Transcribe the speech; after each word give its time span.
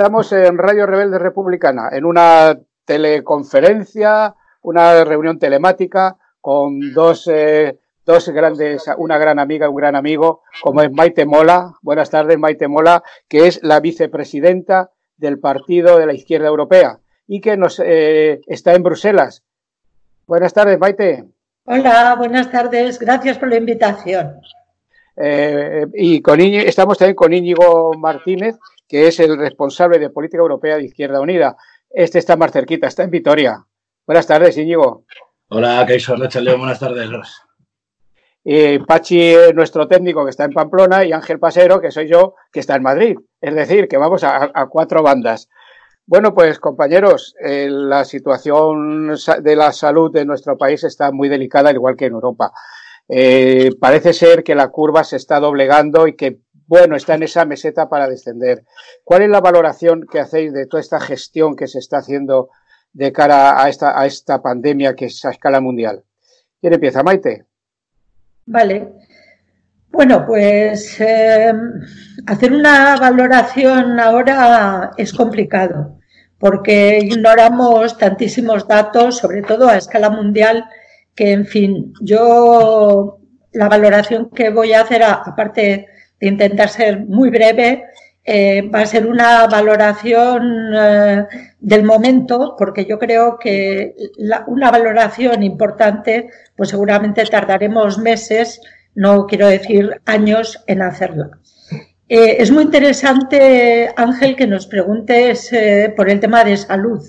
Estamos 0.00 0.32
en 0.32 0.56
Radio 0.56 0.86
Rebelde 0.86 1.18
Republicana, 1.18 1.90
en 1.92 2.06
una 2.06 2.58
teleconferencia, 2.86 4.34
una 4.62 5.04
reunión 5.04 5.38
telemática 5.38 6.16
con 6.40 6.94
dos, 6.94 7.28
eh, 7.30 7.78
dos 8.06 8.30
grandes, 8.30 8.86
una 8.96 9.18
gran 9.18 9.38
amiga, 9.38 9.68
un 9.68 9.76
gran 9.76 9.96
amigo, 9.96 10.40
como 10.62 10.80
es 10.80 10.90
Maite 10.90 11.26
Mola. 11.26 11.74
Buenas 11.82 12.08
tardes, 12.08 12.38
Maite 12.38 12.66
Mola, 12.66 13.02
que 13.28 13.46
es 13.46 13.62
la 13.62 13.80
vicepresidenta 13.80 14.90
del 15.18 15.38
Partido 15.38 15.98
de 15.98 16.06
la 16.06 16.14
Izquierda 16.14 16.48
Europea 16.48 17.00
y 17.26 17.42
que 17.42 17.58
nos 17.58 17.78
eh, 17.84 18.40
está 18.46 18.72
en 18.72 18.82
Bruselas. 18.82 19.44
Buenas 20.26 20.54
tardes, 20.54 20.78
Maite. 20.78 21.26
Hola, 21.66 22.14
buenas 22.16 22.50
tardes. 22.50 22.98
Gracias 22.98 23.36
por 23.36 23.50
la 23.50 23.56
invitación. 23.56 24.40
Eh, 25.22 25.84
y 25.92 26.22
con 26.22 26.40
estamos 26.40 26.96
también 26.96 27.16
con 27.16 27.34
Íñigo 27.34 27.92
Martínez, 27.98 28.56
que 28.90 29.06
es 29.06 29.20
el 29.20 29.38
responsable 29.38 30.00
de 30.00 30.10
política 30.10 30.42
europea 30.42 30.76
de 30.76 30.86
Izquierda 30.86 31.20
Unida. 31.20 31.56
Este 31.88 32.18
está 32.18 32.36
más 32.36 32.50
cerquita, 32.50 32.88
está 32.88 33.04
en 33.04 33.12
Vitoria. 33.12 33.64
Buenas 34.04 34.26
tardes, 34.26 34.58
Íñigo. 34.58 35.04
Hola, 35.48 35.84
Kaiso 35.86 36.16
León, 36.16 36.58
buenas 36.58 36.80
tardes. 36.80 37.08
Y 38.42 38.80
Pachi, 38.80 39.34
nuestro 39.54 39.86
técnico, 39.86 40.24
que 40.24 40.30
está 40.30 40.44
en 40.44 40.52
Pamplona, 40.52 41.04
y 41.04 41.12
Ángel 41.12 41.38
Pasero, 41.38 41.80
que 41.80 41.92
soy 41.92 42.08
yo, 42.08 42.34
que 42.50 42.58
está 42.58 42.74
en 42.74 42.82
Madrid. 42.82 43.16
Es 43.40 43.54
decir, 43.54 43.86
que 43.86 43.96
vamos 43.96 44.24
a, 44.24 44.66
cuatro 44.68 45.04
bandas. 45.04 45.48
Bueno, 46.04 46.34
pues 46.34 46.58
compañeros, 46.58 47.36
eh, 47.44 47.68
la 47.70 48.04
situación 48.04 49.14
de 49.40 49.56
la 49.56 49.70
salud 49.70 50.10
de 50.10 50.24
nuestro 50.24 50.58
país 50.58 50.82
está 50.82 51.12
muy 51.12 51.28
delicada, 51.28 51.70
al 51.70 51.76
igual 51.76 51.94
que 51.94 52.06
en 52.06 52.14
Europa. 52.14 52.50
Eh, 53.08 53.70
parece 53.80 54.12
ser 54.12 54.42
que 54.42 54.56
la 54.56 54.68
curva 54.68 55.04
se 55.04 55.16
está 55.16 55.38
doblegando 55.38 56.08
y 56.08 56.16
que, 56.16 56.38
bueno, 56.70 56.94
está 56.94 57.14
en 57.14 57.24
esa 57.24 57.44
meseta 57.44 57.88
para 57.88 58.08
descender. 58.08 58.62
¿Cuál 59.02 59.22
es 59.22 59.28
la 59.28 59.40
valoración 59.40 60.06
que 60.06 60.20
hacéis 60.20 60.52
de 60.52 60.66
toda 60.66 60.80
esta 60.80 61.00
gestión 61.00 61.56
que 61.56 61.66
se 61.66 61.80
está 61.80 61.98
haciendo 61.98 62.50
de 62.92 63.10
cara 63.10 63.60
a 63.60 63.68
esta, 64.06 64.40
pandemia 64.40 64.94
que 64.94 65.06
es 65.06 65.24
a 65.24 65.30
escala 65.30 65.60
mundial? 65.60 66.04
¿Quién 66.60 66.74
empieza, 66.74 67.02
Maite? 67.02 67.44
Vale. 68.46 68.88
Bueno, 69.88 70.24
pues 70.24 71.00
eh, 71.00 71.52
hacer 72.26 72.52
una 72.52 72.96
valoración 72.98 73.98
ahora 73.98 74.92
es 74.96 75.12
complicado 75.12 75.98
porque 76.38 77.00
ignoramos 77.02 77.98
tantísimos 77.98 78.68
datos, 78.68 79.18
sobre 79.18 79.42
todo 79.42 79.68
a 79.68 79.76
escala 79.76 80.08
mundial, 80.08 80.66
que, 81.16 81.32
en 81.32 81.46
fin, 81.46 81.92
yo 82.00 83.18
la 83.50 83.68
valoración 83.68 84.30
que 84.30 84.50
voy 84.50 84.72
a 84.72 84.82
hacer, 84.82 85.02
aparte 85.02 85.89
intentar 86.20 86.68
ser 86.68 87.06
muy 87.06 87.30
breve, 87.30 87.84
eh, 88.22 88.62
va 88.72 88.82
a 88.82 88.86
ser 88.86 89.06
una 89.06 89.46
valoración 89.46 90.72
eh, 90.74 91.26
del 91.58 91.82
momento, 91.82 92.54
porque 92.58 92.84
yo 92.84 92.98
creo 92.98 93.38
que 93.38 93.94
una 94.46 94.70
valoración 94.70 95.42
importante, 95.42 96.28
pues 96.54 96.68
seguramente 96.68 97.24
tardaremos 97.24 97.98
meses, 97.98 98.60
no 98.94 99.26
quiero 99.26 99.48
decir 99.48 100.00
años, 100.04 100.62
en 100.66 100.82
hacerla. 100.82 101.30
Eh, 102.08 102.36
es 102.38 102.50
muy 102.50 102.64
interesante, 102.64 103.90
Ángel, 103.96 104.36
que 104.36 104.46
nos 104.46 104.66
preguntes 104.66 105.50
por 105.96 106.10
el 106.10 106.20
tema 106.20 106.44
de 106.44 106.56
salud 106.56 107.02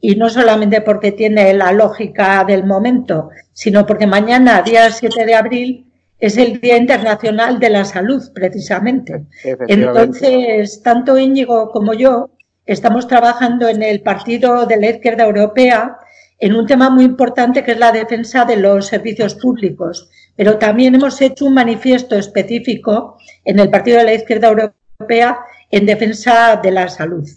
y 0.00 0.14
no 0.16 0.28
solamente 0.28 0.80
porque 0.80 1.12
tiene 1.12 1.52
la 1.54 1.72
lógica 1.72 2.44
del 2.44 2.64
momento, 2.64 3.30
sino 3.52 3.84
porque 3.86 4.06
mañana, 4.06 4.62
día 4.62 4.90
7 4.90 5.24
de 5.24 5.34
abril, 5.34 5.91
es 6.22 6.36
el 6.36 6.60
Día 6.60 6.76
Internacional 6.76 7.58
de 7.58 7.68
la 7.68 7.84
Salud, 7.84 8.22
precisamente. 8.32 9.24
Entonces, 9.66 10.80
tanto 10.80 11.18
Íñigo 11.18 11.72
como 11.72 11.94
yo 11.94 12.30
estamos 12.64 13.08
trabajando 13.08 13.68
en 13.68 13.82
el 13.82 14.02
Partido 14.02 14.64
de 14.66 14.76
la 14.76 14.90
Izquierda 14.90 15.24
Europea 15.24 15.96
en 16.38 16.54
un 16.54 16.64
tema 16.64 16.90
muy 16.90 17.04
importante 17.04 17.64
que 17.64 17.72
es 17.72 17.78
la 17.78 17.90
defensa 17.90 18.44
de 18.44 18.56
los 18.56 18.86
servicios 18.86 19.34
públicos, 19.34 20.08
pero 20.36 20.58
también 20.58 20.94
hemos 20.94 21.20
hecho 21.20 21.46
un 21.46 21.54
manifiesto 21.54 22.14
específico 22.14 23.18
en 23.44 23.58
el 23.58 23.68
Partido 23.68 23.98
de 23.98 24.04
la 24.04 24.14
Izquierda 24.14 24.46
Europea 24.46 25.40
en 25.72 25.86
defensa 25.86 26.60
de 26.62 26.70
la 26.70 26.88
salud. 26.88 27.28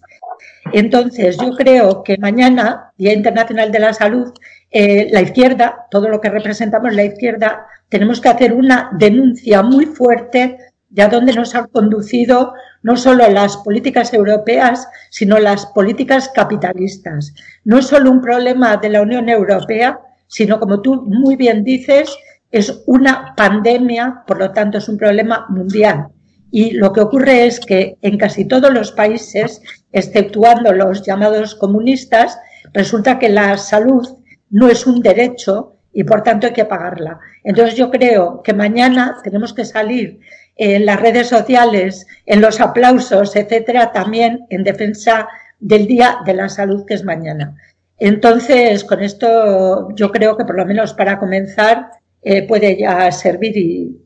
Entonces, 0.73 1.37
yo 1.37 1.55
creo 1.55 2.03
que 2.03 2.19
mañana, 2.19 2.91
Día 2.97 3.13
Internacional 3.13 3.71
de 3.71 3.79
la 3.79 3.93
Salud, 3.93 4.31
eh, 4.69 5.07
la 5.11 5.21
izquierda, 5.21 5.87
todo 5.89 6.09
lo 6.09 6.21
que 6.21 6.29
representamos 6.29 6.93
la 6.93 7.03
izquierda, 7.03 7.65
tenemos 7.89 8.21
que 8.21 8.29
hacer 8.29 8.53
una 8.53 8.89
denuncia 8.97 9.61
muy 9.63 9.85
fuerte 9.85 10.57
de 10.89 11.01
a 11.01 11.09
dónde 11.09 11.33
nos 11.33 11.55
han 11.55 11.67
conducido 11.67 12.53
no 12.81 12.95
solo 12.95 13.27
las 13.29 13.57
políticas 13.57 14.13
europeas, 14.13 14.87
sino 15.09 15.39
las 15.39 15.65
políticas 15.67 16.29
capitalistas. 16.29 17.33
No 17.63 17.79
es 17.79 17.87
solo 17.87 18.11
un 18.11 18.21
problema 18.21 18.77
de 18.77 18.89
la 18.89 19.01
Unión 19.01 19.27
Europea, 19.27 19.99
sino, 20.27 20.59
como 20.59 20.81
tú 20.81 21.03
muy 21.05 21.35
bien 21.35 21.63
dices, 21.63 22.15
es 22.51 22.83
una 22.85 23.33
pandemia, 23.35 24.23
por 24.25 24.39
lo 24.39 24.51
tanto 24.51 24.77
es 24.77 24.87
un 24.87 24.97
problema 24.97 25.45
mundial. 25.49 26.07
Y 26.51 26.71
lo 26.71 26.93
que 26.93 27.01
ocurre 27.01 27.45
es 27.47 27.59
que 27.59 27.97
en 28.01 28.17
casi 28.17 28.45
todos 28.45 28.73
los 28.73 28.91
países, 28.91 29.61
exceptuando 29.91 30.71
los 30.71 31.03
llamados 31.05 31.55
comunistas, 31.55 32.37
resulta 32.71 33.19
que 33.19 33.29
la 33.29 33.57
salud 33.57 34.07
no 34.49 34.69
es 34.69 34.87
un 34.87 35.01
derecho 35.01 35.74
y 35.95 36.03
por 36.03 36.21
tanto 36.21 36.45
hay 36.45 36.53
que 36.53 36.65
pagarla. 36.65 37.19
Entonces 37.43 37.75
yo 37.75 37.89
creo 37.89 38.43
que 38.43 38.53
mañana 38.53 39.17
tenemos 39.23 39.53
que 39.53 39.63
salir 39.63 40.19
en 40.57 40.85
las 40.85 40.99
redes 40.99 41.29
sociales, 41.29 42.05
en 42.25 42.41
los 42.41 42.59
aplausos, 42.59 43.35
etcétera, 43.35 43.93
también 43.93 44.45
en 44.49 44.63
defensa 44.65 45.27
del 45.59 45.87
Día 45.87 46.17
de 46.25 46.33
la 46.33 46.49
Salud 46.49 46.85
que 46.85 46.95
es 46.95 47.05
mañana. 47.05 47.55
Entonces, 47.97 48.83
con 48.83 49.01
esto 49.01 49.87
yo 49.95 50.11
creo 50.11 50.35
que 50.35 50.43
por 50.43 50.57
lo 50.57 50.65
menos 50.65 50.93
para 50.93 51.17
comenzar 51.17 51.91
eh, 52.21 52.45
puede 52.45 52.77
ya 52.77 53.09
servir 53.13 53.55
y, 53.57 54.01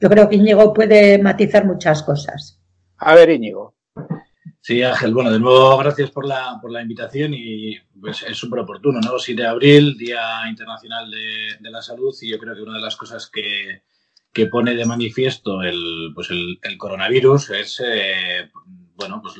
yo 0.00 0.08
creo 0.08 0.28
que 0.28 0.36
Íñigo 0.36 0.72
puede 0.72 1.18
matizar 1.18 1.66
muchas 1.66 2.02
cosas. 2.02 2.58
A 2.96 3.14
ver, 3.14 3.30
Íñigo. 3.30 3.74
Sí, 4.66 4.82
Ángel, 4.82 5.12
bueno, 5.12 5.30
de 5.30 5.38
nuevo 5.38 5.76
gracias 5.76 6.10
por 6.10 6.26
la, 6.26 6.58
por 6.58 6.72
la 6.72 6.80
invitación 6.80 7.34
y 7.34 7.76
pues 8.00 8.22
es 8.22 8.34
súper 8.34 8.60
oportuno, 8.60 8.98
¿no? 8.98 9.18
7 9.18 9.42
de 9.42 9.46
abril, 9.46 9.98
Día 9.98 10.48
Internacional 10.48 11.10
de, 11.10 11.70
la 11.70 11.82
Salud 11.82 12.14
y 12.22 12.30
yo 12.30 12.38
creo 12.38 12.54
que 12.54 12.62
una 12.62 12.76
de 12.76 12.80
las 12.80 12.96
cosas 12.96 13.28
que, 13.30 13.82
que 14.32 14.46
pone 14.46 14.74
de 14.74 14.86
manifiesto 14.86 15.60
el, 15.60 16.12
pues 16.14 16.30
el, 16.30 16.78
coronavirus 16.78 17.50
es, 17.50 17.82
eh, 17.84 18.50
bueno, 18.96 19.20
pues 19.20 19.34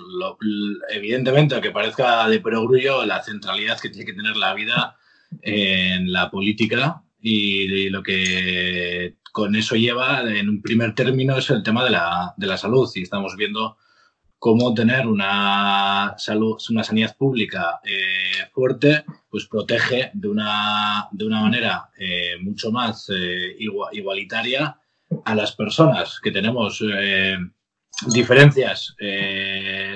evidentemente, 0.90 1.54
aunque 1.54 1.70
parezca 1.70 2.28
de 2.28 2.40
perogrullo, 2.40 3.06
la 3.06 3.22
centralidad 3.22 3.80
que 3.80 3.88
tiene 3.88 4.04
que 4.04 4.12
tener 4.12 4.36
la 4.36 4.52
vida 4.52 4.98
en 5.40 6.12
la 6.12 6.30
política 6.30 7.02
y 7.18 7.88
lo 7.88 8.02
que 8.02 9.16
con 9.32 9.56
eso 9.56 9.74
lleva, 9.74 10.20
en 10.20 10.50
un 10.50 10.60
primer 10.60 10.94
término, 10.94 11.38
es 11.38 11.48
el 11.48 11.62
tema 11.62 11.82
de 11.82 11.92
la, 11.92 12.34
de 12.36 12.46
la 12.46 12.58
salud. 12.58 12.90
Y 12.94 13.00
estamos 13.00 13.36
viendo 13.36 13.78
cómo 14.44 14.74
tener 14.74 15.06
una 15.06 16.14
salud, 16.18 16.60
una 16.68 16.84
sanidad 16.84 17.16
pública 17.16 17.80
eh, 17.82 18.46
fuerte, 18.52 19.06
pues 19.30 19.46
protege 19.46 20.10
de 20.12 20.28
una, 20.28 21.08
de 21.12 21.24
una 21.24 21.40
manera 21.40 21.88
eh, 21.96 22.36
mucho 22.42 22.70
más 22.70 23.08
eh, 23.08 23.56
igualitaria 23.58 24.78
a 25.24 25.34
las 25.34 25.56
personas 25.56 26.20
que 26.22 26.30
tenemos 26.30 26.84
diferencias 28.08 28.94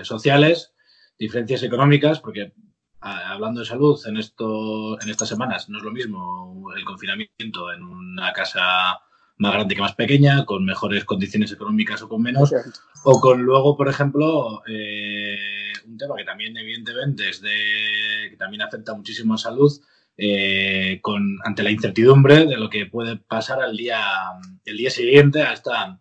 sociales, 0.03 0.73
diferencias 1.19 1.63
económicas, 1.63 2.19
porque 2.21 2.55
hablando 3.01 3.61
de 3.61 3.67
salud 3.67 4.01
en 4.07 4.17
esto, 4.17 4.99
en 4.99 5.11
estas 5.11 5.29
semanas 5.29 5.69
no 5.69 5.77
es 5.77 5.85
lo 5.85 5.91
mismo 5.91 6.73
el 6.75 6.87
confinamiento 6.87 7.71
en 7.71 7.83
una 7.83 8.33
casa 8.33 8.99
más 9.39 9.53
grande 9.53 9.75
que 9.75 9.81
más 9.81 9.95
pequeña, 9.95 10.45
con 10.45 10.65
mejores 10.65 11.05
condiciones 11.05 11.53
económicas 11.53 12.03
o 12.03 12.09
con 12.09 12.23
menos, 12.23 12.53
o 13.05 13.21
con 13.21 13.43
luego, 13.43 13.77
por 13.77 13.89
ejemplo, 13.89 14.63
eh, 14.67 15.73
un 15.87 15.97
tema 15.97 16.17
que 16.17 16.25
también 16.25 16.57
evidentemente 16.57 17.31
es 17.31 17.41
de, 17.41 18.31
que 18.31 18.37
también 18.37 18.63
afecta 18.63 18.95
muchísimo 18.95 19.35
a 19.35 19.39
salud, 19.39 19.73
eh, 20.17 20.99
con, 21.01 21.39
ante 21.45 21.63
la 21.63 21.71
incertidumbre 21.71 22.47
de 22.47 22.57
lo 22.57 22.69
que 22.69 22.87
puede 22.87 23.17
pasar 23.17 23.63
al 23.63 23.77
día, 23.77 24.03
el 24.65 24.77
día 24.77 24.91
siguiente 24.91 25.43
a 25.43 25.53
esta, 25.53 26.01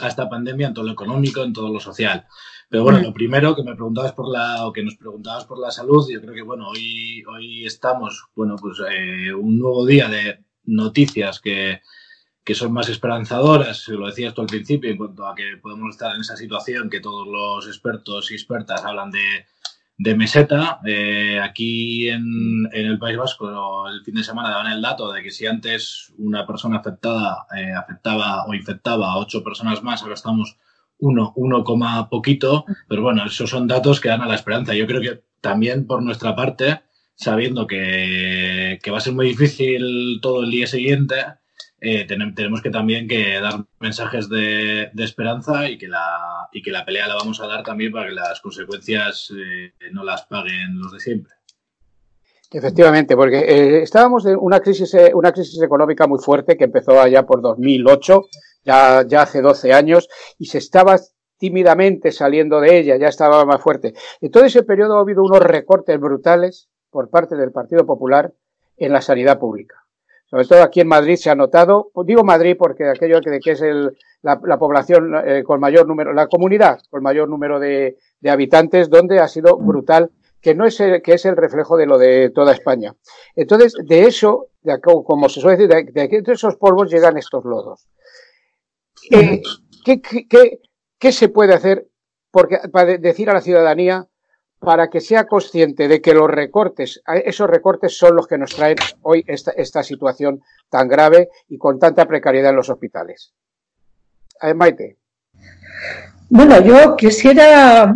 a 0.00 0.08
esta 0.08 0.28
pandemia 0.28 0.68
en 0.68 0.74
todo 0.74 0.84
lo 0.84 0.92
económico, 0.92 1.42
en 1.42 1.54
todo 1.54 1.72
lo 1.72 1.80
social. 1.80 2.26
Pero 2.68 2.82
bueno, 2.82 3.00
lo 3.00 3.14
primero 3.14 3.56
que 3.56 3.62
me 3.62 3.74
preguntabas 3.74 4.12
por 4.12 4.28
la, 4.28 4.66
o 4.66 4.72
que 4.72 4.82
nos 4.82 4.96
preguntabas 4.96 5.46
por 5.46 5.58
la 5.58 5.70
salud, 5.70 6.06
yo 6.10 6.20
creo 6.20 6.34
que 6.34 6.42
bueno, 6.42 6.68
hoy, 6.68 7.22
hoy 7.24 7.64
estamos, 7.64 8.26
bueno, 8.34 8.56
pues 8.56 8.78
eh, 8.90 9.32
un 9.32 9.58
nuevo 9.58 9.86
día 9.86 10.08
de 10.08 10.44
noticias 10.64 11.40
que, 11.40 11.80
que 12.44 12.54
son 12.54 12.72
más 12.72 12.88
esperanzadoras, 12.88 13.88
lo 13.88 14.06
decías 14.06 14.34
tú 14.34 14.42
al 14.42 14.46
principio, 14.46 14.90
en 14.90 14.98
cuanto 14.98 15.26
a 15.26 15.34
que 15.34 15.56
podemos 15.62 15.94
estar 15.94 16.14
en 16.14 16.20
esa 16.20 16.36
situación 16.36 16.90
que 16.90 17.00
todos 17.00 17.26
los 17.26 17.66
expertos 17.66 18.30
y 18.30 18.34
expertas 18.34 18.84
hablan 18.84 19.10
de, 19.10 19.46
de 19.96 20.14
meseta. 20.14 20.80
Eh, 20.84 21.40
aquí 21.40 22.08
en, 22.08 22.68
en, 22.72 22.86
el 22.86 22.98
País 22.98 23.16
Vasco 23.16 23.88
el 23.88 24.02
fin 24.04 24.14
de 24.14 24.24
semana 24.24 24.50
daban 24.50 24.72
el 24.72 24.82
dato 24.82 25.12
de 25.12 25.22
que 25.22 25.30
si 25.30 25.46
antes 25.46 26.12
una 26.18 26.46
persona 26.46 26.78
afectada 26.78 27.46
eh, 27.56 27.72
afectaba 27.72 28.44
o 28.46 28.54
infectaba 28.54 29.12
a 29.12 29.18
ocho 29.18 29.42
personas 29.42 29.82
más, 29.82 30.02
ahora 30.02 30.14
estamos 30.14 30.58
uno, 30.98 31.32
uno 31.36 31.64
coma 31.64 32.08
poquito, 32.08 32.64
pero 32.88 33.02
bueno, 33.02 33.24
esos 33.26 33.50
son 33.50 33.66
datos 33.66 34.00
que 34.00 34.08
dan 34.08 34.22
a 34.22 34.26
la 34.28 34.34
esperanza. 34.34 34.74
Yo 34.74 34.86
creo 34.86 35.00
que 35.00 35.22
también 35.40 35.86
por 35.86 36.02
nuestra 36.02 36.34
parte, 36.34 36.82
sabiendo 37.14 37.66
que, 37.66 38.80
va 38.90 38.98
a 38.98 39.00
ser 39.00 39.12
muy 39.12 39.28
difícil 39.28 40.18
todo 40.22 40.42
el 40.42 40.50
día 40.50 40.66
siguiente, 40.66 41.16
eh, 41.86 42.06
tenemos 42.06 42.62
que 42.62 42.70
también 42.70 43.06
que 43.06 43.38
dar 43.40 43.62
mensajes 43.78 44.30
de, 44.30 44.90
esperanza 44.96 45.68
y 45.68 45.76
que, 45.76 45.86
la, 45.86 46.48
y 46.50 46.62
que 46.62 46.70
la 46.70 46.82
pelea 46.82 47.06
la 47.06 47.14
vamos 47.14 47.42
a 47.42 47.46
dar 47.46 47.62
también 47.62 47.92
para 47.92 48.06
que 48.06 48.14
las 48.14 48.40
consecuencias 48.40 49.30
eh, 49.36 49.72
no 49.92 50.02
las 50.02 50.24
paguen 50.24 50.78
los 50.78 50.92
de 50.92 51.00
siempre. 51.00 51.34
Efectivamente, 52.50 53.14
porque 53.16 53.38
eh, 53.38 53.82
estábamos 53.82 54.24
en 54.24 54.38
una 54.40 54.60
crisis, 54.60 54.96
una 55.12 55.32
crisis 55.32 55.60
económica 55.60 56.06
muy 56.06 56.20
fuerte 56.20 56.56
que 56.56 56.64
empezó 56.64 56.98
allá 56.98 57.26
por 57.26 57.42
2008, 57.42 58.22
ya, 58.64 59.04
ya 59.06 59.22
hace 59.22 59.42
12 59.42 59.74
años, 59.74 60.08
y 60.38 60.46
se 60.46 60.58
estaba 60.58 60.96
tímidamente 61.36 62.12
saliendo 62.12 62.60
de 62.60 62.78
ella, 62.78 62.96
ya 62.96 63.08
estaba 63.08 63.44
más 63.44 63.60
fuerte. 63.60 63.92
En 64.22 64.30
todo 64.30 64.46
ese 64.46 64.62
periodo 64.62 64.96
ha 64.96 65.00
habido 65.00 65.22
unos 65.22 65.40
recortes 65.40 66.00
brutales 66.00 66.70
por 66.88 67.10
parte 67.10 67.36
del 67.36 67.52
Partido 67.52 67.84
Popular 67.84 68.32
en 68.78 68.92
la 68.92 69.02
sanidad 69.02 69.38
pública. 69.38 69.83
Sobre 70.26 70.46
todo 70.46 70.62
aquí 70.62 70.80
en 70.80 70.88
Madrid 70.88 71.16
se 71.16 71.30
ha 71.30 71.34
notado, 71.34 71.90
pues 71.92 72.06
digo 72.06 72.24
Madrid 72.24 72.56
porque 72.58 72.88
aquello 72.88 73.20
que, 73.20 73.50
es 73.50 73.60
el, 73.60 73.96
la, 74.22 74.58
población 74.58 75.12
eh, 75.24 75.42
con 75.44 75.60
mayor 75.60 75.86
número, 75.86 76.12
la 76.12 76.26
comunidad 76.26 76.80
con 76.90 77.02
mayor 77.02 77.28
número 77.28 77.60
de, 77.60 77.96
habitantes, 78.26 78.88
donde 78.88 79.20
ha 79.20 79.28
sido 79.28 79.56
brutal, 79.56 80.10
que 80.40 80.54
no 80.54 80.66
es 80.66 80.80
el, 80.80 81.02
que 81.02 81.14
es 81.14 81.24
el 81.24 81.36
reflejo 81.36 81.76
de 81.76 81.86
lo 81.86 81.98
de 81.98 82.30
toda 82.30 82.52
España. 82.52 82.94
Entonces, 83.36 83.74
de 83.84 84.04
eso, 84.04 84.48
de, 84.62 84.80
como 84.80 85.28
se 85.28 85.40
suele 85.40 85.56
decir, 85.56 85.92
de, 85.92 86.08
de, 86.08 86.32
esos 86.32 86.56
polvos 86.56 86.90
llegan 86.90 87.16
estos 87.16 87.44
lodos. 87.44 87.86
Eh, 89.10 89.42
¿qué, 89.84 90.00
qué, 90.00 90.60
¿Qué 90.98 91.12
se 91.12 91.28
puede 91.28 91.52
hacer 91.52 91.86
porque, 92.30 92.58
para 92.72 92.96
decir 92.98 93.30
a 93.30 93.34
la 93.34 93.40
ciudadanía 93.40 94.08
para 94.64 94.88
que 94.88 95.00
sea 95.00 95.26
consciente 95.26 95.88
de 95.88 96.00
que 96.00 96.14
los 96.14 96.30
recortes, 96.30 97.02
esos 97.24 97.48
recortes 97.48 97.96
son 97.96 98.16
los 98.16 98.26
que 98.26 98.38
nos 98.38 98.54
traen 98.54 98.76
hoy 99.02 99.24
esta, 99.26 99.50
esta 99.52 99.82
situación 99.82 100.42
tan 100.68 100.88
grave 100.88 101.28
y 101.48 101.58
con 101.58 101.78
tanta 101.78 102.06
precariedad 102.06 102.50
en 102.50 102.56
los 102.56 102.70
hospitales? 102.70 103.32
Eh, 104.42 104.54
Maite. 104.54 104.96
Bueno, 106.30 106.60
yo 106.62 106.96
quisiera 106.96 107.94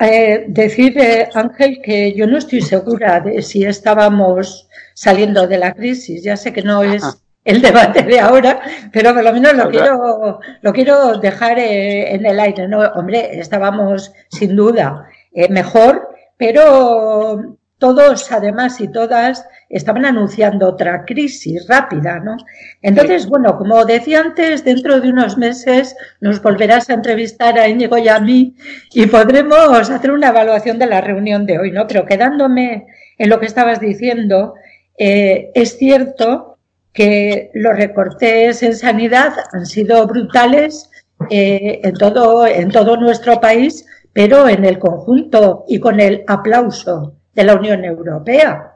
eh, 0.00 0.44
decir, 0.48 0.96
eh, 0.96 1.28
Ángel, 1.34 1.80
que 1.82 2.14
yo 2.14 2.26
no 2.26 2.38
estoy 2.38 2.62
segura 2.62 3.20
de 3.20 3.42
si 3.42 3.64
estábamos 3.64 4.68
saliendo 4.94 5.46
de 5.46 5.58
la 5.58 5.74
crisis. 5.74 6.22
Ya 6.22 6.36
sé 6.36 6.52
que 6.52 6.62
no 6.62 6.82
es 6.82 7.02
el 7.44 7.60
debate 7.60 8.02
de 8.02 8.20
ahora, 8.20 8.60
pero 8.92 9.12
por 9.12 9.22
lo 9.22 9.32
menos 9.32 9.54
lo 9.54 9.70
quiero, 9.70 10.40
lo 10.62 10.72
quiero 10.72 11.18
dejar 11.18 11.58
eh, 11.58 12.14
en 12.14 12.24
el 12.24 12.40
aire. 12.40 12.68
No, 12.68 12.80
hombre, 12.94 13.38
estábamos 13.38 14.12
sin 14.30 14.56
duda 14.56 15.06
eh, 15.34 15.48
mejor, 15.48 16.08
pero 16.36 17.58
todos, 17.78 18.32
además, 18.32 18.80
y 18.80 18.88
todas 18.88 19.46
estaban 19.68 20.04
anunciando 20.04 20.68
otra 20.68 21.04
crisis 21.04 21.66
rápida, 21.68 22.20
¿no? 22.20 22.36
Entonces, 22.80 23.26
bueno, 23.26 23.58
como 23.58 23.84
decía 23.84 24.20
antes, 24.20 24.64
dentro 24.64 25.00
de 25.00 25.10
unos 25.10 25.36
meses 25.36 25.96
nos 26.20 26.40
volverás 26.40 26.88
a 26.88 26.94
entrevistar 26.94 27.58
a 27.58 27.68
Íñigo 27.68 27.98
y 27.98 28.08
a 28.08 28.20
mí 28.20 28.54
y 28.92 29.06
podremos 29.06 29.90
hacer 29.90 30.12
una 30.12 30.28
evaluación 30.28 30.78
de 30.78 30.86
la 30.86 31.00
reunión 31.00 31.44
de 31.44 31.58
hoy, 31.58 31.72
¿no? 31.72 31.86
Pero 31.86 32.06
quedándome 32.06 32.86
en 33.18 33.28
lo 33.28 33.40
que 33.40 33.46
estabas 33.46 33.80
diciendo, 33.80 34.54
eh, 34.96 35.50
es 35.54 35.76
cierto 35.76 36.58
que 36.92 37.50
los 37.54 37.76
recortes 37.76 38.62
en 38.62 38.76
sanidad 38.76 39.34
han 39.52 39.66
sido 39.66 40.06
brutales 40.06 40.88
eh, 41.30 41.80
en, 41.82 41.94
todo, 41.94 42.46
en 42.46 42.70
todo 42.70 42.96
nuestro 42.96 43.40
país, 43.40 43.84
pero 44.14 44.48
en 44.48 44.64
el 44.64 44.78
conjunto 44.78 45.66
y 45.68 45.78
con 45.78 46.00
el 46.00 46.24
aplauso 46.26 47.16
de 47.34 47.44
la 47.44 47.56
Unión 47.56 47.84
Europea. 47.84 48.72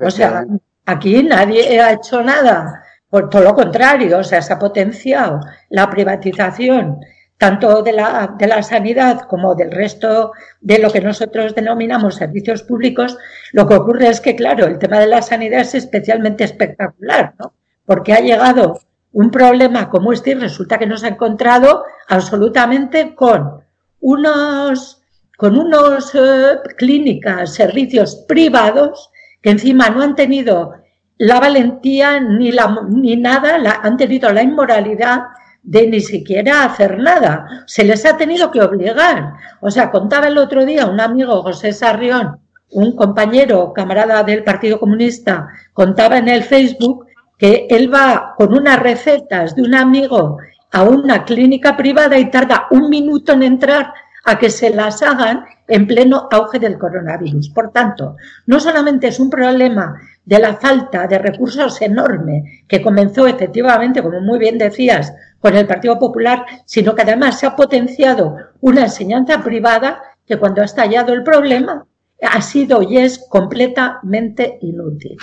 O 0.00 0.10
sea, 0.10 0.44
aquí 0.86 1.22
nadie 1.24 1.80
ha 1.80 1.94
hecho 1.94 2.22
nada. 2.22 2.84
Por 3.10 3.28
todo 3.28 3.42
lo 3.42 3.54
contrario, 3.54 4.18
o 4.18 4.24
sea, 4.24 4.40
se 4.40 4.52
ha 4.52 4.58
potenciado 4.58 5.40
la 5.70 5.90
privatización 5.90 7.00
tanto 7.42 7.82
de 7.82 7.92
la, 7.92 8.36
de 8.38 8.46
la 8.46 8.62
sanidad 8.62 9.22
como 9.22 9.56
del 9.56 9.72
resto 9.72 10.30
de 10.60 10.78
lo 10.78 10.92
que 10.92 11.00
nosotros 11.00 11.56
denominamos 11.56 12.14
servicios 12.14 12.62
públicos, 12.62 13.18
lo 13.52 13.66
que 13.66 13.74
ocurre 13.74 14.06
es 14.10 14.20
que, 14.20 14.36
claro, 14.36 14.64
el 14.64 14.78
tema 14.78 15.00
de 15.00 15.08
la 15.08 15.22
sanidad 15.22 15.62
es 15.62 15.74
especialmente 15.74 16.44
espectacular, 16.44 17.34
¿no? 17.40 17.52
porque 17.84 18.12
ha 18.12 18.20
llegado 18.20 18.78
un 19.12 19.32
problema 19.32 19.90
como 19.90 20.12
este 20.12 20.30
y 20.30 20.34
resulta 20.34 20.78
que 20.78 20.86
nos 20.86 21.02
ha 21.02 21.08
encontrado 21.08 21.84
absolutamente 22.08 23.16
con 23.16 23.62
unos, 24.02 25.02
con 25.38 25.58
unos 25.58 26.14
eh, 26.14 26.58
clínicas, 26.76 27.54
servicios 27.54 28.24
privados 28.28 29.10
que 29.40 29.50
encima 29.50 29.88
no 29.88 30.02
han 30.02 30.14
tenido 30.14 30.74
la 31.18 31.40
valentía 31.40 32.20
ni, 32.20 32.52
la, 32.52 32.84
ni 32.88 33.16
nada, 33.16 33.58
la, 33.58 33.80
han 33.82 33.96
tenido 33.96 34.30
la 34.32 34.42
inmoralidad 34.42 35.22
de 35.62 35.86
ni 35.86 36.00
siquiera 36.00 36.64
hacer 36.64 36.98
nada. 36.98 37.64
Se 37.66 37.84
les 37.84 38.04
ha 38.04 38.16
tenido 38.16 38.50
que 38.50 38.60
obligar. 38.60 39.34
O 39.60 39.70
sea, 39.70 39.90
contaba 39.90 40.26
el 40.26 40.38
otro 40.38 40.64
día 40.64 40.86
un 40.86 41.00
amigo, 41.00 41.42
José 41.42 41.72
Sarrión, 41.72 42.40
un 42.70 42.96
compañero, 42.96 43.72
camarada 43.72 44.24
del 44.24 44.42
Partido 44.42 44.80
Comunista, 44.80 45.48
contaba 45.72 46.18
en 46.18 46.28
el 46.28 46.42
Facebook 46.42 47.06
que 47.38 47.66
él 47.70 47.92
va 47.92 48.34
con 48.36 48.52
unas 48.54 48.80
recetas 48.80 49.54
de 49.54 49.62
un 49.62 49.74
amigo 49.74 50.38
a 50.72 50.82
una 50.82 51.24
clínica 51.24 51.76
privada 51.76 52.18
y 52.18 52.30
tarda 52.30 52.66
un 52.70 52.88
minuto 52.88 53.32
en 53.32 53.42
entrar 53.42 53.92
a 54.24 54.38
que 54.38 54.50
se 54.50 54.70
las 54.70 55.02
hagan 55.02 55.44
en 55.68 55.86
pleno 55.86 56.28
auge 56.30 56.58
del 56.58 56.78
coronavirus. 56.78 57.50
Por 57.50 57.72
tanto, 57.72 58.16
no 58.46 58.60
solamente 58.60 59.08
es 59.08 59.20
un 59.20 59.30
problema 59.30 60.00
de 60.24 60.38
la 60.38 60.54
falta 60.54 61.06
de 61.06 61.18
recursos 61.18 61.80
enorme 61.82 62.64
que 62.68 62.82
comenzó 62.82 63.26
efectivamente, 63.26 64.02
como 64.02 64.20
muy 64.20 64.38
bien 64.38 64.58
decías, 64.58 65.12
con 65.40 65.56
el 65.56 65.66
Partido 65.66 65.98
Popular, 65.98 66.44
sino 66.64 66.94
que 66.94 67.02
además 67.02 67.40
se 67.40 67.46
ha 67.46 67.56
potenciado 67.56 68.36
una 68.60 68.82
enseñanza 68.82 69.42
privada 69.42 70.00
que 70.24 70.38
cuando 70.38 70.62
ha 70.62 70.66
estallado 70.66 71.12
el 71.12 71.24
problema 71.24 71.84
ha 72.22 72.40
sido 72.40 72.82
y 72.82 72.98
es 72.98 73.26
completamente 73.28 74.58
inútil. 74.62 75.18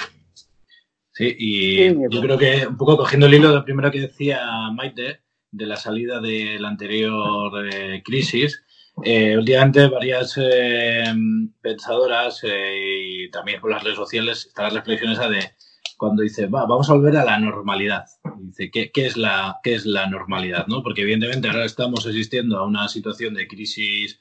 Sí, 1.11 1.35
y 1.37 2.09
yo 2.09 2.21
creo 2.21 2.37
que 2.37 2.67
un 2.67 2.77
poco 2.77 2.97
cogiendo 2.97 3.27
el 3.27 3.33
hilo 3.33 3.49
de 3.49 3.55
lo 3.55 3.65
primero 3.65 3.91
que 3.91 4.01
decía 4.01 4.41
Maite, 4.73 5.21
de 5.51 5.65
la 5.65 5.75
salida 5.75 6.19
de 6.19 6.57
la 6.59 6.69
anterior 6.69 7.67
eh, 7.71 8.01
crisis, 8.03 8.63
eh, 9.03 9.37
últimamente 9.37 9.87
varias 9.87 10.37
eh, 10.37 11.03
pensadoras 11.61 12.41
y 12.43 13.29
también 13.31 13.61
por 13.61 13.71
las 13.71 13.83
redes 13.83 13.97
sociales 13.97 14.45
están 14.47 14.65
las 14.65 14.73
reflexiones 14.73 15.19
de 15.19 15.51
cuando 15.97 16.23
dice, 16.23 16.47
Va, 16.47 16.65
vamos 16.65 16.89
a 16.89 16.93
volver 16.93 17.17
a 17.17 17.25
la 17.25 17.39
normalidad. 17.39 18.05
Dice, 18.39 18.71
¿qué, 18.71 18.89
¿qué, 18.91 19.05
es 19.05 19.17
la, 19.17 19.59
¿qué 19.63 19.75
es 19.75 19.85
la 19.85 20.07
normalidad? 20.07 20.65
¿no? 20.67 20.81
Porque 20.81 21.01
evidentemente 21.01 21.49
ahora 21.49 21.65
estamos 21.65 22.07
asistiendo 22.07 22.57
a 22.57 22.65
una 22.65 22.87
situación 22.87 23.33
de 23.33 23.47
crisis 23.47 24.19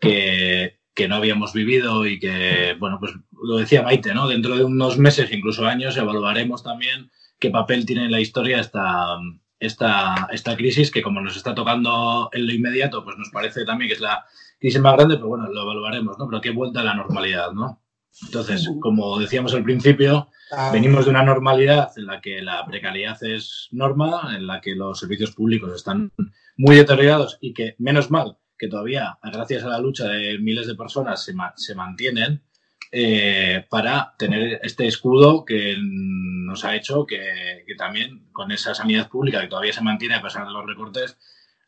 que, 0.00 0.80
que 0.94 1.06
no 1.06 1.16
habíamos 1.16 1.52
vivido 1.52 2.06
y 2.06 2.18
que, 2.18 2.76
bueno, 2.78 2.98
pues 2.98 3.12
lo 3.42 3.58
decía 3.58 3.82
Maite, 3.82 4.14
¿no? 4.14 4.26
Dentro 4.26 4.56
de 4.56 4.64
unos 4.64 4.98
meses, 4.98 5.30
incluso 5.30 5.66
años, 5.66 5.96
evaluaremos 5.96 6.64
también 6.64 7.10
qué 7.38 7.50
papel 7.50 7.86
tiene 7.86 8.06
en 8.06 8.10
la 8.10 8.20
historia 8.20 8.60
esta, 8.60 9.18
esta, 9.60 10.28
esta 10.32 10.56
crisis, 10.56 10.90
que 10.90 11.02
como 11.02 11.20
nos 11.20 11.36
está 11.36 11.54
tocando 11.54 12.30
en 12.32 12.46
lo 12.46 12.52
inmediato, 12.52 13.04
pues 13.04 13.16
nos 13.16 13.30
parece 13.30 13.64
también 13.64 13.88
que 13.88 13.94
es 13.94 14.00
la 14.00 14.24
crisis 14.58 14.80
más 14.80 14.96
grande, 14.96 15.16
pero 15.16 15.28
bueno, 15.28 15.48
lo 15.48 15.62
evaluaremos, 15.62 16.18
¿no? 16.18 16.28
Pero 16.28 16.40
qué 16.40 16.50
vuelta 16.50 16.80
a 16.80 16.84
la 16.84 16.94
normalidad, 16.94 17.52
¿no? 17.52 17.82
Entonces, 18.22 18.70
como 18.80 19.18
decíamos 19.18 19.54
al 19.54 19.62
principio, 19.62 20.28
ah. 20.50 20.70
venimos 20.72 21.04
de 21.04 21.10
una 21.10 21.22
normalidad 21.22 21.90
en 21.96 22.06
la 22.06 22.20
que 22.20 22.42
la 22.42 22.64
precariedad 22.66 23.22
es 23.22 23.68
norma, 23.70 24.34
en 24.34 24.46
la 24.46 24.60
que 24.60 24.74
los 24.74 24.98
servicios 24.98 25.32
públicos 25.32 25.72
están 25.74 26.12
muy 26.56 26.76
deteriorados 26.76 27.38
y 27.40 27.52
que, 27.52 27.76
menos 27.78 28.10
mal, 28.10 28.38
que 28.58 28.68
todavía, 28.68 29.18
gracias 29.22 29.62
a 29.62 29.68
la 29.68 29.78
lucha 29.78 30.08
de 30.08 30.38
miles 30.38 30.66
de 30.66 30.74
personas, 30.74 31.24
se, 31.24 31.32
se 31.56 31.74
mantienen 31.76 32.42
eh, 32.90 33.66
para 33.68 34.14
tener 34.18 34.60
este 34.62 34.86
escudo 34.86 35.44
que 35.44 35.76
nos 35.78 36.64
ha 36.64 36.74
hecho 36.74 37.06
que, 37.06 37.64
también 37.76 38.28
con 38.32 38.50
esa 38.50 38.74
sanidad 38.74 39.08
pública 39.08 39.40
que 39.40 39.48
todavía 39.48 39.72
se 39.72 39.82
mantiene 39.82 40.14
a 40.14 40.22
pesar 40.22 40.46
de 40.46 40.52
los 40.52 40.66
recortes, 40.66 41.18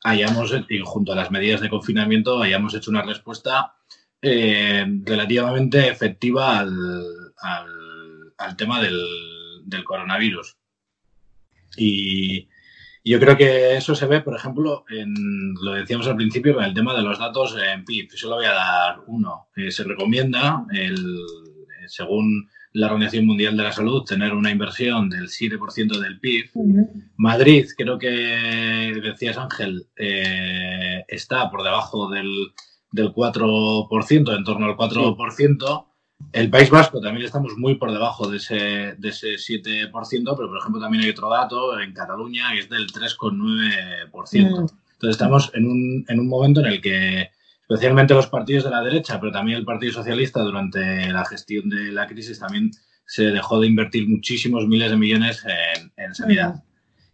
hayamos, 0.02 0.52
y 0.68 0.78
junto 0.80 1.12
a 1.12 1.16
las 1.16 1.30
medidas 1.30 1.60
de 1.60 1.68
confinamiento, 1.68 2.42
hayamos 2.42 2.74
hecho 2.74 2.90
una 2.90 3.02
respuesta 3.02 3.74
eh, 4.22 4.84
relativamente 5.04 5.88
efectiva 5.88 6.58
al, 6.58 7.34
al, 8.38 8.56
tema 8.56 8.82
del, 8.82 8.98
del 9.64 9.84
coronavirus. 9.84 10.56
Y, 11.76 12.48
yo 13.04 13.18
creo 13.18 13.36
que 13.36 13.76
eso 13.76 13.94
se 13.94 14.06
ve, 14.06 14.20
por 14.20 14.36
ejemplo, 14.36 14.84
en, 14.90 15.54
lo 15.54 15.72
decíamos 15.72 16.06
al 16.06 16.16
principio, 16.16 16.54
con 16.54 16.64
el 16.64 16.74
tema 16.74 16.94
de 16.94 17.02
los 17.02 17.18
datos 17.18 17.56
en 17.56 17.84
PIB. 17.84 18.10
Solo 18.12 18.36
voy 18.36 18.46
a 18.46 18.52
dar 18.52 19.00
uno. 19.06 19.48
se 19.70 19.84
recomienda, 19.84 20.64
el, 20.72 20.96
según 21.86 22.48
la 22.72 22.86
Organización 22.86 23.26
Mundial 23.26 23.56
de 23.56 23.64
la 23.64 23.72
Salud 23.72 24.04
tener 24.04 24.32
una 24.32 24.50
inversión 24.50 25.08
del 25.10 25.28
7% 25.28 25.98
del 25.98 26.20
PIB. 26.20 26.50
Madrid, 27.16 27.66
creo 27.76 27.98
que 27.98 29.00
decías 29.02 29.38
Ángel, 29.38 29.86
eh, 29.96 31.04
está 31.08 31.50
por 31.50 31.64
debajo 31.64 32.08
del, 32.10 32.30
del 32.92 33.12
4%, 33.12 34.36
en 34.36 34.44
torno 34.44 34.66
al 34.66 34.76
4%. 34.76 35.86
El 36.32 36.48
País 36.48 36.70
Vasco 36.70 37.00
también 37.00 37.26
estamos 37.26 37.56
muy 37.56 37.74
por 37.74 37.90
debajo 37.90 38.28
de 38.28 38.36
ese, 38.36 38.94
de 38.98 39.08
ese 39.08 39.34
7%, 39.34 39.90
pero 39.90 40.48
por 40.48 40.58
ejemplo 40.58 40.80
también 40.80 41.04
hay 41.04 41.10
otro 41.10 41.28
dato 41.28 41.78
en 41.80 41.92
Cataluña 41.92 42.52
que 42.52 42.60
es 42.60 42.68
del 42.68 42.86
3,9%. 42.86 44.10
Entonces 44.32 44.70
estamos 45.02 45.50
en 45.54 45.66
un, 45.66 46.04
en 46.08 46.20
un 46.20 46.28
momento 46.28 46.60
en 46.60 46.66
el 46.66 46.80
que 46.80 47.30
especialmente 47.62 48.14
los 48.14 48.26
partidos 48.26 48.64
de 48.64 48.70
la 48.70 48.82
derecha, 48.82 49.18
pero 49.18 49.32
también 49.32 49.58
el 49.58 49.64
Partido 49.64 49.92
Socialista 49.92 50.40
durante 50.40 51.10
la 51.10 51.24
gestión 51.24 51.68
de 51.68 51.92
la 51.92 52.06
crisis 52.06 52.38
también 52.38 52.70
se 53.06 53.24
dejó 53.24 53.60
de 53.60 53.66
invertir 53.66 54.08
muchísimos 54.08 54.68
miles 54.68 54.90
de 54.90 54.96
millones 54.96 55.44
en, 55.96 56.14
sanidad. 56.14 56.62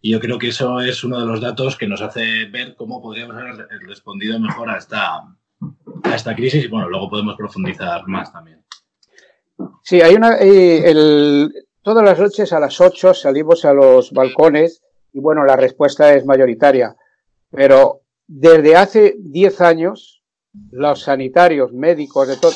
Y 0.02 0.10
yo 0.10 0.20
creo 0.20 0.38
que 0.38 0.48
eso 0.48 0.80
es 0.80 1.04
uno 1.04 1.18
de 1.20 1.26
los 1.26 1.40
datos 1.40 1.76
que 1.76 1.86
nos 1.86 2.02
hace 2.02 2.46
ver 2.46 2.74
cómo 2.74 3.00
podríamos 3.00 3.36
haber 3.36 3.66
respondido 3.86 4.38
mejor 4.38 4.68
a 4.68 4.78
esta, 4.78 5.22
a 6.04 6.14
esta 6.14 6.34
crisis 6.34 6.64
y 6.64 6.68
bueno, 6.68 6.88
luego 6.88 7.08
podemos 7.08 7.36
profundizar 7.36 8.06
más 8.06 8.32
también. 8.32 8.65
Sí, 9.82 10.00
hay 10.00 10.14
una. 10.14 10.36
el, 10.36 11.52
todas 11.82 12.04
las 12.04 12.18
noches 12.18 12.52
a 12.52 12.60
las 12.60 12.80
8 12.80 13.14
salimos 13.14 13.64
a 13.64 13.72
los 13.72 14.12
balcones 14.12 14.82
y 15.12 15.20
bueno, 15.20 15.44
la 15.44 15.56
respuesta 15.56 16.14
es 16.14 16.26
mayoritaria. 16.26 16.96
Pero 17.50 18.02
desde 18.26 18.76
hace 18.76 19.16
10 19.18 19.60
años 19.60 20.22
los 20.70 21.02
sanitarios, 21.02 21.72
médicos, 21.72 22.28
de 22.28 22.36
todo, 22.36 22.52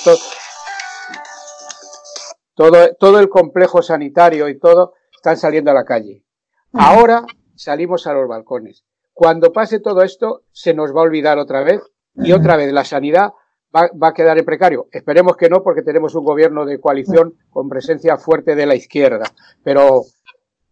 todo, 2.55 2.95
todo, 2.99 3.21
el 3.21 3.29
complejo 3.29 3.83
sanitario 3.83 4.49
y 4.49 4.59
todo 4.59 4.95
están 5.15 5.37
saliendo 5.37 5.71
a 5.71 5.75
la 5.75 5.85
calle. 5.85 6.25
Ahora 6.73 7.25
salimos 7.55 8.07
a 8.07 8.13
los 8.13 8.29
balcones. 8.29 8.85
Cuando 9.13 9.53
pase 9.53 9.81
todo 9.81 10.03
esto, 10.03 10.45
se 10.53 10.75
nos 10.75 10.95
va 10.95 11.01
a 11.01 11.05
olvidar 11.05 11.39
otra 11.39 11.63
vez 11.63 11.81
y 12.17 12.33
otra 12.33 12.57
vez 12.57 12.73
la 12.73 12.85
sanidad 12.85 13.31
va, 13.75 13.91
va, 14.01 14.09
a 14.09 14.15
quedar 14.15 14.39
en 14.39 14.45
precario. 14.45 14.89
Esperemos 14.93 15.37
que 15.37 15.49
no, 15.49 15.63
porque 15.63 15.83
tenemos 15.83 16.15
un 16.15 16.25
gobierno 16.25 16.65
de 16.65 16.81
coalición 16.81 17.35
con 17.51 17.69
presencia 17.69 18.17
fuerte 18.17 18.55
de 18.55 18.67
la 18.67 18.75
izquierda. 18.75 19.25
Pero 19.63 20.05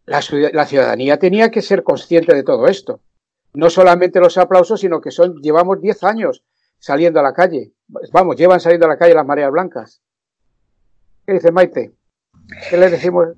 la, 0.09 0.67
ciudadanía 0.67 1.19
tenía 1.19 1.51
que 1.51 1.63
ser 1.63 1.83
consciente 1.83 2.35
de 2.35 2.43
todo 2.43 2.67
esto. 2.67 3.01
No 3.55 3.71
solamente 3.71 4.21
los 4.21 4.39
aplausos, 4.39 4.81
sino 4.81 5.01
que 5.01 5.11
son, 5.11 5.37
llevamos 5.43 5.81
10 5.81 6.05
años 6.05 6.45
saliendo 6.79 7.21
a 7.21 7.23
la 7.23 7.33
calle. 7.33 7.73
Vamos, 8.13 8.37
llevan 8.37 8.61
saliendo 8.61 8.87
a 8.87 8.91
la 8.91 8.99
calle 8.99 9.15
las 9.15 9.27
mareas 9.27 9.51
blancas. 9.51 10.01
¿Qué 11.27 11.35
dice 11.35 11.53
Maite? 11.53 11.93
¿Qué 12.71 12.77
le 12.77 12.91
decimos? 12.91 13.29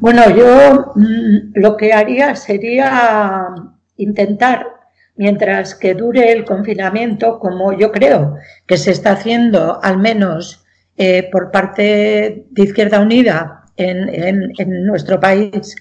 Bueno, 0.00 0.30
yo 0.30 0.92
mm, 0.94 1.52
lo 1.60 1.76
que 1.76 1.92
haría 1.92 2.34
sería 2.36 3.48
intentar, 3.96 4.73
mientras 5.16 5.74
que 5.74 5.94
dure 5.94 6.32
el 6.32 6.44
confinamiento, 6.44 7.38
como 7.38 7.72
yo 7.72 7.92
creo 7.92 8.36
que 8.66 8.76
se 8.76 8.90
está 8.90 9.12
haciendo, 9.12 9.80
al 9.82 9.98
menos 9.98 10.64
eh, 10.96 11.28
por 11.30 11.50
parte 11.50 12.46
de 12.50 12.62
Izquierda 12.62 13.00
Unida, 13.00 13.64
en, 13.76 14.86
nuestro 14.86 15.18
país 15.18 15.74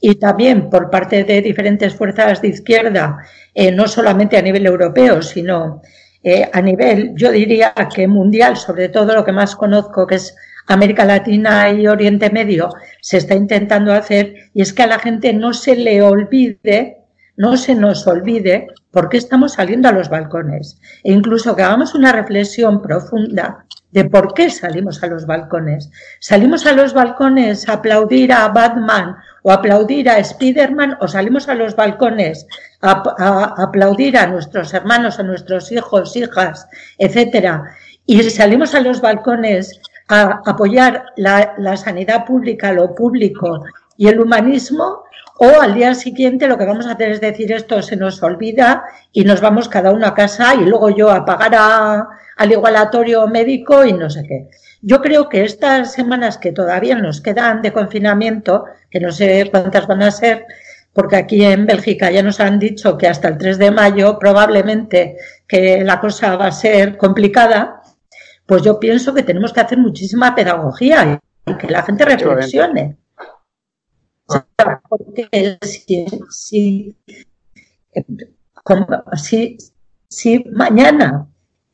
y 0.00 0.14
también 0.16 0.70
por 0.70 0.90
parte 0.90 1.24
de 1.24 1.42
diferentes 1.42 1.94
fuerzas 1.94 2.40
de 2.40 2.48
izquierda, 2.48 3.18
eh, 3.54 3.72
no 3.72 3.88
solamente 3.88 4.36
a 4.36 4.42
nivel 4.42 4.66
europeo, 4.66 5.22
sino 5.22 5.82
eh, 6.22 6.48
a 6.52 6.60
nivel, 6.60 7.12
yo 7.16 7.32
diría 7.32 7.74
que 7.94 8.06
mundial, 8.06 8.56
sobre 8.56 8.88
todo 8.88 9.14
lo 9.14 9.24
que 9.24 9.32
más 9.32 9.56
conozco, 9.56 10.06
que 10.06 10.16
es 10.16 10.36
América 10.66 11.04
Latina 11.04 11.70
y 11.70 11.86
Oriente 11.86 12.30
Medio, 12.30 12.70
se 13.00 13.16
está 13.16 13.34
intentando 13.34 13.92
hacer, 13.92 14.34
y 14.54 14.62
es 14.62 14.72
que 14.72 14.82
a 14.82 14.86
la 14.86 14.98
gente 14.98 15.32
no 15.32 15.52
se 15.52 15.74
le 15.74 16.02
olvide, 16.02 16.98
no 17.36 17.56
se 17.56 17.74
nos 17.74 18.06
olvide 18.06 18.68
por 18.90 19.08
qué 19.08 19.16
estamos 19.16 19.54
saliendo 19.54 19.88
a 19.88 19.92
los 19.92 20.08
balcones. 20.08 20.78
E 21.04 21.12
incluso 21.12 21.54
que 21.54 21.62
hagamos 21.62 21.94
una 21.94 22.12
reflexión 22.12 22.82
profunda 22.82 23.64
de 23.92 24.04
por 24.04 24.34
qué 24.34 24.50
salimos 24.50 25.02
a 25.02 25.06
los 25.06 25.26
balcones. 25.26 25.90
Salimos 26.20 26.66
a 26.66 26.72
los 26.72 26.94
balcones 26.94 27.68
a 27.68 27.74
aplaudir 27.74 28.32
a 28.32 28.48
Batman 28.48 29.16
o 29.42 29.50
aplaudir 29.52 30.08
a 30.08 30.22
Spiderman 30.22 30.96
o 31.00 31.08
salimos 31.08 31.48
a 31.48 31.54
los 31.54 31.74
balcones 31.74 32.46
a, 32.82 33.54
aplaudir 33.62 34.16
a 34.16 34.26
nuestros 34.26 34.72
hermanos, 34.74 35.18
a 35.18 35.22
nuestros 35.22 35.72
hijos, 35.72 36.16
hijas, 36.16 36.68
etcétera. 36.98 37.64
Y 38.06 38.22
salimos 38.30 38.74
a 38.74 38.80
los 38.80 39.00
balcones 39.00 39.80
a 40.08 40.40
apoyar 40.46 41.06
la, 41.16 41.54
la 41.58 41.76
sanidad 41.76 42.24
pública, 42.24 42.72
lo 42.72 42.94
público 42.94 43.64
y 43.96 44.08
el 44.08 44.20
humanismo, 44.20 45.04
o 45.38 45.60
al 45.60 45.74
día 45.74 45.94
siguiente 45.94 46.46
lo 46.46 46.58
que 46.58 46.66
vamos 46.66 46.86
a 46.86 46.92
hacer 46.92 47.10
es 47.10 47.20
decir 47.20 47.52
esto 47.52 47.80
se 47.82 47.96
nos 47.96 48.22
olvida 48.22 48.84
y 49.12 49.24
nos 49.24 49.40
vamos 49.40 49.68
cada 49.68 49.92
uno 49.92 50.06
a 50.06 50.14
casa 50.14 50.54
y 50.54 50.64
luego 50.64 50.90
yo 50.90 51.10
a 51.10 51.24
pagar 51.24 51.54
a, 51.54 52.08
al 52.36 52.52
igualatorio 52.52 53.26
médico 53.26 53.84
y 53.84 53.92
no 53.92 54.08
sé 54.10 54.24
qué. 54.26 54.48
Yo 54.82 55.00
creo 55.02 55.28
que 55.28 55.44
estas 55.44 55.92
semanas 55.92 56.38
que 56.38 56.52
todavía 56.52 56.96
nos 56.96 57.20
quedan 57.20 57.60
de 57.60 57.72
confinamiento, 57.72 58.64
que 58.90 59.00
no 59.00 59.12
sé 59.12 59.48
cuántas 59.50 59.86
van 59.86 60.02
a 60.02 60.10
ser, 60.10 60.46
porque 60.92 61.16
aquí 61.16 61.44
en 61.44 61.66
Bélgica 61.66 62.10
ya 62.10 62.22
nos 62.22 62.40
han 62.40 62.58
dicho 62.58 62.96
que 62.96 63.06
hasta 63.06 63.28
el 63.28 63.38
3 63.38 63.58
de 63.58 63.70
mayo 63.70 64.18
probablemente 64.18 65.16
que 65.46 65.84
la 65.84 66.00
cosa 66.00 66.36
va 66.36 66.46
a 66.46 66.52
ser 66.52 66.96
complicada, 66.96 67.82
pues 68.46 68.62
yo 68.62 68.80
pienso 68.80 69.14
que 69.14 69.22
tenemos 69.22 69.52
que 69.52 69.60
hacer 69.60 69.78
muchísima 69.78 70.34
pedagogía 70.34 71.20
y 71.46 71.54
que 71.54 71.68
la 71.68 71.82
gente 71.82 72.04
reflexione. 72.04 72.96
Porque 74.88 75.58
si, 75.62 76.96
si, 79.16 79.56
si, 80.08 80.44
mañana 80.52 81.26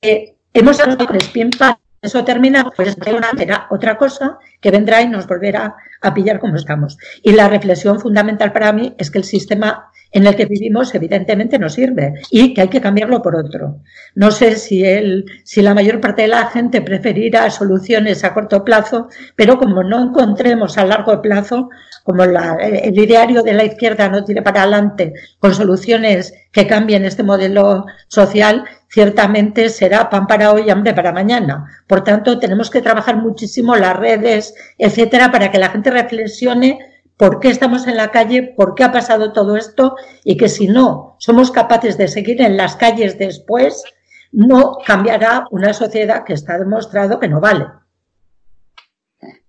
eh, 0.03 0.37
hemos 0.53 0.81
hablado 0.81 1.07
con 1.07 1.19
para 1.59 1.79
eso 2.03 2.25
termina, 2.25 2.71
pues 2.77 2.97
una, 3.09 3.67
otra 3.71 3.99
cosa 3.99 4.39
que 4.61 4.71
vendrá 4.71 5.03
y 5.03 5.09
nos 5.09 5.27
volverá 5.27 5.75
a 6.01 6.15
pillar 6.15 6.39
como 6.39 6.57
estamos. 6.57 6.97
Y 7.23 7.33
la 7.33 7.49
reflexión 7.49 7.99
fundamental 7.99 8.53
para 8.53 8.73
mí 8.73 8.95
es 8.99 9.11
que 9.11 9.19
el 9.19 9.25
sistema 9.25 9.91
en 10.13 10.27
el 10.27 10.37
que 10.37 10.47
vivimos 10.47 10.95
evidentemente 10.95 11.59
no 11.59 11.69
sirve 11.69 12.15
y 12.31 12.55
que 12.55 12.63
hay 12.63 12.69
que 12.69 12.81
cambiarlo 12.81 13.23
por 13.23 13.37
otro. 13.37 13.81
No 14.15 14.31
sé 14.31 14.57
si, 14.57 14.85
el, 14.85 15.27
si 15.45 15.63
la 15.63 15.75
mayor 15.75 16.01
parte 16.01 16.23
de 16.23 16.29
la 16.29 16.47
gente 16.47 16.81
preferirá 16.81 17.51
soluciones 17.51 18.25
a 18.25 18.33
corto 18.33 18.65
plazo, 18.65 19.09
pero 19.35 19.59
como 19.59 19.83
no 19.83 20.03
encontremos 20.03 20.79
a 20.79 20.87
largo 20.87 21.21
plazo, 21.21 21.69
como 22.03 22.25
el 22.25 22.99
ideario 22.99 23.43
de 23.43 23.53
la 23.53 23.65
izquierda 23.65 24.09
no 24.09 24.25
tiene 24.25 24.43
para 24.43 24.63
adelante 24.63 25.13
con 25.39 25.55
soluciones 25.55 26.33
que 26.53 26.67
cambien 26.67 27.05
este 27.05 27.23
modelo 27.23 27.85
social, 28.09 28.65
ciertamente 28.89 29.69
será 29.69 30.09
pan 30.09 30.27
para 30.27 30.53
hoy 30.53 30.65
y 30.67 30.71
hambre 30.71 30.95
para 30.95 31.13
mañana. 31.13 31.67
Por 31.87 32.05
tanto, 32.05 32.39
tenemos 32.39 32.71
que 32.71 32.81
trabajar 32.81 33.17
muchísimo 33.17 33.75
las 33.77 33.97
redes, 33.97 34.55
etcétera, 34.79 35.31
para 35.31 35.51
que 35.51 35.59
la 35.59 35.69
gente 35.69 35.91
reflexione 35.91 36.79
por 37.17 37.41
qué 37.41 37.49
estamos 37.49 37.87
en 37.87 37.97
la 37.97 38.11
calle, 38.11 38.43
por 38.43 38.75
qué 38.75 38.85
ha 38.85 38.93
pasado 38.93 39.33
todo 39.33 39.57
esto 39.57 39.97
y 40.25 40.37
que 40.37 40.49
si 40.49 40.69
no 40.69 41.17
somos 41.19 41.51
capaces 41.51 41.97
de 41.97 42.09
seguir 42.09 42.43
en 42.43 42.57
las 42.57 42.77
calles 42.77 43.19
después, 43.19 43.85
no 44.33 44.79
cambiará 44.85 45.47
una 45.51 45.73
sociedad 45.73 46.25
que 46.25 46.35
está 46.35 46.59
demostrado 46.59 47.19
que 47.19 47.29
no 47.29 47.41
vale. 47.41 47.67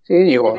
Sí, 0.03 0.15
digo. 0.24 0.55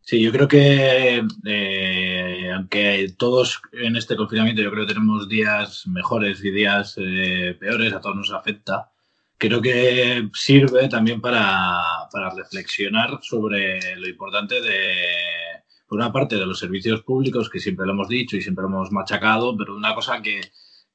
Sí, 0.00 0.22
yo 0.22 0.32
creo 0.32 0.48
que 0.48 1.22
eh, 1.46 2.50
aunque 2.52 3.14
todos 3.16 3.60
en 3.72 3.94
este 3.94 4.16
confinamiento 4.16 4.62
yo 4.62 4.70
creo 4.70 4.86
que 4.86 4.94
tenemos 4.94 5.28
días 5.28 5.86
mejores 5.86 6.42
y 6.42 6.50
días 6.50 6.96
eh, 6.98 7.56
peores, 7.60 7.92
a 7.92 8.00
todos 8.00 8.16
nos 8.16 8.32
afecta, 8.32 8.90
creo 9.36 9.60
que 9.60 10.28
sirve 10.32 10.88
también 10.88 11.20
para, 11.20 11.78
para 12.10 12.30
reflexionar 12.30 13.20
sobre 13.22 13.96
lo 13.96 14.08
importante 14.08 14.60
de, 14.60 14.96
por 15.88 15.98
una 15.98 16.12
parte, 16.12 16.36
de 16.36 16.46
los 16.46 16.58
servicios 16.58 17.02
públicos, 17.02 17.48
que 17.48 17.60
siempre 17.60 17.86
lo 17.86 17.92
hemos 17.92 18.08
dicho 18.08 18.36
y 18.36 18.42
siempre 18.42 18.62
lo 18.62 18.68
hemos 18.68 18.92
machacado, 18.92 19.56
pero 19.56 19.74
una 19.74 19.94
cosa 19.94 20.20
que, 20.20 20.40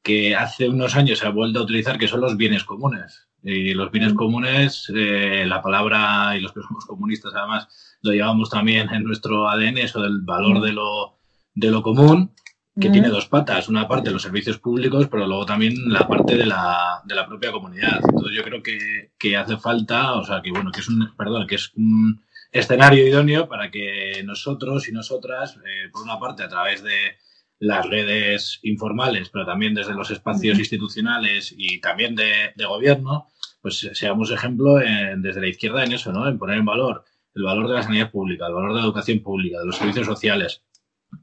que 0.04 0.36
hace 0.36 0.70
unos 0.70 0.96
años 0.96 1.20
se 1.20 1.26
ha 1.26 1.30
vuelto 1.30 1.60
a 1.60 1.64
utilizar, 1.64 1.98
que 1.98 2.08
son 2.08 2.22
los 2.22 2.38
bienes 2.38 2.64
comunes. 2.64 3.28
Y 3.42 3.74
los 3.74 3.92
bienes 3.92 4.14
comunes, 4.14 4.90
eh, 4.96 5.46
la 5.48 5.62
palabra, 5.62 6.38
y 6.38 6.42
los 6.42 6.54
que 6.54 6.62
somos 6.62 6.86
comunistas 6.86 7.34
además, 7.36 7.68
lo 8.02 8.12
llevamos 8.12 8.50
también 8.50 8.90
en 8.94 9.04
nuestro 9.04 9.50
ADN, 9.50 9.80
eso 9.80 10.02
del 10.02 10.22
valor 10.22 10.62
de 10.62 10.74
lo, 10.74 11.18
de 11.56 11.72
lo 11.72 11.82
común, 11.82 12.32
que 12.80 12.90
tiene 12.90 13.10
dos 13.10 13.28
patas. 13.28 13.70
Una 13.70 13.88
parte 13.88 14.12
los 14.12 14.22
servicios 14.22 14.60
públicos, 14.60 15.08
pero 15.10 15.28
luego 15.28 15.46
también 15.46 15.74
la 15.88 16.08
parte 16.08 16.38
de 16.38 16.46
la, 16.46 17.02
de 17.06 17.16
la 17.16 17.28
propia 17.28 17.52
comunidad. 17.52 18.00
Entonces 18.04 18.36
yo 18.36 18.44
creo 18.44 18.64
que, 18.64 19.12
que 19.18 19.36
hace 19.36 19.58
falta, 19.58 20.14
o 20.14 20.24
sea, 20.24 20.42
que 20.42 20.52
bueno, 20.52 20.72
que 20.72 20.80
es 20.80 20.88
un, 20.88 21.14
perdón, 21.18 21.48
que 21.48 21.56
es 21.56 21.72
un 21.76 22.24
escenario 22.54 23.06
idóneo 23.06 23.50
para 23.50 23.70
que 23.70 24.22
nosotros 24.24 24.88
y 24.88 24.92
nosotras, 24.92 25.58
eh, 25.66 25.90
por 25.92 26.04
una 26.04 26.20
parte, 26.20 26.44
a 26.44 26.50
través 26.50 26.84
de 26.84 27.18
las 27.60 27.90
redes 27.90 28.60
informales, 28.64 29.30
pero 29.30 29.46
también 29.46 29.74
desde 29.74 29.94
los 29.94 30.12
espacios 30.12 30.60
institucionales 30.60 31.54
y 31.58 31.82
también 31.82 32.16
de, 32.16 32.52
de, 32.56 32.66
gobierno, 32.66 33.30
pues 33.62 33.90
seamos 33.94 34.32
ejemplo 34.32 34.76
desde 34.76 35.42
la 35.42 35.48
izquierda 35.48 35.84
en 35.84 35.94
eso, 35.94 36.12
¿no? 36.12 36.28
En 36.28 36.38
poner 36.38 36.58
en 36.58 36.66
valor 36.66 37.06
el 37.36 37.44
valor 37.44 37.68
de 37.68 37.74
la 37.76 37.84
sanidad 37.84 38.12
pública, 38.12 38.48
el 38.48 38.54
valor 38.54 38.74
de 38.74 38.80
la 38.80 38.86
educación 38.86 39.20
pública, 39.20 39.60
de 39.60 39.66
los 39.66 39.78
servicios 39.78 40.06
sociales, 40.06 40.64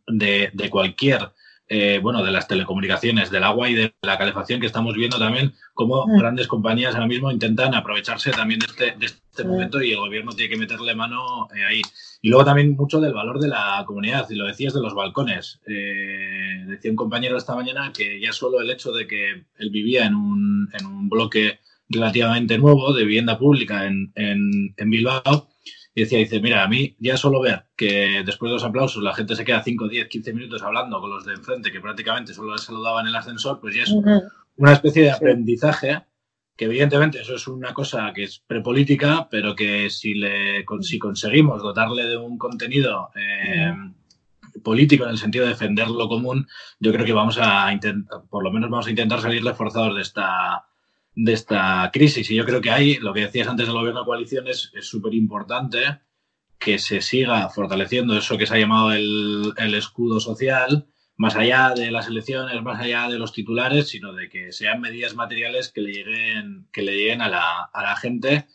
de, 0.07 0.51
de 0.53 0.71
cualquier 0.71 1.31
eh, 1.73 2.00
bueno, 2.03 2.25
de 2.25 2.33
las 2.33 2.49
telecomunicaciones, 2.49 3.31
del 3.31 3.45
agua 3.45 3.71
y 3.71 3.75
de 3.75 3.95
la 4.03 4.19
calefacción, 4.19 4.59
que 4.59 4.67
estamos 4.67 4.97
viendo 4.97 5.21
también 5.21 5.55
cómo 5.73 6.05
mm. 6.05 6.19
grandes 6.19 6.49
compañías 6.49 6.95
ahora 6.95 7.07
mismo 7.07 7.31
intentan 7.31 7.77
aprovecharse 7.77 8.33
también 8.33 8.59
de 8.59 8.67
este, 8.67 8.99
de 8.99 9.07
este 9.07 9.45
momento 9.45 9.81
y 9.81 9.93
el 9.93 9.99
gobierno 9.99 10.33
tiene 10.33 10.50
que 10.50 10.59
meterle 10.59 10.97
mano 10.97 11.47
eh, 11.55 11.62
ahí. 11.62 11.83
Y 12.23 12.29
luego 12.29 12.45
también 12.45 12.75
mucho 12.75 13.00
del 13.00 13.15
valor 13.15 13.39
de 13.39 13.47
la 13.47 13.85
comunidad, 13.87 14.29
y 14.31 14.35
lo 14.35 14.49
decías 14.49 14.75
de 14.75 14.81
los 14.81 14.95
balcones. 14.95 15.61
Eh, 15.65 16.65
decía 16.67 16.91
un 16.91 16.97
compañero 16.97 17.37
esta 17.37 17.55
mañana 17.55 17.93
que 17.97 18.21
ya 18.21 18.33
solo 18.33 18.61
el 18.61 18.69
hecho 18.69 18.91
de 18.91 19.07
que 19.07 19.45
él 19.57 19.71
vivía 19.71 20.07
en 20.07 20.17
un, 20.17 20.69
en 20.73 20.87
un 20.87 21.09
bloque 21.09 21.61
relativamente 21.89 22.59
nuevo 22.59 22.93
de 22.93 23.05
vivienda 23.05 23.39
pública 23.39 23.87
en, 23.87 24.11
en, 24.17 24.75
en 24.77 24.91
Bilbao, 24.91 25.50
y 25.95 26.03
decía, 26.03 26.19
dice, 26.19 26.41
mira, 26.41 26.63
a 26.63 26.69
mí 26.69 26.95
ya 26.99 27.17
solo 27.17 27.41
ver 27.41 27.65
que 27.77 28.23
después 28.25 28.51
de 28.51 28.55
los 28.55 28.65
aplausos 28.65 29.03
la 29.03 29.15
gente 29.15 29.35
se 29.35 29.45
queda 29.45 29.63
5, 29.63 29.89
10, 29.89 30.09
15 30.09 30.33
minutos 30.33 30.63
hablando 30.63 31.01
con 31.01 31.11
los 31.11 31.25
de 31.25 31.35
enfrente, 31.35 31.73
que 31.73 31.81
prácticamente 31.81 32.33
solo 32.33 32.53
les 32.53 32.63
saludaban 32.63 33.07
en 33.07 33.11
el 33.11 33.17
ascensor, 33.17 33.61
pues 33.61 33.75
ya 33.75 33.83
es 33.83 33.95
una 34.57 34.73
especie 34.73 35.03
de 35.03 35.11
aprendizaje, 35.11 36.03
que 36.57 36.67
evidentemente 36.67 37.21
eso 37.21 37.35
es 37.35 37.49
una 37.49 37.75
cosa 37.75 38.13
que 38.15 38.25
es 38.25 38.39
prepolítica, 38.47 39.29
pero 39.31 39.57
que 39.57 39.91
si, 39.91 40.15
le, 40.15 40.65
si 40.83 40.99
conseguimos 40.99 41.63
dotarle 41.63 42.05
de 42.05 42.17
un 42.17 42.39
contenido 42.39 43.11
eh, 43.17 43.75
político 44.63 45.05
en 45.05 45.11
el 45.11 45.19
sentido 45.19 45.45
de 45.45 45.53
defender 45.53 45.89
lo 45.89 46.09
común, 46.09 46.47
yo 46.79 46.93
creo 46.93 47.05
que 47.05 47.13
vamos 47.13 47.39
a 47.41 47.73
intentar, 47.73 48.23
por 48.29 48.45
lo 48.45 48.53
menos 48.53 48.71
vamos 48.71 48.87
a 48.87 48.91
intentar 48.91 49.21
salir 49.21 49.43
reforzados 49.45 49.97
de 49.97 50.03
esta 50.03 50.65
de 51.23 51.33
esta 51.33 51.91
crisis. 51.93 52.31
Y 52.31 52.37
yo 52.37 52.45
creo 52.45 52.61
que 52.61 52.71
ahí, 52.71 52.97
lo 52.97 53.12
que 53.12 53.21
decías 53.21 53.49
antes 53.49 53.67
del 53.67 53.77
gobierno 53.77 54.00
de 54.00 54.07
coalición, 54.07 54.49
es 54.49 54.71
súper 54.81 55.15
importante 55.15 56.00
que 56.61 56.79
se 56.79 57.00
siga 57.00 57.49
fortaleciendo 57.49 58.17
eso 58.17 58.37
que 58.37 58.47
se 58.47 58.55
ha 58.55 58.59
llamado 58.59 58.93
el, 58.93 59.75
escudo 59.75 60.21
social, 60.21 60.87
más 61.17 61.35
allá 61.35 61.73
de 61.75 61.91
las 61.91 62.07
elecciones, 62.07 62.62
más 62.62 62.79
allá 62.81 63.09
de 63.09 63.19
los 63.19 63.33
titulares, 63.33 63.89
sino 63.89 64.12
de 64.12 64.29
que 64.29 64.53
sean 64.53 64.81
medidas 64.81 65.15
materiales 65.15 65.73
que 65.73 65.81
le 65.81 65.93
lleguen, 65.93 66.69
que 66.71 66.83
le 66.83 66.97
lleguen 66.97 67.23
a 67.23 67.31
la, 67.31 67.62
a 67.73 67.83
la 67.83 67.97
gente 67.97 68.47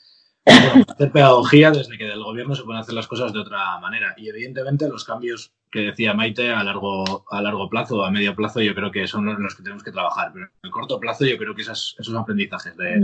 hacer 0.46 1.12
pedagogía 1.12 1.72
desde 1.72 1.98
que 1.98 2.06
del 2.06 2.24
gobierno 2.24 2.54
se 2.54 2.64
pueden 2.64 2.82
hacer 2.82 2.94
las 2.94 3.08
cosas 3.08 3.34
de 3.34 3.40
otra 3.40 3.80
manera. 3.80 4.14
Y 4.18 4.30
evidentemente 4.30 4.88
los 4.88 5.04
cambios 5.04 5.52
que 5.76 5.82
decía 5.82 6.14
Maite 6.14 6.54
a 6.54 6.64
largo, 6.64 7.26
a 7.30 7.42
largo 7.42 7.70
plazo, 7.70 8.06
a 8.06 8.10
medio 8.10 8.34
plazo, 8.34 8.62
yo 8.62 8.74
creo 8.74 8.94
que 8.94 9.08
son 9.08 9.26
los 9.26 9.56
que 9.56 9.62
tenemos 9.62 9.84
que 9.84 9.92
trabajar. 9.92 10.32
Pero 10.34 10.46
en 10.46 10.52
el 10.64 10.72
corto 10.72 11.02
plazo 11.02 11.26
yo 11.26 11.38
creo 11.38 11.54
que 11.54 11.64
esos, 11.64 11.98
esos 12.00 12.16
aprendizajes 12.16 12.78
de, 12.78 13.04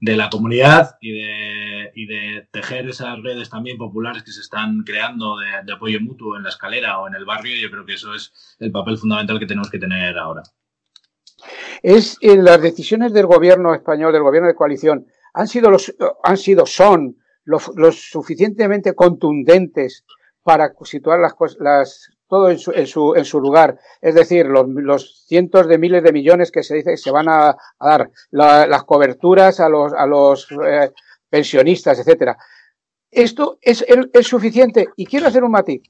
de 0.00 0.16
la 0.16 0.30
comunidad 0.30 0.96
y 1.02 1.12
de, 1.12 1.92
y 1.94 2.06
de, 2.06 2.48
tejer 2.50 2.88
esas 2.88 3.22
redes 3.22 3.50
también 3.50 3.76
populares 3.76 4.22
que 4.22 4.32
se 4.32 4.40
están 4.40 4.82
creando 4.82 5.36
de, 5.36 5.46
de 5.66 5.72
apoyo 5.74 6.00
mutuo 6.00 6.38
en 6.38 6.44
la 6.44 6.48
escalera 6.48 6.98
o 7.00 7.06
en 7.06 7.16
el 7.16 7.26
barrio, 7.26 7.54
yo 7.60 7.70
creo 7.70 7.84
que 7.84 7.94
eso 7.94 8.14
es 8.14 8.32
el 8.60 8.72
papel 8.72 8.96
fundamental 8.96 9.38
que 9.38 9.46
tenemos 9.46 9.70
que 9.70 9.78
tener 9.78 10.16
ahora. 10.16 10.42
Es 11.82 12.16
en 12.22 12.44
las 12.44 12.62
decisiones 12.62 13.12
del 13.12 13.26
gobierno 13.26 13.74
español, 13.74 14.14
del 14.14 14.22
gobierno 14.22 14.48
de 14.48 14.54
coalición, 14.54 15.06
han 15.34 15.48
sido, 15.48 15.70
los, 15.70 15.94
han 16.24 16.38
sido 16.38 16.64
son 16.64 17.18
los, 17.44 18.00
suficientemente 18.10 18.94
contundentes 18.94 20.06
para 20.46 20.72
situar 20.84 21.18
las, 21.18 21.34
las 21.58 22.08
todo 22.28 22.50
en 22.50 22.58
su, 22.60 22.70
en, 22.70 22.86
su, 22.86 23.14
en 23.16 23.24
su 23.24 23.40
lugar. 23.40 23.80
Es 24.00 24.14
decir, 24.14 24.46
los, 24.46 24.68
los, 24.68 25.24
cientos 25.26 25.66
de 25.66 25.76
miles 25.76 26.04
de 26.04 26.12
millones 26.12 26.52
que 26.52 26.62
se 26.62 26.76
dice 26.76 26.92
que 26.92 26.96
se 26.96 27.10
van 27.10 27.28
a, 27.28 27.56
dar, 27.80 28.08
las 28.30 28.84
coberturas 28.84 29.58
a 29.58 29.68
los, 29.68 29.92
a 29.92 30.06
los 30.06 30.46
eh, 30.64 30.92
pensionistas, 31.28 31.98
etcétera. 31.98 32.38
Esto 33.10 33.58
es, 33.60 33.84
es, 33.88 34.26
suficiente. 34.26 34.86
Y 34.96 35.04
quiero 35.04 35.26
hacer 35.26 35.42
un 35.42 35.50
matiz. 35.50 35.82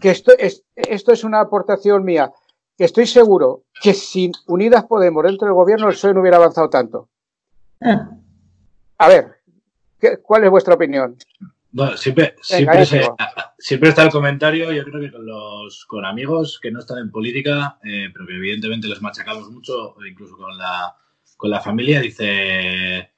Que 0.00 0.10
esto 0.10 0.32
es, 0.38 0.64
esto 0.74 1.12
es 1.12 1.22
una 1.22 1.40
aportación 1.40 2.04
mía. 2.04 2.32
Que 2.78 2.84
estoy 2.84 3.06
seguro 3.06 3.64
que 3.82 3.92
sin 3.92 4.32
Unidas 4.46 4.84
Podemos 4.84 5.24
dentro 5.24 5.46
del 5.46 5.54
gobierno 5.54 5.88
el 5.88 5.94
PSOE 5.94 6.14
no 6.14 6.22
hubiera 6.22 6.38
avanzado 6.38 6.70
tanto. 6.70 7.10
A 8.96 9.08
ver, 9.08 9.42
¿cuál 10.22 10.44
es 10.44 10.50
vuestra 10.50 10.74
opinión? 10.74 11.18
Bueno, 11.76 11.94
siempre, 11.98 12.34
siempre, 13.58 13.90
está 13.90 14.02
el 14.02 14.08
comentario, 14.08 14.72
yo 14.72 14.82
creo 14.82 14.98
que 14.98 15.12
con 15.12 15.26
los 15.26 15.84
con 15.84 16.06
amigos 16.06 16.58
que 16.58 16.70
no 16.70 16.78
están 16.80 16.96
en 16.96 17.10
política, 17.10 17.78
eh, 17.84 18.08
pero 18.14 18.26
que 18.26 18.34
evidentemente 18.34 18.88
les 18.88 19.02
machacamos 19.02 19.50
mucho, 19.50 19.94
incluso 20.08 20.38
con 20.38 20.56
la, 20.56 20.96
con 21.36 21.50
la 21.50 21.60
familia, 21.60 22.00
dice 22.00 23.10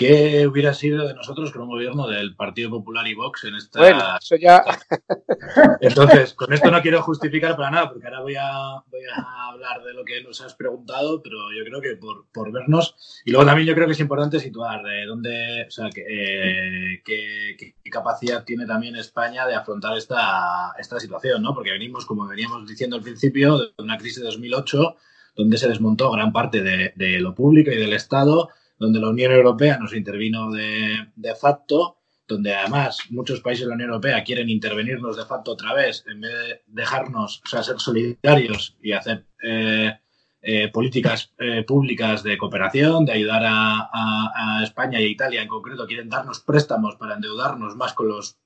¿Qué 0.00 0.46
hubiera 0.46 0.72
sido 0.72 1.06
de 1.06 1.12
nosotros 1.12 1.52
con 1.52 1.60
un 1.60 1.68
gobierno 1.68 2.08
del 2.08 2.34
Partido 2.34 2.70
Popular 2.70 3.06
y 3.06 3.12
Vox 3.12 3.44
en 3.44 3.56
esta... 3.56 3.80
Bueno, 3.80 4.02
eso 4.18 4.34
ya... 4.36 4.64
Entonces, 5.82 6.32
con 6.32 6.50
esto 6.54 6.70
no 6.70 6.80
quiero 6.80 7.02
justificar 7.02 7.54
para 7.54 7.70
nada, 7.70 7.90
porque 7.90 8.06
ahora 8.06 8.22
voy 8.22 8.34
a, 8.34 8.82
voy 8.90 9.02
a 9.14 9.48
hablar 9.50 9.84
de 9.84 9.92
lo 9.92 10.02
que 10.02 10.22
nos 10.22 10.40
has 10.40 10.54
preguntado, 10.54 11.20
pero 11.22 11.36
yo 11.52 11.62
creo 11.66 11.82
que 11.82 11.96
por, 12.00 12.24
por 12.32 12.50
vernos... 12.50 12.96
Y 13.26 13.30
luego 13.30 13.44
también 13.44 13.68
yo 13.68 13.74
creo 13.74 13.86
que 13.86 13.92
es 13.92 14.00
importante 14.00 14.40
situar 14.40 14.82
de 14.82 15.04
dónde, 15.04 15.66
o 15.68 15.70
sea, 15.70 15.88
eh, 15.88 17.02
qué, 17.04 17.56
qué, 17.58 17.90
capacidad 17.90 18.42
tiene 18.44 18.64
también 18.64 18.96
España 18.96 19.46
de 19.46 19.54
afrontar 19.54 19.98
esta, 19.98 20.72
esta 20.78 20.98
situación, 20.98 21.42
¿no? 21.42 21.52
Porque 21.52 21.72
venimos, 21.72 22.06
como 22.06 22.26
veníamos 22.26 22.66
diciendo 22.66 22.96
al 22.96 23.02
principio, 23.02 23.58
de 23.58 23.72
una 23.76 23.98
crisis 23.98 24.20
de 24.20 24.28
2008, 24.28 24.96
donde 25.36 25.58
se 25.58 25.68
desmontó 25.68 26.10
gran 26.10 26.32
parte 26.32 26.62
de, 26.62 26.94
de 26.96 27.20
lo 27.20 27.34
público 27.34 27.70
y 27.70 27.76
del 27.76 27.92
Estado 27.92 28.48
donde 28.80 28.98
la 28.98 29.10
Unión 29.10 29.30
Europea 29.30 29.78
nos 29.78 29.94
intervino 29.94 30.50
de, 30.50 31.12
de 31.14 31.34
facto, 31.34 31.98
donde 32.26 32.54
además 32.54 32.98
muchos 33.10 33.42
países 33.42 33.66
de 33.66 33.68
la 33.68 33.74
Unión 33.74 33.90
Europea 33.90 34.24
quieren 34.24 34.48
intervenirnos 34.48 35.18
de 35.18 35.26
facto 35.26 35.52
otra 35.52 35.74
vez, 35.74 36.02
en 36.10 36.22
vez 36.22 36.32
de 36.32 36.62
dejarnos, 36.66 37.42
o 37.44 37.48
sea, 37.48 37.62
ser 37.62 37.78
solidarios 37.78 38.78
y 38.82 38.92
hacer 38.92 39.26
eh, 39.42 39.92
eh, 40.40 40.68
políticas 40.68 41.34
eh, 41.38 41.62
públicas 41.64 42.22
de 42.22 42.38
cooperación, 42.38 43.04
de 43.04 43.12
ayudar 43.12 43.42
a, 43.44 44.62
España 44.62 44.98
y 45.00 45.04
a 45.04 45.08
Italia 45.08 45.42
en 45.42 45.48
concreto, 45.48 45.86
quieren 45.86 46.08
darnos 46.08 46.40
préstamos 46.40 46.96
para 46.96 47.14
endeudarnos 47.14 47.76
más 47.76 47.92
con 47.92 48.08
los, 48.08 48.38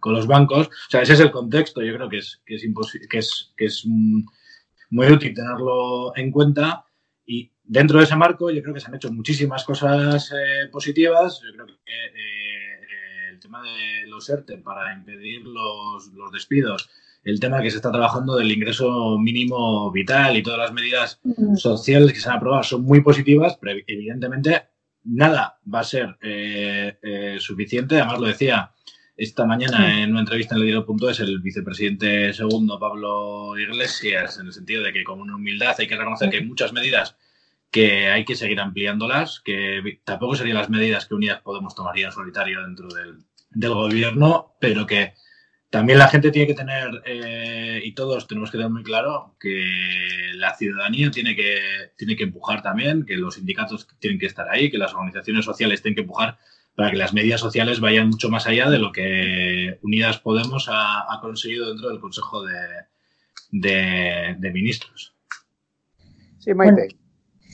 con 0.00 0.14
los 0.14 0.26
bancos. 0.26 0.66
O 0.66 0.90
sea, 0.90 1.02
ese 1.02 1.12
es 1.12 1.20
el 1.20 1.30
contexto, 1.30 1.82
yo 1.82 1.94
creo 1.94 2.08
que 2.08 2.18
es, 2.18 2.40
que 2.44 2.56
es, 2.56 2.62
que 3.08 3.18
es, 3.18 3.52
que 3.56 3.64
es 3.66 3.84
mm, 3.86 4.20
muy 4.90 5.06
útil 5.06 5.34
tenerlo 5.34 6.16
en 6.16 6.32
cuenta 6.32 6.84
y 7.24 7.52
dentro 7.66 7.98
de 7.98 8.04
ese 8.04 8.16
marco 8.16 8.50
yo 8.50 8.62
creo 8.62 8.74
que 8.74 8.80
se 8.80 8.88
han 8.88 8.94
hecho 8.94 9.12
muchísimas 9.12 9.64
cosas 9.64 10.32
eh, 10.32 10.68
positivas. 10.70 11.40
Yo 11.44 11.52
creo 11.52 11.66
que 11.66 11.72
eh, 11.72 13.30
el 13.30 13.40
tema 13.40 13.62
de 13.62 14.06
los 14.06 14.28
ERTE 14.28 14.58
para 14.58 14.94
impedir 14.94 15.42
los, 15.42 16.08
los, 16.14 16.32
despidos, 16.32 16.88
el 17.24 17.40
tema 17.40 17.60
que 17.60 17.70
se 17.70 17.76
está 17.76 17.90
trabajando 17.90 18.36
del 18.36 18.50
ingreso 18.50 19.18
mínimo 19.18 19.90
vital 19.90 20.36
y 20.36 20.42
todas 20.42 20.60
las 20.60 20.72
medidas 20.72 21.20
sociales 21.56 22.12
que 22.12 22.20
se 22.20 22.28
han 22.28 22.36
aprobado 22.36 22.62
son 22.62 22.82
muy 22.82 23.02
positivas, 23.02 23.58
pero 23.60 23.78
evidentemente 23.86 24.68
nada 25.04 25.58
va 25.72 25.80
a 25.80 25.84
ser 25.84 26.16
eh, 26.22 27.36
suficiente. 27.38 27.96
Además 27.96 28.20
lo 28.20 28.26
decía 28.26 28.72
esta 29.16 29.46
mañana 29.46 30.02
en 30.02 30.10
una 30.10 30.20
entrevista 30.20 30.54
en 30.54 30.60
el 30.60 30.66
diario.es 30.66 31.20
el 31.20 31.40
vicepresidente 31.40 32.32
segundo 32.34 32.78
Pablo 32.78 33.58
Iglesias 33.58 34.38
en 34.38 34.46
el 34.46 34.52
sentido 34.52 34.82
de 34.82 34.92
que 34.92 35.04
con 35.04 35.20
una 35.20 35.36
humildad 35.36 35.74
hay 35.78 35.86
que 35.86 35.96
reconocer 35.96 36.28
que 36.28 36.36
hay 36.36 36.44
muchas 36.44 36.74
medidas 36.74 37.16
que 37.76 38.08
hay 38.08 38.24
que 38.24 38.36
seguir 38.36 38.58
ampliándolas, 38.58 39.42
que 39.44 40.00
tampoco 40.02 40.34
serían 40.34 40.56
las 40.56 40.70
medidas 40.70 41.04
que 41.04 41.14
Unidas 41.14 41.42
Podemos 41.42 41.74
tomaría 41.74 42.06
en 42.06 42.12
solitario 42.12 42.62
dentro 42.62 42.88
del, 42.88 43.18
del 43.50 43.74
gobierno, 43.74 44.56
pero 44.58 44.86
que 44.86 45.12
también 45.68 45.98
la 45.98 46.08
gente 46.08 46.30
tiene 46.30 46.46
que 46.46 46.54
tener, 46.54 47.02
eh, 47.04 47.82
y 47.84 47.92
todos 47.92 48.26
tenemos 48.26 48.50
que 48.50 48.56
tener 48.56 48.72
muy 48.72 48.82
claro, 48.82 49.36
que 49.38 49.62
la 50.36 50.54
ciudadanía 50.54 51.10
tiene 51.10 51.36
que, 51.36 51.58
tiene 51.98 52.16
que 52.16 52.22
empujar 52.22 52.62
también, 52.62 53.04
que 53.04 53.18
los 53.18 53.34
sindicatos 53.34 53.86
tienen 53.98 54.18
que 54.18 54.24
estar 54.24 54.48
ahí, 54.48 54.70
que 54.70 54.78
las 54.78 54.94
organizaciones 54.94 55.44
sociales 55.44 55.82
tienen 55.82 55.96
que 55.96 56.00
empujar 56.00 56.38
para 56.76 56.90
que 56.90 56.96
las 56.96 57.12
medidas 57.12 57.42
sociales 57.42 57.80
vayan 57.80 58.08
mucho 58.08 58.30
más 58.30 58.46
allá 58.46 58.70
de 58.70 58.78
lo 58.78 58.90
que 58.90 59.78
Unidas 59.82 60.18
Podemos 60.18 60.70
ha, 60.70 61.12
ha 61.12 61.20
conseguido 61.20 61.68
dentro 61.68 61.90
del 61.90 62.00
Consejo 62.00 62.42
de, 62.42 62.56
de, 63.50 64.36
de 64.38 64.50
Ministros. 64.50 65.12
Sí, 66.38 66.54
Maite. 66.54 67.05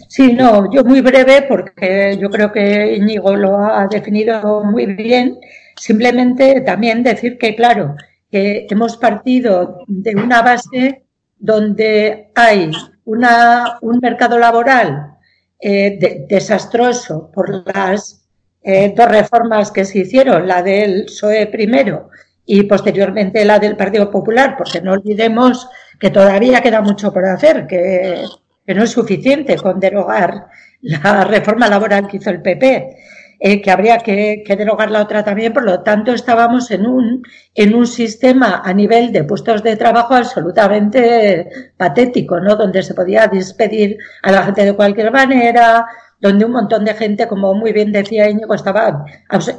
Sí, 0.09 0.33
no, 0.33 0.70
yo 0.70 0.85
muy 0.85 1.00
breve 1.00 1.46
porque 1.48 2.18
yo 2.20 2.28
creo 2.31 2.52
que 2.52 2.96
Íñigo 2.96 3.35
lo 3.37 3.59
ha 3.59 3.87
definido 3.87 4.62
muy 4.64 4.87
bien. 4.87 5.38
Simplemente 5.76 6.61
también 6.61 7.02
decir 7.02 7.38
que, 7.38 7.57
claro, 7.57 7.96
que 8.31 8.66
hemos 8.70 8.96
partido 8.96 9.78
de 9.87 10.14
una 10.14 10.42
base 10.42 11.05
donde 11.38 12.31
hay 12.35 12.70
una, 13.05 13.78
un 13.81 13.98
mercado 14.00 14.38
laboral 14.38 15.16
eh, 15.59 16.26
desastroso 16.28 17.31
por 17.33 17.64
las 17.74 18.26
eh, 18.62 18.92
dos 18.96 19.09
reformas 19.09 19.70
que 19.70 19.85
se 19.85 20.00
hicieron, 20.00 20.46
la 20.46 20.62
del 20.62 21.05
PSOE 21.07 21.46
primero 21.46 22.11
y 22.44 22.62
posteriormente 22.64 23.44
la 23.44 23.59
del 23.59 23.76
Partido 23.76 24.11
Popular, 24.11 24.57
porque 24.57 24.81
no 24.81 24.92
olvidemos 24.92 25.68
que 25.98 26.11
todavía 26.11 26.61
queda 26.61 26.81
mucho 26.81 27.12
por 27.12 27.24
hacer, 27.26 27.66
que 27.66 28.24
que 28.66 28.75
no 28.75 28.85
es 28.85 28.90
suficiente 28.90 29.57
con 29.57 29.81
derogar 29.81 30.46
la 30.81 31.25
reforma 31.29 31.68
laboral 31.68 32.07
que 32.07 32.18
hizo 32.18 32.31
el 32.31 32.42
PP. 32.42 32.96
Eh, 33.44 33.61
que 33.61 33.72
habría 33.72 33.98
que, 33.98 34.44
derogar 34.46 34.92
la 34.92 35.03
otra 35.03 35.25
también, 35.25 35.53
por 35.53 35.64
lo 35.64 35.81
tanto 35.81 36.12
estábamos 36.12 36.70
en 36.70 36.87
un, 36.87 37.25
en 37.57 37.75
un 37.75 37.88
sistema 37.88 38.62
a 38.64 38.72
nivel 38.72 39.11
de 39.11 39.25
puestos 39.25 39.64
de 39.64 39.75
trabajo 39.75 40.14
absolutamente 40.14 41.48
patético, 41.77 42.38
¿no? 42.38 42.55
Donde 42.55 42.85
se 42.85 42.94
podía 42.94 43.27
despedir 43.27 43.98
a 44.22 44.31
la 44.31 44.44
gente 44.44 44.64
de 44.64 44.77
cualquier 44.77 45.11
manera, 45.11 45.85
donde 46.20 46.44
un 46.44 46.53
montón 46.53 46.85
de 46.85 46.94
gente, 46.94 47.27
como 47.27 47.53
muy 47.53 47.72
bien 47.72 47.90
decía 47.90 48.31
Íñigo, 48.31 48.55
estaba, 48.55 49.05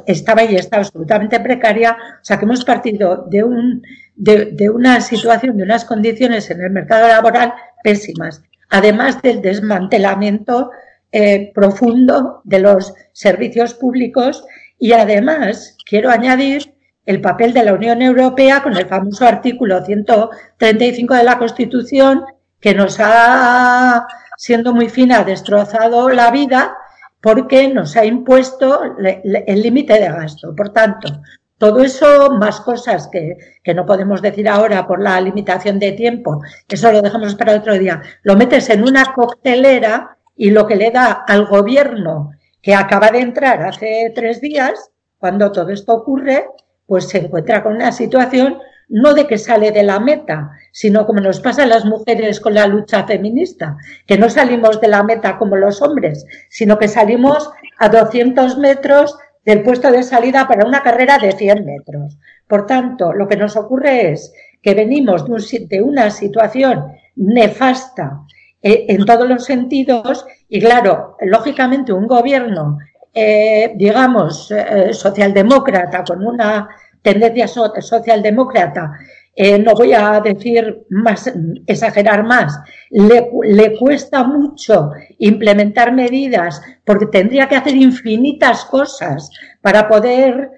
estaba 0.06 0.44
y 0.44 0.56
está 0.56 0.78
absolutamente 0.78 1.38
precaria. 1.40 1.92
O 1.92 2.24
sea, 2.24 2.38
que 2.38 2.46
hemos 2.46 2.64
partido 2.64 3.26
de, 3.28 3.44
un, 3.44 3.82
de, 4.16 4.46
de 4.46 4.70
una 4.70 5.02
situación, 5.02 5.58
de 5.58 5.62
unas 5.62 5.84
condiciones 5.84 6.50
en 6.50 6.62
el 6.62 6.70
mercado 6.70 7.06
laboral 7.06 7.52
pésimas, 7.82 8.42
además 8.74 9.22
del 9.22 9.40
desmantelamiento 9.40 10.72
eh, 11.12 11.52
profundo 11.54 12.40
de 12.42 12.58
los 12.58 12.92
servicios 13.12 13.72
públicos 13.74 14.44
y 14.80 14.90
además 14.92 15.76
quiero 15.88 16.10
añadir 16.10 16.74
el 17.06 17.20
papel 17.20 17.52
de 17.52 17.62
la 17.62 17.72
Unión 17.72 18.02
Europea 18.02 18.64
con 18.64 18.76
el 18.76 18.86
famoso 18.86 19.26
artículo 19.26 19.84
135 19.84 21.14
de 21.14 21.22
la 21.22 21.38
Constitución 21.38 22.24
que 22.58 22.74
nos 22.74 22.96
ha, 22.98 24.08
siendo 24.36 24.74
muy 24.74 24.88
fina, 24.88 25.22
destrozado 25.22 26.10
la 26.10 26.32
vida 26.32 26.76
porque 27.20 27.68
nos 27.68 27.96
ha 27.96 28.04
impuesto 28.04 28.82
el 28.82 29.62
límite 29.62 30.00
de 30.00 30.08
gasto. 30.08 30.52
Por 30.56 30.70
tanto, 30.70 31.22
todo 31.58 31.82
eso, 31.82 32.30
más 32.32 32.60
cosas 32.60 33.08
que, 33.10 33.36
que, 33.62 33.74
no 33.74 33.86
podemos 33.86 34.20
decir 34.20 34.48
ahora 34.48 34.86
por 34.86 35.00
la 35.00 35.20
limitación 35.20 35.78
de 35.78 35.92
tiempo, 35.92 36.42
eso 36.68 36.92
lo 36.92 37.02
dejamos 37.02 37.34
para 37.34 37.56
otro 37.56 37.74
día, 37.74 38.02
lo 38.22 38.36
metes 38.36 38.68
en 38.70 38.82
una 38.82 39.14
coctelera 39.14 40.16
y 40.36 40.50
lo 40.50 40.66
que 40.66 40.76
le 40.76 40.90
da 40.90 41.24
al 41.26 41.46
gobierno 41.46 42.32
que 42.60 42.74
acaba 42.74 43.10
de 43.10 43.20
entrar 43.20 43.62
hace 43.62 44.10
tres 44.14 44.40
días, 44.40 44.90
cuando 45.18 45.52
todo 45.52 45.70
esto 45.70 45.92
ocurre, 45.92 46.48
pues 46.86 47.08
se 47.08 47.18
encuentra 47.18 47.62
con 47.62 47.74
una 47.74 47.92
situación 47.92 48.58
no 48.88 49.14
de 49.14 49.26
que 49.26 49.38
sale 49.38 49.70
de 49.70 49.82
la 49.82 50.00
meta, 50.00 50.50
sino 50.72 51.06
como 51.06 51.20
nos 51.20 51.40
pasa 51.40 51.62
a 51.62 51.66
las 51.66 51.84
mujeres 51.84 52.40
con 52.40 52.54
la 52.54 52.66
lucha 52.66 53.04
feminista, 53.04 53.76
que 54.06 54.18
no 54.18 54.28
salimos 54.28 54.80
de 54.80 54.88
la 54.88 55.02
meta 55.02 55.38
como 55.38 55.56
los 55.56 55.80
hombres, 55.82 56.26
sino 56.48 56.78
que 56.78 56.88
salimos 56.88 57.50
a 57.78 57.88
200 57.88 58.58
metros 58.58 59.16
del 59.44 59.62
puesto 59.62 59.90
de 59.90 60.02
salida 60.02 60.48
para 60.48 60.66
una 60.66 60.82
carrera 60.82 61.18
de 61.18 61.32
100 61.32 61.64
metros. 61.64 62.18
Por 62.46 62.66
tanto, 62.66 63.12
lo 63.12 63.28
que 63.28 63.36
nos 63.36 63.56
ocurre 63.56 64.12
es 64.12 64.32
que 64.62 64.74
venimos 64.74 65.24
de, 65.26 65.82
una 65.82 66.10
situación 66.10 66.92
nefasta 67.16 68.20
eh, 68.62 68.86
en 68.88 69.04
todos 69.04 69.28
los 69.28 69.44
sentidos 69.44 70.26
y 70.48 70.60
claro, 70.60 71.16
lógicamente 71.20 71.92
un 71.92 72.06
gobierno, 72.06 72.78
eh, 73.12 73.72
digamos, 73.76 74.50
eh, 74.50 74.92
socialdemócrata, 74.92 76.02
con 76.04 76.26
una 76.26 76.68
tendencia 77.02 77.46
socialdemócrata, 77.46 78.92
no 79.36 79.74
voy 79.74 79.92
a 79.92 80.20
decir 80.20 80.84
más, 80.90 81.32
exagerar 81.66 82.24
más, 82.24 82.58
le, 82.90 83.30
le, 83.42 83.76
cuesta 83.76 84.22
mucho 84.22 84.90
implementar 85.18 85.92
medidas 85.92 86.62
porque 86.84 87.06
tendría 87.06 87.48
que 87.48 87.56
hacer 87.56 87.74
infinitas 87.74 88.64
cosas 88.64 89.28
para 89.60 89.88
poder, 89.88 90.50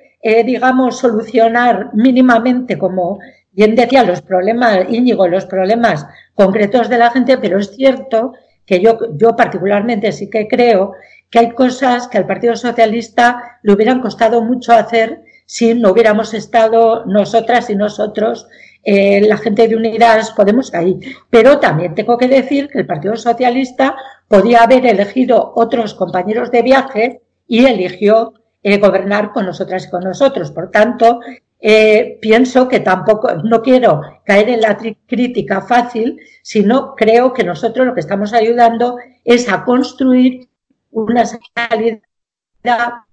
digamos, 0.44 0.98
solucionar 0.98 1.90
mínimamente 1.94 2.76
como 2.76 3.18
bien 3.56 3.74
decía, 3.74 4.04
los 4.04 4.20
problemas, 4.20 4.86
Íñigo, 4.90 5.26
los 5.26 5.46
problemas 5.46 6.06
concretos 6.34 6.90
de 6.90 6.98
la 6.98 7.10
gente, 7.10 7.38
pero 7.38 7.58
es 7.58 7.74
cierto 7.74 8.34
que 8.66 8.80
yo, 8.80 8.98
yo 9.16 9.34
particularmente 9.34 10.12
sí 10.12 10.28
que 10.28 10.46
creo 10.46 10.92
que 11.30 11.38
hay 11.38 11.50
cosas 11.52 12.06
que 12.06 12.18
al 12.18 12.26
Partido 12.26 12.54
Socialista 12.54 13.58
le 13.62 13.72
hubieran 13.72 14.00
costado 14.00 14.42
mucho 14.42 14.74
hacer 14.74 15.22
si 15.46 15.74
no 15.74 15.92
hubiéramos 15.92 16.34
estado 16.34 17.06
nosotras 17.06 17.70
y 17.70 17.76
nosotros, 17.76 18.46
eh, 18.82 19.20
la 19.26 19.36
gente 19.36 19.66
de 19.66 19.76
Unidas 19.76 20.32
Podemos 20.32 20.74
ahí. 20.74 20.98
Pero 21.30 21.58
también 21.58 21.94
tengo 21.94 22.18
que 22.18 22.28
decir 22.28 22.68
que 22.68 22.80
el 22.80 22.86
Partido 22.86 23.16
Socialista 23.16 23.96
podía 24.28 24.64
haber 24.64 24.84
elegido 24.86 25.52
otros 25.56 25.94
compañeros 25.94 26.50
de 26.50 26.62
viaje 26.62 27.20
y 27.46 27.64
eligió 27.64 28.34
eh, 28.62 28.78
gobernar 28.78 29.32
con 29.32 29.46
nosotras 29.46 29.86
y 29.86 29.90
con 29.90 30.02
nosotros. 30.02 30.50
Por 30.50 30.70
tanto, 30.70 31.20
eh, 31.60 32.18
pienso 32.20 32.68
que 32.68 32.80
tampoco, 32.80 33.34
no 33.36 33.62
quiero 33.62 34.02
caer 34.24 34.50
en 34.50 34.60
la 34.60 34.76
crítica 35.06 35.62
fácil, 35.62 36.20
sino 36.42 36.94
creo 36.94 37.32
que 37.32 37.44
nosotros 37.44 37.86
lo 37.86 37.94
que 37.94 38.00
estamos 38.00 38.32
ayudando 38.32 38.96
es 39.24 39.48
a 39.48 39.64
construir 39.64 40.48
una 40.90 41.24
salida 41.24 43.06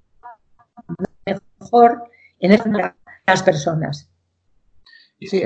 mejor 1.25 2.03
en 2.43 2.93
las 3.25 3.43
personas. 3.43 4.09
Sí, 5.19 5.41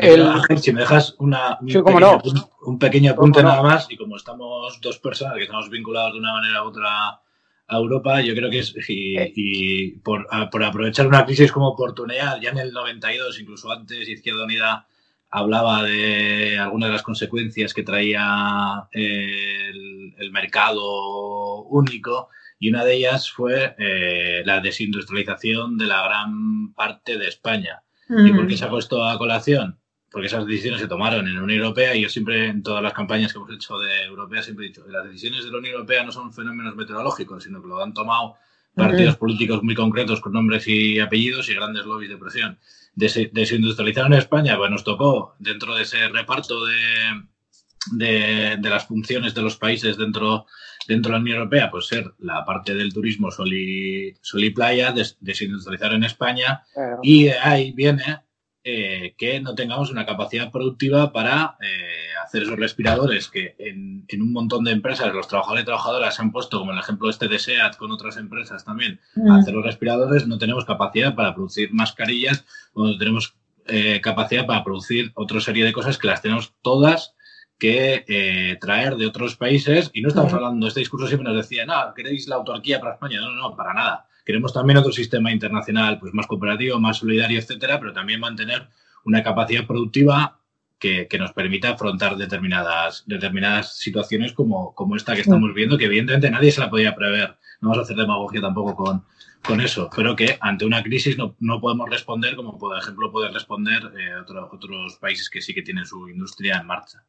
si 0.62 0.74
me 0.74 0.82
dejas 0.82 1.16
una, 1.20 1.60
un, 1.62 2.80
pequeño, 2.80 3.12
apunte 3.12 3.44
nada 3.44 3.62
más, 3.62 3.88
y 3.92 3.98
como 3.98 4.18
estamos 4.18 4.80
dos 4.82 4.98
personas 4.98 5.36
que 5.36 5.44
estamos 5.44 5.70
vinculados 5.70 6.14
de 6.14 6.20
una 6.20 6.34
manera 6.34 6.64
u 6.64 6.68
otra 6.68 7.22
a 7.70 7.76
Europa, 7.76 8.22
yo 8.22 8.34
creo 8.34 8.50
que 8.50 8.60
es, 8.60 8.74
y, 8.88 9.18
eh. 9.18 10.00
por, 10.04 10.26
aprovechar 10.32 11.06
una 11.06 11.26
crisis 11.26 11.52
como 11.52 11.68
oportunidad, 11.68 12.40
ya 12.42 12.50
en 12.50 12.58
el 12.60 12.72
92, 12.72 13.40
incluso 13.40 13.72
antes, 13.72 14.08
Izquierda 14.08 14.46
Unida 14.46 14.88
hablaba 15.30 15.84
de 15.84 16.58
algunas 16.58 16.90
de 16.90 16.94
las 16.94 17.04
consecuencias 17.04 17.74
que 17.74 17.84
traía 17.84 18.88
el, 18.92 20.32
mercado 20.32 21.64
único 21.64 22.30
y 22.60 22.70
una 22.70 22.84
de 22.84 22.96
ellas 22.96 23.32
fue 23.32 23.76
eh, 23.78 24.42
la 24.46 24.60
desindustrialización 24.62 25.78
de 25.78 25.86
la 25.86 26.04
gran 26.04 26.74
parte 26.74 27.18
de 27.18 27.28
España. 27.28 27.84
¿Y 28.10 28.32
por 28.32 28.48
qué 28.48 28.56
se 28.56 28.64
ha 28.64 28.70
puesto 28.70 29.04
a 29.04 29.18
colación? 29.18 29.78
porque 30.12 30.28
esas 30.28 30.46
decisiones 30.48 30.82
se 30.82 30.88
tomaron 30.88 31.28
en 31.28 31.36
la 31.36 31.44
Unión 31.44 31.60
Europea 31.60 31.96
y 31.96 32.02
yo 32.02 32.10
siempre 32.10 32.48
en 32.48 32.64
todas 32.64 32.82
las 32.82 32.94
campañas 32.94 33.32
que 33.32 33.40
hemos 33.40 33.52
hecho 33.52 33.78
de 33.78 34.06
Europea 34.06 34.42
siempre 34.42 34.66
he 34.66 34.70
dicho 34.70 34.86
que 34.86 34.92
las 34.92 35.06
decisiones 35.06 35.44
de 35.44 35.52
la 35.52 35.58
Unión 35.58 35.74
Europea 35.74 36.04
no 36.04 36.12
son 36.12 36.34
fenómenos 36.34 36.76
meteorológicos, 36.76 37.44
sino 37.44 37.62
que 37.62 37.68
lo 37.68 37.84
han 37.84 37.94
tomado 37.94 38.36
partidos 38.74 39.16
políticos 39.18 39.64
muy 39.64 39.76
concretos 39.76 40.22
con 40.22 40.34
nombres 40.34 40.68
y 40.68 41.00
apellidos 41.00 41.50
y 41.50 41.56
grandes 41.56 41.86
lobbies 41.86 42.12
de 42.12 42.18
presión. 42.18 42.60
Desindustrializar 42.96 44.06
en 44.06 44.14
España, 44.14 44.56
pues 44.56 44.72
nos 44.72 44.84
tocó 44.84 45.36
dentro 45.40 45.76
de 45.76 45.84
ese 45.84 46.08
reparto 46.10 46.66
de, 46.66 48.58
de, 48.58 48.70
las 48.70 48.86
funciones 48.86 49.34
de 49.34 49.42
los 49.42 49.58
países 49.58 49.98
dentro, 49.98 50.46
dentro 50.88 51.12
de 51.12 51.18
la 51.18 51.22
Unión 51.22 51.38
Europea, 51.38 51.70
pues 51.70 51.88
ser 51.88 52.14
la 52.20 52.46
parte 52.46 52.74
del 52.74 52.94
turismo 52.94 53.32
sol 53.32 53.54
y, 53.54 54.16
sol 54.22 54.44
y 54.44 54.50
playa, 54.52 54.94
desindustrializar 55.20 55.94
en 55.94 56.04
España 56.04 56.64
y 57.04 57.28
ahí 57.28 57.72
viene 57.74 58.22
eh, 58.64 59.16
que 59.18 59.40
no 59.40 59.56
tengamos 59.56 59.92
una 59.92 60.06
capacidad 60.06 60.52
productiva 60.52 61.14
para 61.14 61.58
eh, 61.62 62.14
hacer 62.22 62.44
esos 62.44 62.60
respiradores 62.60 63.30
que 63.30 63.56
en, 63.60 64.06
un 64.22 64.34
montón 64.34 64.66
de 64.66 64.72
empresas 64.72 65.14
los 65.14 65.28
trabajadores 65.28 65.64
y 65.64 65.66
trabajadoras 65.66 66.16
se 66.16 66.22
han 66.22 66.32
puesto, 66.34 66.60
como 66.60 66.74
el 66.74 66.80
ejemplo 66.80 67.10
este 67.10 67.30
de 67.30 67.40
SEAT 67.40 67.78
con 67.78 67.92
otras 67.92 68.18
empresas 68.18 68.66
también, 68.66 69.00
mm. 69.16 69.32
hacer 69.32 69.54
los 69.54 69.64
respiradores, 69.64 70.28
no 70.28 70.38
tenemos 70.38 70.66
capacidad 70.66 71.16
para 71.16 71.34
producir 71.34 71.72
mascarillas 71.72 72.46
no 72.76 72.98
tenemos 72.98 73.36
eh, 73.68 74.02
capacidad 74.02 74.46
para 74.46 74.64
producir 74.64 75.12
otra 75.16 75.40
serie 75.42 75.66
de 75.66 75.74
cosas 75.74 75.98
que 75.98 76.08
las 76.08 76.22
tenemos 76.22 76.54
todas 76.62 77.16
que 77.58 78.58
traer 78.62 78.96
de 78.96 79.08
otros 79.08 79.36
países 79.36 79.90
y 79.94 80.02
no 80.02 80.10
estamos 80.10 80.34
hablando, 80.34 80.68
este 80.68 80.82
discurso 80.82 81.08
siempre 81.08 81.28
nos 81.28 81.38
decía, 81.38 81.66
no, 81.66 81.94
queréis 81.96 82.28
la 82.28 82.36
autarquía 82.36 82.80
para 82.80 82.94
España, 82.94 83.20
no, 83.20 83.32
no, 83.32 83.56
para 83.56 83.74
nada. 83.74 84.08
Queremos 84.26 84.54
también 84.54 84.78
otro 84.78 84.92
sistema 84.92 85.32
internacional 85.32 86.00
pues 86.00 86.14
más 86.14 86.28
cooperativo, 86.28 86.80
más 86.80 86.98
solidario, 86.98 87.40
etcétera, 87.40 87.80
pero 87.80 87.94
también 87.94 88.20
mantener 88.20 88.68
una 89.06 89.24
capacidad 89.24 89.66
productiva 89.66 90.40
que, 90.78 91.08
nos 91.18 91.32
permita 91.34 91.72
afrontar 91.72 92.18
determinadas, 92.18 93.04
determinadas 93.08 93.78
situaciones 93.78 94.34
como, 94.34 94.76
como 94.76 94.96
esta 94.96 95.16
que 95.16 95.22
estamos 95.22 95.54
viendo, 95.54 95.78
que 95.78 95.86
evidentemente 95.86 96.30
nadie 96.30 96.52
se 96.52 96.62
la 96.62 96.70
podía 96.70 96.94
prever. 96.94 97.38
No 97.62 97.70
vamos 97.70 97.80
a 97.80 97.82
hacer 97.82 97.96
demagogia 97.96 98.42
tampoco 98.42 98.76
con, 98.76 99.04
con 99.44 99.62
eso, 99.62 99.90
pero 99.96 100.16
que 100.16 100.38
ante 100.42 100.66
una 100.66 100.84
crisis 100.84 101.18
no, 101.18 101.36
no 101.40 101.60
podemos 101.60 101.90
responder 101.90 102.36
como, 102.36 102.60
por 102.60 102.78
ejemplo, 102.78 103.12
pueden 103.12 103.34
responder 103.34 103.92
eh, 103.98 104.12
otros 104.52 104.98
países 104.98 105.30
que 105.30 105.42
sí 105.42 105.54
que 105.56 105.64
tienen 105.64 105.86
su 105.86 106.08
industria 106.10 106.58
en 106.58 106.68
marcha 106.68 107.04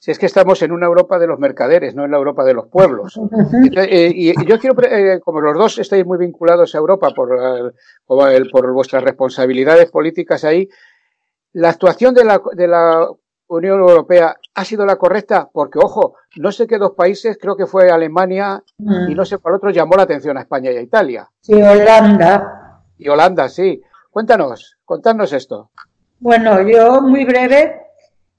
si 0.00 0.10
es 0.10 0.18
que 0.18 0.24
estamos 0.24 0.62
en 0.62 0.72
una 0.72 0.86
Europa 0.86 1.18
de 1.18 1.26
los 1.26 1.38
mercaderes, 1.38 1.94
no 1.94 2.06
en 2.06 2.10
la 2.10 2.16
Europa 2.16 2.42
de 2.42 2.54
los 2.54 2.66
pueblos. 2.68 3.20
Eh, 3.72 4.12
y 4.14 4.46
yo 4.46 4.58
quiero, 4.58 4.76
eh, 4.82 5.20
como 5.20 5.40
los 5.40 5.56
dos 5.56 5.78
estáis 5.78 6.04
muy 6.04 6.18
vinculados 6.18 6.74
a 6.74 6.78
Europa 6.78 7.10
por, 7.14 7.74
por 8.06 8.72
vuestras 8.72 9.02
responsabilidades 9.02 9.90
políticas 9.90 10.44
ahí, 10.44 10.68
¿la 11.52 11.70
actuación 11.70 12.14
de 12.14 12.24
la, 12.24 12.40
de 12.52 12.68
la 12.68 13.08
Unión 13.48 13.80
Europea 13.80 14.36
ha 14.54 14.64
sido 14.64 14.86
la 14.86 14.96
correcta? 14.96 15.48
Porque, 15.52 15.78
ojo, 15.78 16.14
no 16.36 16.52
sé 16.52 16.66
qué 16.66 16.78
dos 16.78 16.92
países, 16.92 17.38
creo 17.40 17.56
que 17.56 17.66
fue 17.66 17.90
Alemania 17.90 18.62
y 18.78 19.14
no 19.14 19.24
sé 19.24 19.38
cuál 19.38 19.56
otro, 19.56 19.70
llamó 19.70 19.96
la 19.96 20.04
atención 20.04 20.36
a 20.36 20.42
España 20.42 20.70
y 20.70 20.76
a 20.76 20.82
Italia. 20.82 21.28
Sí, 21.40 21.54
Holanda. 21.54 22.82
Y 22.96 23.08
Holanda, 23.08 23.48
sí. 23.48 23.82
Cuéntanos, 24.10 24.78
contadnos 24.84 25.32
esto. 25.32 25.70
Bueno, 26.18 26.60
yo 26.62 27.00
muy 27.00 27.24
breve, 27.24 27.80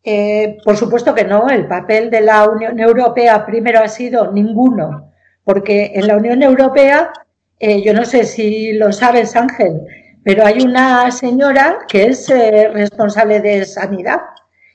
eh, 0.03 0.57
por 0.63 0.77
supuesto 0.77 1.13
que 1.13 1.23
no, 1.23 1.49
el 1.49 1.67
papel 1.67 2.09
de 2.09 2.21
la 2.21 2.49
Unión 2.49 2.79
Europea 2.79 3.45
primero 3.45 3.79
ha 3.79 3.87
sido 3.87 4.31
ninguno, 4.31 5.11
porque 5.43 5.91
en 5.95 6.07
la 6.07 6.17
Unión 6.17 6.41
Europea, 6.41 7.11
eh, 7.59 7.81
yo 7.83 7.93
no 7.93 8.05
sé 8.05 8.25
si 8.25 8.73
lo 8.73 8.91
sabes, 8.91 9.35
Ángel, 9.35 9.81
pero 10.23 10.45
hay 10.45 10.61
una 10.61 11.11
señora 11.11 11.79
que 11.87 12.05
es 12.05 12.29
eh, 12.29 12.69
responsable 12.73 13.39
de 13.41 13.65
sanidad. 13.65 14.21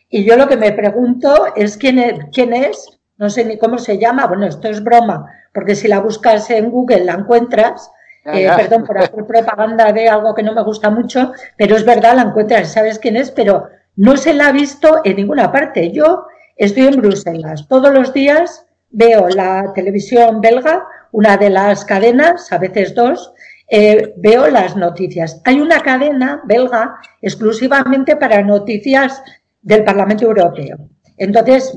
Y 0.09 0.25
yo 0.25 0.37
lo 0.37 0.49
que 0.49 0.57
me 0.57 0.73
pregunto 0.73 1.47
es 1.57 1.77
quién, 1.77 1.99
es 1.99 2.15
quién 2.33 2.53
es, 2.53 3.01
no 3.17 3.29
sé 3.29 3.45
ni 3.45 3.59
cómo 3.59 3.79
se 3.79 3.99
llama, 3.99 4.27
bueno, 4.27 4.47
esto 4.47 4.69
es 4.69 4.83
broma, 4.83 5.27
porque 5.53 5.75
si 5.75 5.89
la 5.89 6.01
buscas 6.01 6.49
en 6.51 6.71
Google 6.71 7.05
la 7.05 7.15
encuentras, 7.15 7.91
eh, 8.25 8.49
perdón 8.57 8.85
por 8.85 8.99
hacer 8.99 9.25
propaganda 9.25 9.93
de 9.93 10.09
algo 10.09 10.35
que 10.35 10.43
no 10.43 10.53
me 10.53 10.63
gusta 10.63 10.91
mucho, 10.91 11.33
pero 11.57 11.77
es 11.77 11.85
verdad, 11.85 12.15
la 12.15 12.23
encuentras, 12.23 12.73
sabes 12.73 12.99
quién 12.99 13.17
es, 13.17 13.31
pero 13.31 13.69
no 13.97 14.17
se 14.17 14.35
la 14.35 14.49
ha 14.49 14.53
visto 14.53 15.01
en 15.05 15.17
ninguna 15.17 15.51
parte. 15.51 15.91
Yo 15.91 16.27
estoy 16.57 16.87
en 16.87 17.01
Bruselas, 17.01 17.67
todos 17.69 17.93
los 17.93 18.13
días 18.13 18.67
veo 18.91 19.29
la 19.29 19.73
televisión 19.75 20.41
belga, 20.41 20.87
una 21.13 21.37
de 21.37 21.51
las 21.51 21.85
cadenas, 21.85 22.53
a 22.53 22.59
veces 22.59 22.95
dos, 22.95 23.33
eh, 23.69 24.15
veo 24.17 24.49
las 24.49 24.77
noticias. 24.77 25.41
Hay 25.45 25.61
una 25.61 25.81
cadena 25.81 26.43
belga 26.45 26.97
exclusivamente 27.21 28.17
para 28.17 28.43
noticias 28.43 29.23
del 29.63 29.83
Parlamento 29.83 30.25
Europeo. 30.25 30.77
Entonces, 31.19 31.77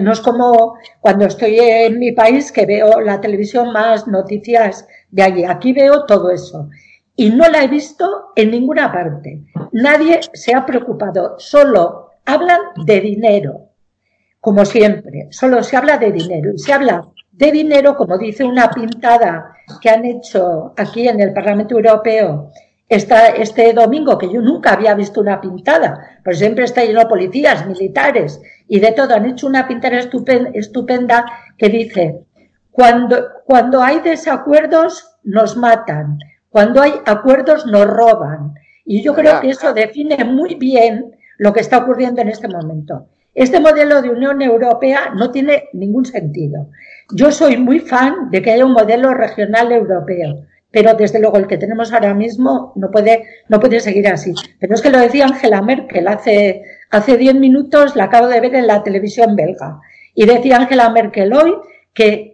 no 0.00 0.12
es 0.12 0.20
como 0.20 0.74
cuando 1.00 1.26
estoy 1.26 1.58
en 1.60 1.98
mi 1.98 2.12
país 2.12 2.50
que 2.50 2.66
veo 2.66 3.00
la 3.00 3.20
televisión 3.20 3.72
más 3.72 4.08
noticias 4.08 4.86
de 5.10 5.22
allí. 5.22 5.44
Aquí 5.44 5.72
veo 5.72 6.06
todo 6.06 6.30
eso. 6.30 6.68
Y 7.14 7.30
no 7.30 7.48
la 7.48 7.62
he 7.62 7.68
visto 7.68 8.32
en 8.34 8.50
ninguna 8.50 8.90
parte. 8.90 9.44
Nadie 9.72 10.20
se 10.32 10.54
ha 10.54 10.64
preocupado. 10.64 11.36
Solo 11.38 12.10
hablan 12.24 12.60
de 12.84 13.00
dinero, 13.00 13.68
como 14.40 14.64
siempre. 14.64 15.28
Solo 15.30 15.62
se 15.62 15.76
habla 15.76 15.98
de 15.98 16.12
dinero. 16.12 16.52
Y 16.54 16.58
se 16.58 16.72
habla 16.72 17.08
de 17.30 17.50
dinero, 17.50 17.96
como 17.96 18.18
dice 18.18 18.44
una 18.44 18.70
pintada 18.70 19.56
que 19.80 19.90
han 19.90 20.04
hecho 20.04 20.74
aquí 20.76 21.08
en 21.08 21.20
el 21.20 21.32
Parlamento 21.32 21.74
Europeo 21.74 22.50
esta, 22.88 23.28
este 23.28 23.72
domingo, 23.72 24.18
que 24.18 24.30
yo 24.30 24.42
nunca 24.42 24.74
había 24.74 24.94
visto 24.94 25.22
una 25.22 25.40
pintada, 25.40 26.18
pero 26.22 26.36
siempre 26.36 26.64
está 26.64 26.84
lleno 26.84 27.00
de 27.00 27.06
policías, 27.06 27.66
militares 27.66 28.38
y 28.68 28.80
de 28.80 28.92
todo. 28.92 29.14
Han 29.14 29.24
hecho 29.24 29.46
una 29.46 29.66
pintada 29.66 29.98
estupenda, 29.98 30.50
estupenda 30.52 31.24
que 31.56 31.70
dice, 31.70 32.26
cuando, 32.70 33.16
cuando 33.46 33.82
hay 33.82 34.00
desacuerdos 34.00 35.16
nos 35.22 35.56
matan, 35.56 36.18
cuando 36.50 36.82
hay 36.82 36.92
acuerdos 37.06 37.64
nos 37.64 37.86
roban. 37.86 38.54
Y 38.84 39.02
yo 39.02 39.14
creo 39.14 39.40
que 39.40 39.50
eso 39.50 39.72
define 39.72 40.24
muy 40.24 40.54
bien 40.56 41.12
lo 41.38 41.52
que 41.52 41.60
está 41.60 41.78
ocurriendo 41.78 42.20
en 42.20 42.28
este 42.28 42.48
momento. 42.48 43.06
Este 43.34 43.60
modelo 43.60 44.02
de 44.02 44.10
Unión 44.10 44.42
Europea 44.42 45.12
no 45.16 45.30
tiene 45.30 45.64
ningún 45.72 46.04
sentido. 46.04 46.68
Yo 47.14 47.32
soy 47.32 47.56
muy 47.56 47.80
fan 47.80 48.30
de 48.30 48.42
que 48.42 48.52
haya 48.52 48.66
un 48.66 48.72
modelo 48.72 49.14
regional 49.14 49.72
europeo, 49.72 50.44
pero 50.70 50.94
desde 50.94 51.18
luego 51.18 51.38
el 51.38 51.46
que 51.46 51.56
tenemos 51.56 51.92
ahora 51.92 52.12
mismo 52.12 52.72
no 52.76 52.90
puede, 52.90 53.24
no 53.48 53.58
puede 53.58 53.80
seguir 53.80 54.08
así. 54.08 54.34
Pero 54.60 54.74
es 54.74 54.82
que 54.82 54.90
lo 54.90 54.98
decía 54.98 55.26
Angela 55.26 55.62
Merkel 55.62 56.08
hace, 56.08 56.62
hace 56.90 57.16
diez 57.16 57.34
minutos, 57.34 57.96
la 57.96 58.04
acabo 58.04 58.28
de 58.28 58.40
ver 58.40 58.54
en 58.54 58.66
la 58.66 58.82
televisión 58.82 59.34
belga. 59.34 59.80
Y 60.14 60.26
decía 60.26 60.58
Angela 60.58 60.90
Merkel 60.90 61.32
hoy 61.32 61.54
que 61.94 62.31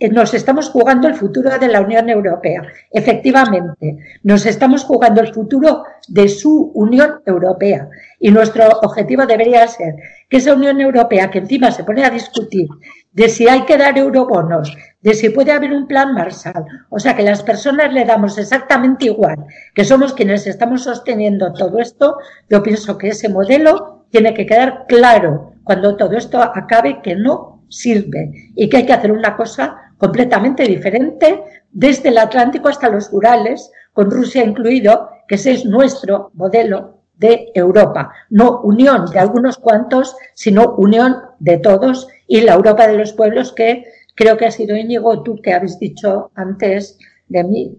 nos 0.00 0.34
estamos 0.34 0.68
jugando 0.70 1.06
el 1.06 1.14
futuro 1.14 1.56
de 1.58 1.68
la 1.68 1.80
Unión 1.80 2.08
Europea. 2.08 2.62
Efectivamente, 2.90 3.98
nos 4.22 4.44
estamos 4.44 4.84
jugando 4.84 5.20
el 5.20 5.32
futuro 5.32 5.84
de 6.08 6.28
su 6.28 6.72
Unión 6.74 7.22
Europea. 7.24 7.88
Y 8.18 8.30
nuestro 8.30 8.66
objetivo 8.82 9.24
debería 9.24 9.66
ser 9.68 9.94
que 10.28 10.38
esa 10.38 10.54
Unión 10.54 10.80
Europea, 10.80 11.30
que 11.30 11.38
encima 11.38 11.70
se 11.70 11.84
pone 11.84 12.04
a 12.04 12.10
discutir 12.10 12.68
de 13.12 13.28
si 13.28 13.48
hay 13.48 13.62
que 13.62 13.78
dar 13.78 13.96
eurobonos, 13.96 14.76
de 15.00 15.14
si 15.14 15.28
puede 15.28 15.52
haber 15.52 15.72
un 15.72 15.86
plan 15.86 16.12
Marshall, 16.12 16.66
o 16.90 16.98
sea, 16.98 17.14
que 17.14 17.22
las 17.22 17.42
personas 17.42 17.92
le 17.92 18.04
damos 18.04 18.36
exactamente 18.36 19.06
igual, 19.06 19.46
que 19.74 19.84
somos 19.84 20.12
quienes 20.12 20.46
estamos 20.48 20.82
sosteniendo 20.82 21.52
todo 21.52 21.78
esto, 21.78 22.16
yo 22.50 22.62
pienso 22.62 22.98
que 22.98 23.08
ese 23.08 23.28
modelo 23.28 24.06
tiene 24.10 24.34
que 24.34 24.46
quedar 24.46 24.86
claro 24.88 25.52
cuando 25.62 25.96
todo 25.96 26.16
esto 26.16 26.42
acabe 26.42 27.00
que 27.02 27.14
no 27.14 27.53
sirve 27.68 28.30
y 28.54 28.68
que 28.68 28.78
hay 28.78 28.86
que 28.86 28.92
hacer 28.92 29.12
una 29.12 29.36
cosa 29.36 29.76
completamente 29.98 30.64
diferente 30.64 31.42
desde 31.70 32.10
el 32.10 32.18
Atlántico 32.18 32.68
hasta 32.68 32.88
los 32.88 33.12
Urales, 33.12 33.70
con 33.92 34.10
Rusia 34.10 34.44
incluido, 34.44 35.08
que 35.28 35.36
ese 35.36 35.52
es 35.52 35.64
nuestro 35.64 36.30
modelo 36.34 37.02
de 37.16 37.50
Europa. 37.54 38.12
No 38.30 38.60
unión 38.62 39.06
de 39.10 39.18
algunos 39.18 39.58
cuantos, 39.58 40.16
sino 40.34 40.74
unión 40.76 41.16
de 41.38 41.58
todos 41.58 42.08
y 42.26 42.40
la 42.40 42.54
Europa 42.54 42.86
de 42.86 42.98
los 42.98 43.12
pueblos 43.12 43.52
que 43.52 43.84
creo 44.14 44.36
que 44.36 44.46
ha 44.46 44.50
sido 44.50 44.76
Íñigo, 44.76 45.22
tú 45.22 45.40
que 45.40 45.52
habéis 45.52 45.78
dicho 45.78 46.30
antes 46.34 46.98
de 47.28 47.44
mí, 47.44 47.76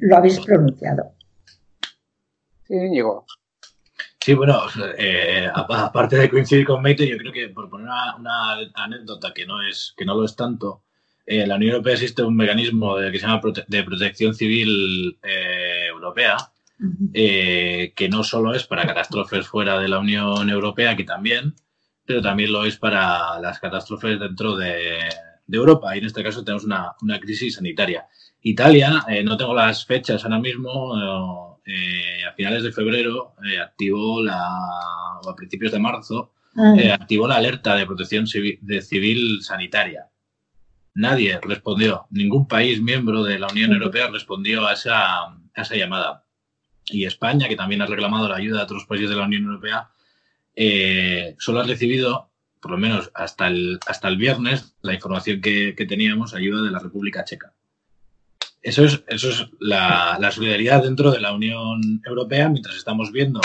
lo 0.00 0.16
habéis 0.16 0.40
pronunciado. 0.40 1.12
Sí, 2.64 2.74
Íñigo. 2.74 3.24
Sí, 4.26 4.34
bueno, 4.34 4.60
eh, 4.98 5.48
aparte 5.54 6.16
de 6.16 6.28
coincidir 6.28 6.66
con 6.66 6.82
Meite, 6.82 7.06
yo 7.06 7.16
creo 7.16 7.32
que 7.32 7.48
por 7.50 7.70
poner 7.70 7.86
una, 8.18 8.56
anécdota 8.74 9.32
que 9.32 9.46
no 9.46 9.62
es 9.62 9.94
que 9.96 10.04
no 10.04 10.16
lo 10.16 10.24
es 10.24 10.34
tanto, 10.34 10.82
en 11.24 11.42
eh, 11.42 11.46
la 11.46 11.54
Unión 11.54 11.74
Europea 11.74 11.92
existe 11.92 12.24
un 12.24 12.34
mecanismo 12.34 12.96
que 12.96 13.20
se 13.20 13.24
llama 13.24 13.40
de 13.68 13.84
protección 13.84 14.34
civil 14.34 15.16
eh, 15.22 15.86
europea, 15.90 16.38
que 17.12 18.08
no 18.10 18.24
solo 18.24 18.52
es 18.52 18.64
para 18.64 18.84
catástrofes 18.84 19.46
fuera 19.46 19.78
de 19.78 19.86
la 19.86 20.00
Unión 20.00 20.50
Europea, 20.50 20.96
que 20.96 21.04
también, 21.04 21.54
pero 22.04 22.20
también 22.20 22.50
lo 22.52 22.64
es 22.64 22.76
para 22.78 23.38
las 23.38 23.60
catástrofes 23.60 24.18
dentro 24.18 24.56
de, 24.56 25.08
Europa. 25.52 25.94
Y 25.94 26.00
en 26.00 26.06
este 26.06 26.24
caso 26.24 26.42
tenemos 26.42 26.64
una, 26.64 27.20
crisis 27.20 27.54
sanitaria. 27.54 28.08
Italia, 28.42 29.04
no 29.22 29.36
tengo 29.36 29.54
las 29.54 29.86
fechas 29.86 30.24
ahora 30.24 30.40
mismo, 30.40 31.55
a 31.66 32.32
finales 32.34 32.62
de 32.62 32.72
febrero 32.72 33.34
activó 33.62 34.22
la, 34.22 34.40
o 35.24 35.30
a 35.30 35.34
principios 35.36 35.72
de 35.72 35.78
marzo, 35.78 36.32
activó 36.92 37.26
la 37.26 37.36
alerta 37.36 37.74
de 37.74 37.86
protección 37.86 38.24
de 38.60 38.82
civil 38.82 39.42
sanitaria 39.42 40.06
Nadie 40.96 41.38
respondió, 41.42 42.06
ningún 42.08 42.48
país 42.48 42.80
miembro 42.80 43.22
de 43.22 43.38
la 43.38 43.48
Unión 43.48 43.70
Europea 43.70 44.08
respondió 44.08 44.66
a 44.66 44.72
esa, 44.72 45.36
esa 45.54 45.76
llamada. 45.76 46.24
Y 46.86 47.04
España, 47.04 47.48
que 47.48 47.56
también 47.56 47.82
ha 47.82 47.86
reclamado 47.86 48.26
la 48.26 48.36
ayuda 48.36 48.58
de 48.58 48.64
otros 48.64 48.86
países 48.86 49.10
de 49.10 49.16
la 49.16 49.26
Unión 49.26 49.44
Europea, 49.44 49.90
eh, 50.54 51.36
solo 51.38 51.60
ha 51.60 51.64
recibido, 51.64 52.30
por 52.60 52.70
lo 52.70 52.78
menos 52.78 53.10
hasta 53.12 53.48
el, 53.48 53.78
hasta 53.86 54.08
el 54.08 54.16
viernes, 54.16 54.74
la 54.80 54.94
información 54.94 55.42
que, 55.42 55.74
teníamos, 55.86 56.32
ayuda 56.32 56.62
de 56.62 56.70
la 56.70 56.78
República 56.78 57.24
Checa. 57.24 57.52
Eso 58.66 58.84
es, 58.84 59.00
eso 59.06 59.30
es 59.30 59.46
la, 59.60 60.18
solidaridad 60.32 60.82
dentro 60.82 61.12
de 61.12 61.20
la 61.20 61.32
Unión 61.32 62.02
Europea, 62.04 62.48
mientras 62.48 62.74
estamos 62.74 63.12
viendo 63.12 63.40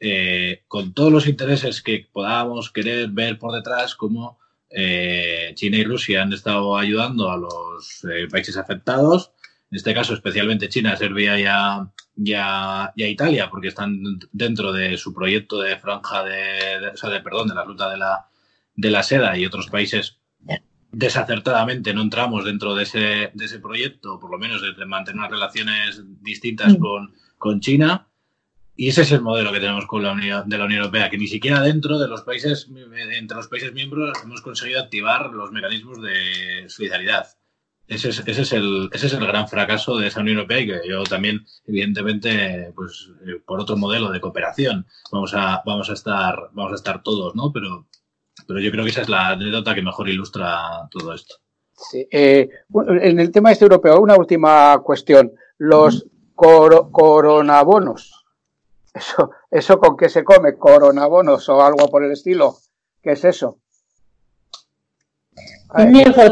eh, 0.00 0.64
con 0.66 0.92
todos 0.92 1.12
los 1.12 1.28
intereses 1.28 1.80
que 1.80 2.08
podamos 2.12 2.72
querer 2.72 3.08
ver 3.10 3.38
por 3.38 3.54
detrás, 3.54 3.94
como 3.94 4.40
eh, 4.68 5.52
China 5.54 5.76
y 5.76 5.84
Rusia 5.84 6.22
han 6.22 6.32
estado 6.32 6.76
ayudando 6.76 7.30
a 7.30 7.36
los 7.36 8.04
eh, 8.12 8.26
países 8.28 8.56
afectados, 8.56 9.30
en 9.70 9.76
este 9.76 9.94
caso 9.94 10.14
especialmente 10.14 10.68
China, 10.68 10.96
Serbia 10.96 11.38
y 11.38 12.34
a, 12.34 12.92
Italia, 12.96 13.48
porque 13.48 13.68
están 13.68 14.02
dentro 14.32 14.72
de 14.72 14.98
su 14.98 15.14
proyecto 15.14 15.60
de 15.60 15.76
franja 15.76 16.24
de, 16.24 16.88
o 16.92 16.96
sea, 16.96 17.10
de 17.10 17.20
perdón, 17.20 17.46
de 17.46 17.54
la 17.54 17.62
ruta 17.62 17.88
de 17.88 17.98
la, 17.98 18.26
de 18.74 18.90
la 18.90 19.04
seda 19.04 19.38
y 19.38 19.46
otros 19.46 19.68
países 19.68 20.18
desacertadamente 20.96 21.92
no 21.92 22.00
entramos 22.00 22.46
dentro 22.46 22.74
de 22.74 22.84
ese, 22.84 23.30
de 23.34 23.44
ese 23.44 23.58
proyecto, 23.58 24.18
por 24.18 24.30
lo 24.30 24.38
menos 24.38 24.62
de 24.62 24.86
mantener 24.86 25.18
unas 25.18 25.30
relaciones 25.30 26.02
distintas 26.22 26.72
mm. 26.72 26.78
con, 26.78 27.14
con 27.36 27.60
China. 27.60 28.08
Y 28.74 28.88
ese 28.88 29.02
es 29.02 29.12
el 29.12 29.20
modelo 29.20 29.52
que 29.52 29.60
tenemos 29.60 29.86
con 29.86 30.02
la 30.02 30.12
Unión, 30.12 30.48
de 30.48 30.56
la 30.56 30.64
Unión 30.64 30.80
Europea, 30.80 31.10
que 31.10 31.18
ni 31.18 31.26
siquiera 31.26 31.60
dentro 31.60 31.98
de 31.98 32.08
los 32.08 32.22
países, 32.22 32.70
entre 33.18 33.36
los 33.36 33.48
países 33.48 33.74
miembros, 33.74 34.18
hemos 34.24 34.40
conseguido 34.40 34.80
activar 34.80 35.32
los 35.32 35.52
mecanismos 35.52 36.00
de 36.00 36.64
solidaridad. 36.68 37.26
Ese 37.88 38.08
es, 38.08 38.22
ese 38.26 38.42
es, 38.42 38.52
el, 38.52 38.88
ese 38.92 39.06
es 39.06 39.12
el 39.12 39.26
gran 39.26 39.48
fracaso 39.48 39.98
de 39.98 40.08
esa 40.08 40.20
Unión 40.20 40.38
Europea 40.38 40.60
y 40.60 40.66
que 40.66 40.80
yo 40.88 41.04
también, 41.04 41.46
evidentemente, 41.66 42.72
pues 42.74 43.10
eh, 43.26 43.40
por 43.46 43.60
otro 43.60 43.76
modelo 43.76 44.10
de 44.10 44.20
cooperación 44.20 44.86
vamos 45.12 45.34
a, 45.34 45.62
vamos 45.64 45.90
a 45.90 45.92
estar, 45.92 46.50
vamos 46.52 46.72
a 46.72 46.76
estar 46.76 47.02
todos, 47.02 47.34
¿no? 47.34 47.52
Pero, 47.52 47.86
pero 48.46 48.60
yo 48.60 48.70
creo 48.70 48.84
que 48.84 48.90
esa 48.90 49.02
es 49.02 49.08
la 49.08 49.28
anécdota 49.28 49.74
que 49.74 49.82
mejor 49.82 50.08
ilustra 50.08 50.88
todo 50.90 51.14
esto. 51.14 51.36
Sí. 51.72 52.06
Eh, 52.10 52.48
en 53.02 53.20
el 53.20 53.30
tema 53.30 53.52
este 53.52 53.64
europeo, 53.64 54.00
una 54.00 54.16
última 54.16 54.78
cuestión. 54.78 55.32
Los 55.58 56.06
coronabonos 56.34 58.26
¿Eso, 58.96 59.30
¿Eso 59.50 59.78
con 59.78 59.94
qué 59.94 60.08
se 60.08 60.24
come? 60.24 60.56
¿Coronabonos 60.56 61.46
o 61.50 61.62
algo 61.62 61.90
por 61.90 62.02
el 62.02 62.12
estilo? 62.12 62.56
¿Qué 63.02 63.12
es 63.12 63.24
eso? 63.26 63.58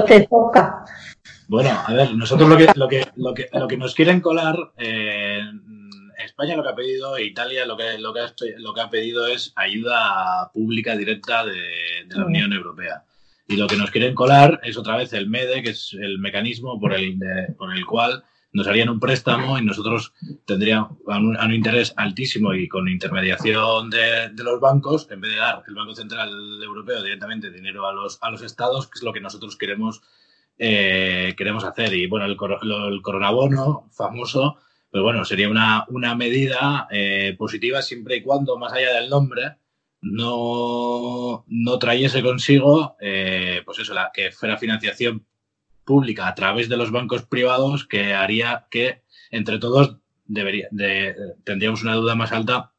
te 0.07 0.27
toca. 0.27 0.85
Bueno, 1.47 1.71
a 1.87 1.93
ver, 1.93 2.15
nosotros 2.15 2.49
lo 2.49 2.57
que, 2.57 2.67
lo 2.75 2.89
que, 2.89 3.07
lo 3.17 3.35
que, 3.35 3.49
lo 3.53 3.69
que 3.69 3.77
nos 3.77 3.95
quieren 3.95 4.23
colar, 4.23 4.57
eh, 4.79 5.41
España 6.35 6.57
lo 6.57 6.65
que 6.65 6.69
ha 6.71 6.75
pedido 6.75 7.17
e 7.17 7.27
Italia 7.27 7.65
lo 7.65 7.77
que, 7.77 7.97
lo, 7.97 8.13
que 8.13 8.19
ha, 8.19 8.35
lo 8.59 8.75
que 8.75 8.81
ha 8.81 8.91
pedido 8.91 9.29
es 9.29 9.53
ayuda 9.55 10.51
pública 10.53 10.97
directa 10.97 11.47
de, 11.47 12.09
la 12.09 12.27
Unión 12.27 12.53
Europea. 12.53 13.05
Y 13.47 13.57
lo 13.57 13.69
que 13.69 13.77
nos 13.77 13.93
quieren 13.93 14.17
colar 14.17 14.61
es 14.65 14.77
otra 14.77 14.97
vez 14.97 15.13
el 15.13 15.29
MEDE, 15.29 15.63
que 15.63 15.71
es 15.71 15.93
el 15.93 16.19
mecanismo 16.19 16.81
por 16.81 16.93
el, 16.93 17.17
por 17.57 17.73
el 17.73 17.87
cual 17.87 18.25
nos 18.53 18.67
harían 18.67 18.89
un 18.89 18.99
préstamo 18.99 19.61
y 19.61 19.65
nosotros 19.65 20.13
tendríamos 20.45 20.99
un, 21.07 21.37
un 21.37 21.55
interés 21.55 21.95
altísimo 21.97 22.53
y 22.53 22.67
con 22.67 22.89
intermediación 22.89 23.91
de, 23.91 24.31
de, 24.31 24.43
los 24.43 24.59
bancos, 24.59 25.09
en 25.13 25.21
vez 25.21 25.31
de 25.31 25.37
dar 25.37 25.63
el 25.69 25.75
Banco 25.75 25.95
Central 25.95 26.31
Europeo 26.65 27.01
directamente 27.01 27.53
dinero 27.53 27.87
a 27.87 27.93
los, 27.93 28.19
a 28.21 28.31
los 28.31 28.43
estados, 28.43 28.89
que 28.89 28.99
es 28.99 29.05
lo 29.05 29.13
que 29.13 29.21
nosotros 29.21 29.57
queremos, 29.57 30.03
eh, 30.59 31.35
queremos 31.37 31.63
hacer. 31.63 31.95
Y 31.95 32.09
bueno, 32.09 32.27
el, 32.27 32.33
el 32.33 33.03
coronabono 33.03 33.89
famoso, 33.93 34.57
pues 34.95 35.03
bueno, 35.03 35.25
sería 35.25 35.49
una, 35.49 35.85
una 35.89 36.15
medida 36.15 36.87
eh, 36.89 37.35
positiva 37.37 37.83
siempre 37.83 38.15
y 38.15 38.23
cuando, 38.23 38.57
más 38.57 38.73
allá 38.73 38.93
del 38.93 39.11
nombre, 39.11 39.57
no, 40.01 41.45
no 41.49 41.79
trayese 41.81 42.23
consigo, 42.23 42.95
eh, 43.01 43.63
pues 43.65 43.81
eso, 43.81 43.93
la, 43.93 44.13
que 44.15 44.31
fuera 44.31 44.57
financiación 44.57 45.27
pública 45.85 46.29
a 46.29 46.37
través 46.37 46.69
de 46.69 46.77
los 46.77 46.93
bancos 46.93 47.25
privados 47.25 47.85
que 47.89 48.15
haría 48.15 48.69
que 48.71 49.03
entre 49.33 49.59
todos 49.59 49.97
debería, 50.27 50.69
de, 50.71 51.17
tendríamos 51.43 51.83
una 51.83 51.97
duda 51.97 52.15
más 52.15 52.31
alta 52.31 52.71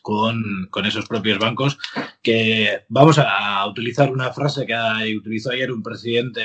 con, 0.00 0.66
con, 0.70 0.86
esos 0.86 1.06
propios 1.06 1.38
bancos 1.38 1.78
que 2.22 2.86
vamos 2.88 3.18
a 3.18 3.66
utilizar 3.66 4.10
una 4.10 4.32
frase 4.32 4.64
que 4.64 5.14
utilizó 5.14 5.50
ayer 5.50 5.70
un 5.70 5.82
presidente 5.82 6.40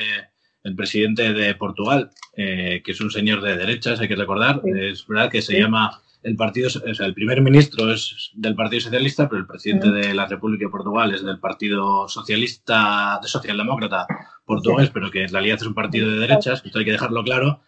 el 0.66 0.74
presidente 0.74 1.32
de 1.32 1.54
Portugal 1.54 2.10
eh, 2.36 2.82
que 2.84 2.92
es 2.92 3.00
un 3.00 3.10
señor 3.10 3.40
de 3.40 3.56
derechas 3.56 4.00
hay 4.00 4.08
que 4.08 4.16
recordar 4.16 4.60
sí. 4.64 4.70
es 4.74 5.06
verdad 5.06 5.30
que 5.30 5.42
se 5.42 5.54
sí. 5.54 5.60
llama 5.60 6.02
el 6.26 6.34
partido, 6.34 6.66
o 6.66 6.94
sea, 6.94 7.06
el 7.06 7.14
primer 7.14 7.40
ministro 7.40 7.92
es 7.92 8.32
del 8.34 8.56
Partido 8.56 8.80
Socialista, 8.80 9.28
pero 9.28 9.40
el 9.40 9.46
presidente 9.46 9.92
de 9.92 10.12
la 10.12 10.26
República 10.26 10.64
de 10.64 10.70
Portugal 10.70 11.14
es 11.14 11.24
del 11.24 11.38
Partido 11.38 12.08
Socialista, 12.08 13.20
de 13.22 13.28
Socialdemócrata 13.28 14.08
portugués, 14.44 14.90
pero 14.90 15.08
que 15.12 15.22
en 15.22 15.32
realidad 15.32 15.58
es 15.60 15.66
un 15.68 15.74
partido 15.74 16.10
de 16.10 16.18
derechas, 16.18 16.62
esto 16.64 16.80
hay 16.80 16.84
que 16.84 16.90
dejarlo 16.90 17.22
claro. 17.22 17.60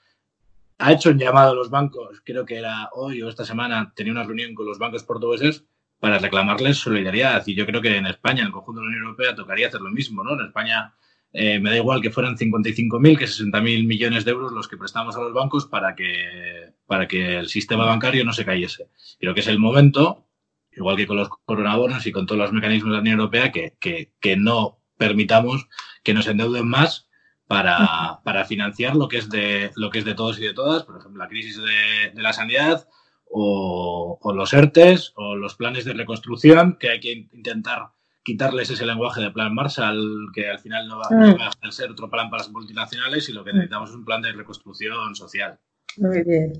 Ha 0.78 0.92
hecho 0.92 1.10
un 1.10 1.18
llamado 1.18 1.52
a 1.52 1.54
los 1.54 1.70
bancos, 1.70 2.20
creo 2.24 2.44
que 2.44 2.56
era 2.56 2.88
hoy 2.94 3.22
o 3.22 3.28
esta 3.28 3.44
semana, 3.44 3.92
tenía 3.94 4.12
una 4.12 4.24
reunión 4.24 4.54
con 4.56 4.66
los 4.66 4.78
bancos 4.80 5.04
portugueses 5.04 5.64
para 6.00 6.18
reclamarles 6.18 6.78
solidaridad. 6.78 7.44
Y 7.46 7.54
yo 7.54 7.64
creo 7.64 7.80
que 7.80 7.96
en 7.96 8.06
España, 8.06 8.40
en 8.40 8.46
el 8.46 8.52
conjunto 8.52 8.80
de 8.80 8.86
la 8.86 8.90
Unión 8.90 9.04
Europea, 9.04 9.36
tocaría 9.36 9.68
hacer 9.68 9.80
lo 9.80 9.90
mismo, 9.90 10.24
¿no? 10.24 10.34
En 10.34 10.46
España 10.46 10.94
eh, 11.32 11.60
me 11.60 11.70
da 11.70 11.76
igual 11.76 12.00
que 12.00 12.10
fueran 12.10 12.36
55.000 12.36 13.18
que 13.18 13.26
60.000 13.26 13.86
millones 13.86 14.24
de 14.24 14.30
euros 14.30 14.52
los 14.52 14.68
que 14.68 14.76
prestamos 14.76 15.16
a 15.16 15.20
los 15.20 15.32
bancos 15.32 15.66
para 15.66 15.94
que, 15.94 16.72
para 16.86 17.06
que 17.06 17.38
el 17.38 17.48
sistema 17.48 17.84
bancario 17.84 18.24
no 18.24 18.32
se 18.32 18.44
cayese. 18.44 18.88
Creo 19.20 19.34
que 19.34 19.40
es 19.40 19.48
el 19.48 19.58
momento, 19.58 20.26
igual 20.72 20.96
que 20.96 21.06
con 21.06 21.16
los 21.16 21.28
coronabonos 21.44 22.06
y 22.06 22.12
con 22.12 22.26
todos 22.26 22.40
los 22.40 22.52
mecanismos 22.52 22.90
de 22.90 22.96
la 22.96 23.02
Unión 23.02 23.20
Europea, 23.20 23.52
que, 23.52 23.76
que, 23.78 24.12
que 24.20 24.36
no 24.36 24.80
permitamos 24.96 25.68
que 26.02 26.14
nos 26.14 26.26
endeuden 26.26 26.66
más 26.66 27.08
para, 27.46 28.20
para, 28.24 28.44
financiar 28.44 28.96
lo 28.96 29.08
que, 29.08 29.18
es 29.18 29.28
de, 29.30 29.70
lo 29.76 29.90
que 29.90 30.00
es 30.00 30.04
de 30.04 30.14
todos 30.14 30.38
y 30.38 30.42
de 30.42 30.54
todas, 30.54 30.84
por 30.84 30.98
ejemplo, 30.98 31.22
la 31.22 31.28
crisis 31.28 31.56
de, 31.56 32.10
de 32.14 32.22
la 32.22 32.32
sanidad 32.32 32.88
o, 33.24 34.18
o 34.20 34.32
los 34.32 34.52
ERTES 34.52 35.12
o 35.16 35.36
los 35.36 35.54
planes 35.54 35.84
de 35.84 35.94
reconstrucción 35.94 36.76
que 36.78 36.90
hay 36.90 37.00
que 37.00 37.12
intentar 37.32 37.90
quitarles 38.28 38.68
ese 38.68 38.84
lenguaje 38.84 39.22
de 39.22 39.30
plan 39.30 39.54
Marshall, 39.54 40.30
que 40.34 40.50
al 40.50 40.58
final 40.58 40.86
no 40.86 40.98
va, 40.98 41.08
mm. 41.08 41.30
no 41.30 41.38
va, 41.38 41.50
a 41.62 41.72
ser 41.72 41.90
otro 41.90 42.10
plan 42.10 42.28
para 42.28 42.42
las 42.42 42.52
multinacionales 42.52 43.26
y 43.30 43.32
lo 43.32 43.42
que 43.42 43.54
necesitamos 43.54 43.88
es 43.88 43.96
un 43.96 44.04
plan 44.04 44.20
de 44.20 44.32
reconstrucción 44.32 45.14
social. 45.14 45.58
Muy 45.96 46.22
bien. 46.24 46.52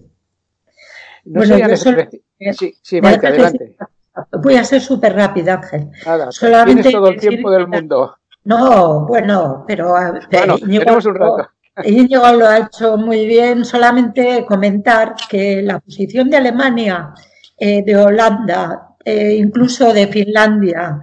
No 1.27 1.41
bueno, 1.41 1.59
yo 1.59 1.77
solo... 1.77 2.09
Sí, 2.53 2.75
sí, 2.81 3.01
Maite, 3.03 3.27
adelante. 3.27 3.77
Voy 4.43 4.55
a 4.55 4.65
ser 4.65 4.81
súper 4.81 5.15
rápida, 5.15 5.55
Ángel. 5.55 5.91
Nada, 6.07 6.33
Solamente 6.33 6.85
tienes 6.85 7.01
todo 7.01 7.09
el 7.09 7.21
tiempo 7.21 7.51
del 7.51 7.69
mundo. 7.69 8.17
No, 8.45 9.07
bueno, 9.07 9.65
pero... 9.69 9.91
Bueno, 10.31 10.57
Íñigo, 10.63 10.85
tenemos 10.85 11.05
un 11.05 11.15
rato. 11.17 11.51
Íñigo 11.85 12.33
lo 12.33 12.47
ha 12.47 12.59
hecho 12.61 12.97
muy 12.97 13.27
bien. 13.27 13.67
Solamente 13.67 14.47
comentar 14.49 15.15
que 15.29 15.61
la 15.61 15.81
posición 15.81 16.31
de 16.31 16.39
Alemania, 16.39 17.13
eh, 17.59 17.83
de 17.85 17.95
Holanda, 17.95 18.97
eh, 19.05 19.35
incluso 19.39 19.93
de 19.93 20.07
Finlandia, 20.07 20.99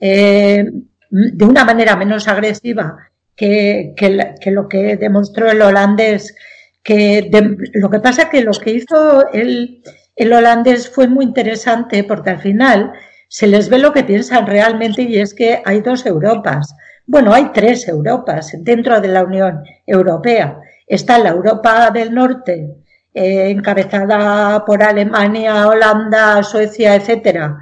eh, 0.00 0.70
de 1.10 1.44
una 1.44 1.64
manera 1.64 1.96
menos 1.96 2.28
agresiva 2.28 2.96
que, 3.34 3.94
que, 3.96 4.50
lo 4.50 4.68
que 4.68 4.96
demostró 4.96 5.50
el 5.50 5.62
holandés. 5.62 6.34
Que 6.82 7.30
lo 7.74 7.90
que 7.90 8.00
pasa 8.00 8.30
que 8.30 8.42
lo 8.42 8.52
que 8.52 8.72
hizo 8.72 9.28
el, 9.32 9.82
el 10.16 10.32
holandés 10.32 10.88
fue 10.88 11.06
muy 11.06 11.24
interesante 11.24 12.02
porque 12.04 12.30
al 12.30 12.40
final 12.40 12.92
se 13.28 13.46
les 13.46 13.68
ve 13.68 13.78
lo 13.78 13.92
que 13.92 14.04
piensan 14.04 14.46
realmente 14.46 15.02
y 15.02 15.18
es 15.18 15.34
que 15.34 15.62
hay 15.64 15.80
dos 15.80 16.06
Europas. 16.06 16.74
Bueno, 17.06 17.32
hay 17.32 17.52
tres 17.52 17.86
Europas 17.88 18.52
dentro 18.60 19.00
de 19.00 19.08
la 19.08 19.22
Unión 19.22 19.62
Europea. 19.86 20.60
Está 20.86 21.18
la 21.18 21.30
Europa 21.30 21.90
del 21.90 22.14
Norte, 22.14 22.76
eh, 23.14 23.50
encabezada 23.50 24.64
por 24.64 24.82
Alemania, 24.82 25.68
Holanda, 25.68 26.42
Suecia, 26.42 26.94
etcétera, 26.94 27.58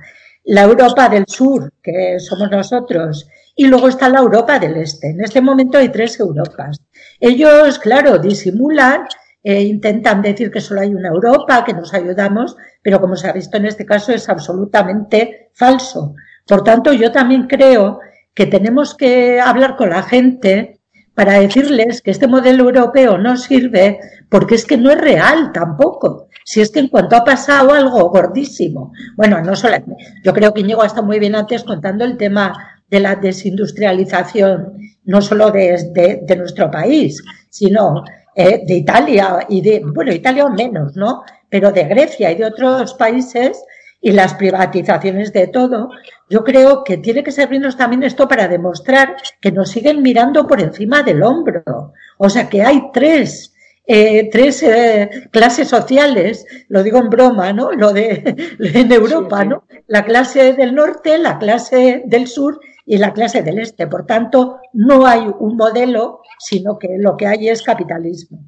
la 0.46 0.62
Europa 0.62 1.09
del 1.09 1.24
Sur, 1.26 1.72
que 1.82 2.18
somos 2.20 2.50
nosotros, 2.50 3.28
y 3.54 3.66
luego 3.66 3.88
está 3.88 4.09
la 4.09 4.20
Europa 4.20 4.59
del 4.59 4.76
Este. 4.76 5.09
En 5.09 5.20
este 5.20 5.40
momento 5.40 5.78
hay 5.78 5.88
tres 5.88 6.20
Europas. 6.20 6.80
Ellos, 7.18 7.78
claro, 7.78 8.18
disimulan, 8.18 9.06
eh, 9.42 9.62
intentan 9.62 10.22
decir 10.22 10.50
que 10.50 10.61
solo 10.61 10.82
hay 10.82 10.94
una 10.94 11.09
Europa, 11.09 11.64
que 11.64 11.74
nos 11.74 11.92
ayudamos, 11.94 12.56
pero 12.80 13.00
como 13.00 13.16
se 13.16 13.28
ha 13.28 13.32
visto 13.32 13.56
en 13.56 13.66
este 13.66 13.85
caso 13.85 14.12
es 14.12 14.28
absolutamente 14.28 15.50
falso. 15.54 16.14
Por 16.46 16.62
tanto, 16.62 16.92
yo 16.92 17.11
también 17.11 17.48
creo 17.48 18.00
que 18.32 18.46
tenemos 18.46 18.94
que 18.94 19.40
hablar 19.40 19.76
con 19.76 19.90
la 19.90 20.02
gente 20.02 20.75
para 21.16 21.40
decirles 21.40 22.02
que 22.02 22.11
este 22.11 22.29
modelo 22.29 22.64
europeo 22.64 23.16
no 23.16 23.38
sirve 23.38 23.98
porque 24.29 24.55
es 24.55 24.66
que 24.66 24.76
no 24.76 24.90
es 24.90 25.00
real 25.00 25.50
tampoco. 25.50 26.29
Si 26.44 26.61
es 26.61 26.70
que 26.70 26.81
en 26.81 26.88
cuanto 26.88 27.16
ha 27.16 27.24
pasado 27.24 27.72
algo 27.72 28.11
gordísimo, 28.11 28.92
bueno, 29.16 29.40
no 29.40 29.57
solo, 29.57 29.79
yo 30.22 30.33
creo 30.35 30.52
que 30.52 30.61
Íñigo 30.61 30.85
está 30.85 31.00
muy 31.00 31.18
bien 31.18 31.35
antes 31.35 31.64
contando 31.64 32.05
el 32.05 32.18
tema 32.18 32.52
de 32.90 33.00
la 33.00 33.16
desindustrialización, 33.16 34.74
no 35.05 35.22
solo 35.22 35.50
de, 35.50 35.90
de, 35.94 36.20
de 36.22 36.37
nuestro 36.37 36.70
país, 36.70 37.22
sino 37.48 38.05
eh, 38.35 38.62
de 38.66 38.74
Italia 38.74 39.46
y 39.48 39.62
de, 39.62 39.83
bueno, 39.83 40.12
Italia 40.12 40.46
menos, 40.50 40.94
¿no? 40.96 41.22
Pero 41.48 41.72
de 41.72 41.85
Grecia 41.85 42.31
y 42.31 42.35
de 42.35 42.44
otros 42.44 42.92
países 42.92 43.64
y 44.06 44.12
las 44.12 44.34
privatizaciones 44.34 45.32
de 45.32 45.48
todo, 45.48 45.90
yo 46.30 46.44
creo 46.44 46.84
que 46.84 46.96
tiene 46.98 47.24
que 47.24 47.32
servirnos 47.32 47.76
también 47.76 48.04
esto 48.04 48.28
para 48.28 48.46
demostrar 48.46 49.16
que 49.40 49.50
nos 49.50 49.68
siguen 49.70 50.00
mirando 50.00 50.46
por 50.46 50.60
encima 50.60 51.02
del 51.02 51.24
hombro. 51.24 51.92
O 52.16 52.30
sea, 52.30 52.48
que 52.48 52.62
hay 52.62 52.92
tres 52.92 53.52
eh, 53.84 54.28
tres 54.30 54.62
eh, 54.62 55.10
clases 55.32 55.66
sociales, 55.66 56.46
lo 56.68 56.84
digo 56.84 56.98
en 56.98 57.10
broma, 57.10 57.52
¿no? 57.52 57.72
Lo 57.72 57.92
de 57.92 58.36
en 58.60 58.92
Europa. 58.92 59.44
¿no? 59.44 59.64
La 59.88 60.04
clase 60.04 60.52
del 60.52 60.72
norte, 60.76 61.18
la 61.18 61.38
clase 61.38 62.04
del 62.06 62.28
sur 62.28 62.60
y 62.84 62.98
la 62.98 63.12
clase 63.12 63.42
del 63.42 63.58
este. 63.58 63.88
Por 63.88 64.06
tanto, 64.06 64.60
no 64.72 65.04
hay 65.04 65.26
un 65.40 65.56
modelo, 65.56 66.20
sino 66.38 66.78
que 66.78 66.96
lo 66.96 67.16
que 67.16 67.26
hay 67.26 67.48
es 67.48 67.60
capitalismo. 67.60 68.38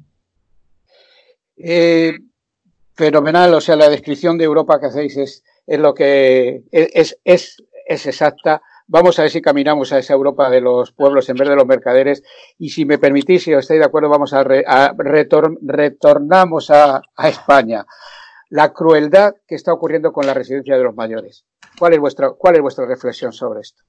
Eh, 1.57 2.13
fenomenal, 2.99 3.53
o 3.53 3.61
sea, 3.61 3.77
la 3.77 3.89
descripción 3.89 4.37
de 4.37 4.43
Europa 4.43 4.79
que 4.79 4.87
hacéis 4.87 5.15
es, 5.17 5.43
es 5.65 5.79
lo 5.79 5.93
que 5.93 6.63
es, 6.71 7.17
es, 7.23 7.63
es 7.87 8.05
exacta 8.05 8.61
vamos 8.89 9.17
a 9.17 9.21
ver 9.21 9.31
si 9.31 9.41
caminamos 9.41 9.93
a 9.93 9.99
esa 9.99 10.13
Europa 10.13 10.49
de 10.49 10.59
los 10.59 10.91
pueblos 10.91 11.29
en 11.29 11.37
vez 11.37 11.47
de 11.47 11.55
los 11.55 11.65
mercaderes. 11.65 12.23
Y 12.57 12.69
si 12.69 12.85
me 12.85 12.97
permitís, 12.97 13.43
si 13.43 13.53
estáis 13.53 13.79
de 13.79 13.85
acuerdo, 13.85 14.09
vamos 14.09 14.33
a, 14.33 14.43
re, 14.43 14.65
a 14.67 14.93
retor, 14.97 15.57
retornamos 15.61 16.69
a, 16.71 17.01
a, 17.15 17.29
España. 17.29 17.85
La 18.49 18.73
crueldad 18.73 19.35
que 19.47 19.55
está 19.55 19.71
ocurriendo 19.71 20.11
con 20.11 20.25
la 20.25 20.33
residencia 20.33 20.75
de 20.75 20.83
los 20.83 20.95
mayores. 20.95 21.45
¿Cuál 21.77 21.93
es 21.93 21.99
vuestra, 21.99 22.31
cuál 22.31 22.55
es 22.55 22.61
vuestra 22.61 22.85
reflexión 22.85 23.31
sobre 23.31 23.61
esto? 23.61 23.83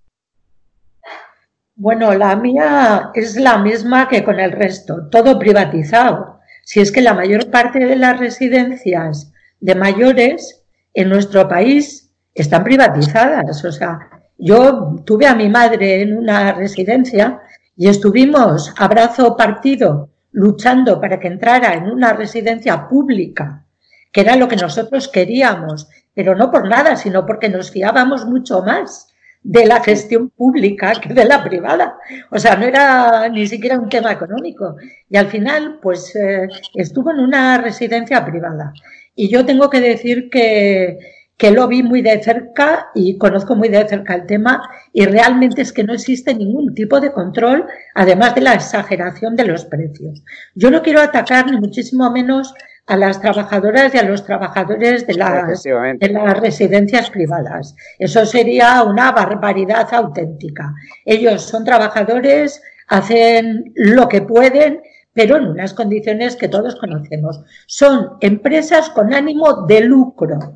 Bueno, 1.74 2.14
la 2.14 2.36
mía 2.36 3.11
es 3.14 3.36
la 3.36 3.56
misma 3.56 4.06
que 4.06 4.22
con 4.22 4.38
el 4.38 4.52
resto, 4.52 5.08
todo 5.11 5.38
privatizado. 5.38 6.39
Si 6.70 6.78
es 6.78 6.92
que 6.92 7.00
la 7.00 7.14
mayor 7.14 7.50
parte 7.50 7.80
de 7.80 7.96
las 7.96 8.16
residencias 8.20 9.32
de 9.58 9.74
mayores 9.74 10.62
en 10.94 11.08
nuestro 11.08 11.48
país 11.48 12.12
están 12.32 12.62
privatizadas, 12.62 13.64
o 13.64 13.72
sea, 13.72 13.98
yo 14.38 14.94
tuve 15.04 15.26
a 15.26 15.34
mi 15.34 15.48
madre 15.48 16.02
en 16.02 16.16
una 16.16 16.52
residencia 16.52 17.40
y 17.76 17.88
estuvimos 17.88 18.72
a 18.76 18.86
brazo 18.86 19.36
partido 19.36 20.10
luchando 20.30 21.00
para 21.00 21.18
que 21.18 21.26
entrara 21.26 21.74
en 21.74 21.90
una 21.90 22.12
residencia 22.12 22.86
pública, 22.86 23.66
que 24.12 24.20
era 24.20 24.36
lo 24.36 24.46
que 24.46 24.54
nosotros 24.54 25.08
queríamos, 25.08 25.88
pero 26.14 26.36
no 26.36 26.52
por 26.52 26.68
nada, 26.68 26.94
sino 26.94 27.26
porque 27.26 27.48
nos 27.48 27.72
fiábamos 27.72 28.26
mucho 28.26 28.62
más 28.62 29.08
de 29.43 29.66
la 29.66 29.82
gestión 29.82 30.30
pública 30.30 30.93
que 31.01 31.14
de 31.14 31.24
la 31.24 31.43
privada. 31.43 31.99
O 32.30 32.38
sea, 32.38 32.57
no 32.57 32.66
era 32.66 33.28
ni 33.28 33.47
siquiera 33.47 33.78
un 33.78 33.88
tema 33.88 34.12
económico. 34.12 34.76
Y 35.09 35.16
al 35.16 35.28
final, 35.28 35.78
pues, 35.80 36.14
eh, 36.16 36.49
estuvo 36.74 37.11
en 37.11 37.20
una 37.20 37.59
residencia 37.59 38.24
privada. 38.24 38.72
Y 39.14 39.28
yo 39.28 39.45
tengo 39.45 39.70
que 39.70 39.80
decir 39.80 40.28
que, 40.30 40.99
que 41.41 41.51
lo 41.51 41.66
vi 41.68 41.82
muy 41.82 42.03
de 42.03 42.22
cerca 42.22 42.91
y 42.95 43.16
conozco 43.16 43.57
muy 43.57 43.70
de 43.70 43.88
cerca 43.88 44.14
el 44.14 44.26
tema 44.26 44.62
y 44.93 45.07
realmente 45.07 45.62
es 45.62 45.72
que 45.72 45.84
no 45.84 45.95
existe 45.95 46.34
ningún 46.34 46.74
tipo 46.74 47.01
de 47.01 47.12
control, 47.12 47.66
además 47.95 48.34
de 48.34 48.43
la 48.43 48.53
exageración 48.53 49.36
de 49.36 49.47
los 49.47 49.64
precios. 49.64 50.22
Yo 50.55 50.70
no 50.70 50.82
quiero 50.82 51.01
atacar 51.01 51.51
ni 51.51 51.57
muchísimo 51.57 52.11
menos 52.11 52.53
a 52.91 52.97
las 52.97 53.20
trabajadoras 53.20 53.95
y 53.95 53.99
a 53.99 54.03
los 54.03 54.24
trabajadores 54.24 55.07
de 55.07 55.14
las, 55.14 55.62
de 55.62 56.09
las 56.09 56.41
residencias 56.41 57.09
privadas. 57.09 57.76
Eso 58.01 58.26
sería 58.26 58.82
una 58.82 59.12
barbaridad 59.12 59.86
auténtica. 59.95 60.74
Ellos 61.05 61.43
son 61.43 61.64
trabajadores, 61.64 62.61
hacen 62.88 63.72
lo 63.76 64.09
que 64.09 64.22
pueden, 64.22 64.80
pero 65.12 65.36
en 65.36 65.47
unas 65.47 65.72
condiciones 65.72 66.34
que 66.34 66.49
todos 66.49 66.74
conocemos. 66.74 67.41
Son 67.66 68.16
empresas 68.20 68.91
con 68.91 69.14
ánimo 69.14 69.66
de 69.68 69.82
lucro. 69.82 70.55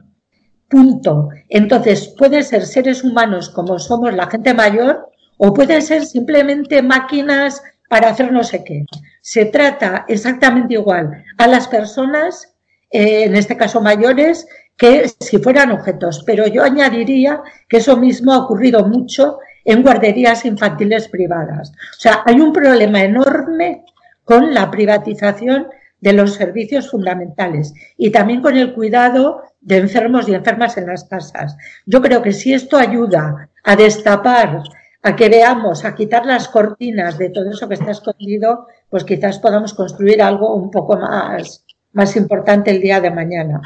Punto. 0.69 1.29
Entonces, 1.49 2.17
pueden 2.19 2.43
ser 2.43 2.67
seres 2.67 3.05
humanos 3.05 3.49
como 3.49 3.79
somos 3.79 4.13
la 4.13 4.27
gente 4.27 4.55
mayor 4.55 5.09
o 5.37 5.55
pueden 5.55 5.83
ser 5.83 6.05
simplemente 6.05 6.83
máquinas 6.83 7.63
para 7.89 8.09
hacer 8.09 8.33
no 8.33 8.43
sé 8.43 8.65
qué. 8.65 8.85
Se 9.27 9.47
trata 9.47 10.05
exactamente 10.07 10.75
igual 10.75 11.25
a 11.39 11.47
las 11.47 11.67
personas, 11.67 12.55
eh, 12.91 13.25
en 13.25 13.35
este 13.35 13.57
caso 13.57 13.81
mayores, 13.81 14.47
que 14.77 15.09
si 15.19 15.39
fueran 15.39 15.71
objetos. 15.71 16.23
Pero 16.27 16.47
yo 16.47 16.63
añadiría 16.63 17.41
que 17.67 17.79
eso 17.79 17.97
mismo 17.97 18.35
ha 18.35 18.45
ocurrido 18.45 18.87
mucho 18.87 19.39
en 19.65 19.83
guarderías 19.83 20.45
infantiles 20.45 21.09
privadas. 21.09 21.71
O 21.71 22.01
sea, 22.01 22.23
hay 22.27 22.39
un 22.39 22.53
problema 22.53 23.03
enorme 23.03 23.87
con 24.25 24.53
la 24.53 24.71
privatización 24.71 25.69
de 26.01 26.13
los 26.13 26.35
servicios 26.35 26.91
fundamentales 26.91 27.73
y 27.97 28.11
también 28.11 28.43
con 28.43 28.59
el 28.59 28.75
cuidado 28.75 29.41
de 29.63 29.79
enfermos 29.79 30.29
y 30.29 30.35
enfermas 30.35 30.77
en 30.77 30.87
las 30.87 31.05
casas. 31.05 31.57
Yo 31.87 32.03
creo 32.03 32.21
que 32.21 32.33
si 32.33 32.53
esto 32.53 32.77
ayuda 32.77 33.49
a 33.63 33.75
destapar 33.75 34.65
a 35.05 35.15
que 35.15 35.29
veamos, 35.29 35.85
a 35.85 35.95
quitar 35.95 36.25
las 36.25 36.49
cortinas 36.49 37.19
de 37.19 37.29
todo 37.29 37.51
eso 37.51 37.69
que 37.69 37.75
está 37.75 37.91
escondido, 37.91 38.67
pues 38.89 39.05
quizás 39.05 39.39
podamos 39.39 39.75
construir 39.75 40.23
algo 40.23 40.55
un 40.57 40.71
poco 40.71 40.97
más, 40.97 41.67
más 41.93 42.17
importante 42.17 42.71
el 42.71 42.81
día 42.81 43.03
de 43.03 43.11
mañana. 43.11 43.61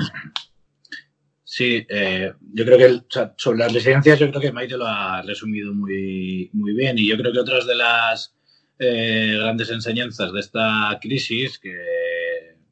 Sí, 1.44 1.86
eh, 1.88 2.32
yo 2.52 2.64
creo 2.64 2.76
que 2.76 3.02
sobre 3.36 3.58
las 3.58 3.72
residencias, 3.72 4.18
yo 4.18 4.30
creo 4.30 4.40
que 4.40 4.52
Maite 4.52 4.76
lo 4.76 4.86
ha 4.86 5.22
resumido 5.22 5.72
muy, 5.72 6.50
muy 6.52 6.74
bien 6.74 6.98
y 6.98 7.06
yo 7.06 7.16
creo 7.16 7.32
que 7.32 7.38
otras 7.38 7.68
de 7.68 7.76
las 7.76 8.34
eh, 8.80 9.36
grandes 9.38 9.70
enseñanzas 9.70 10.32
de 10.32 10.40
esta 10.40 10.98
crisis, 11.00 11.60
que 11.60 11.76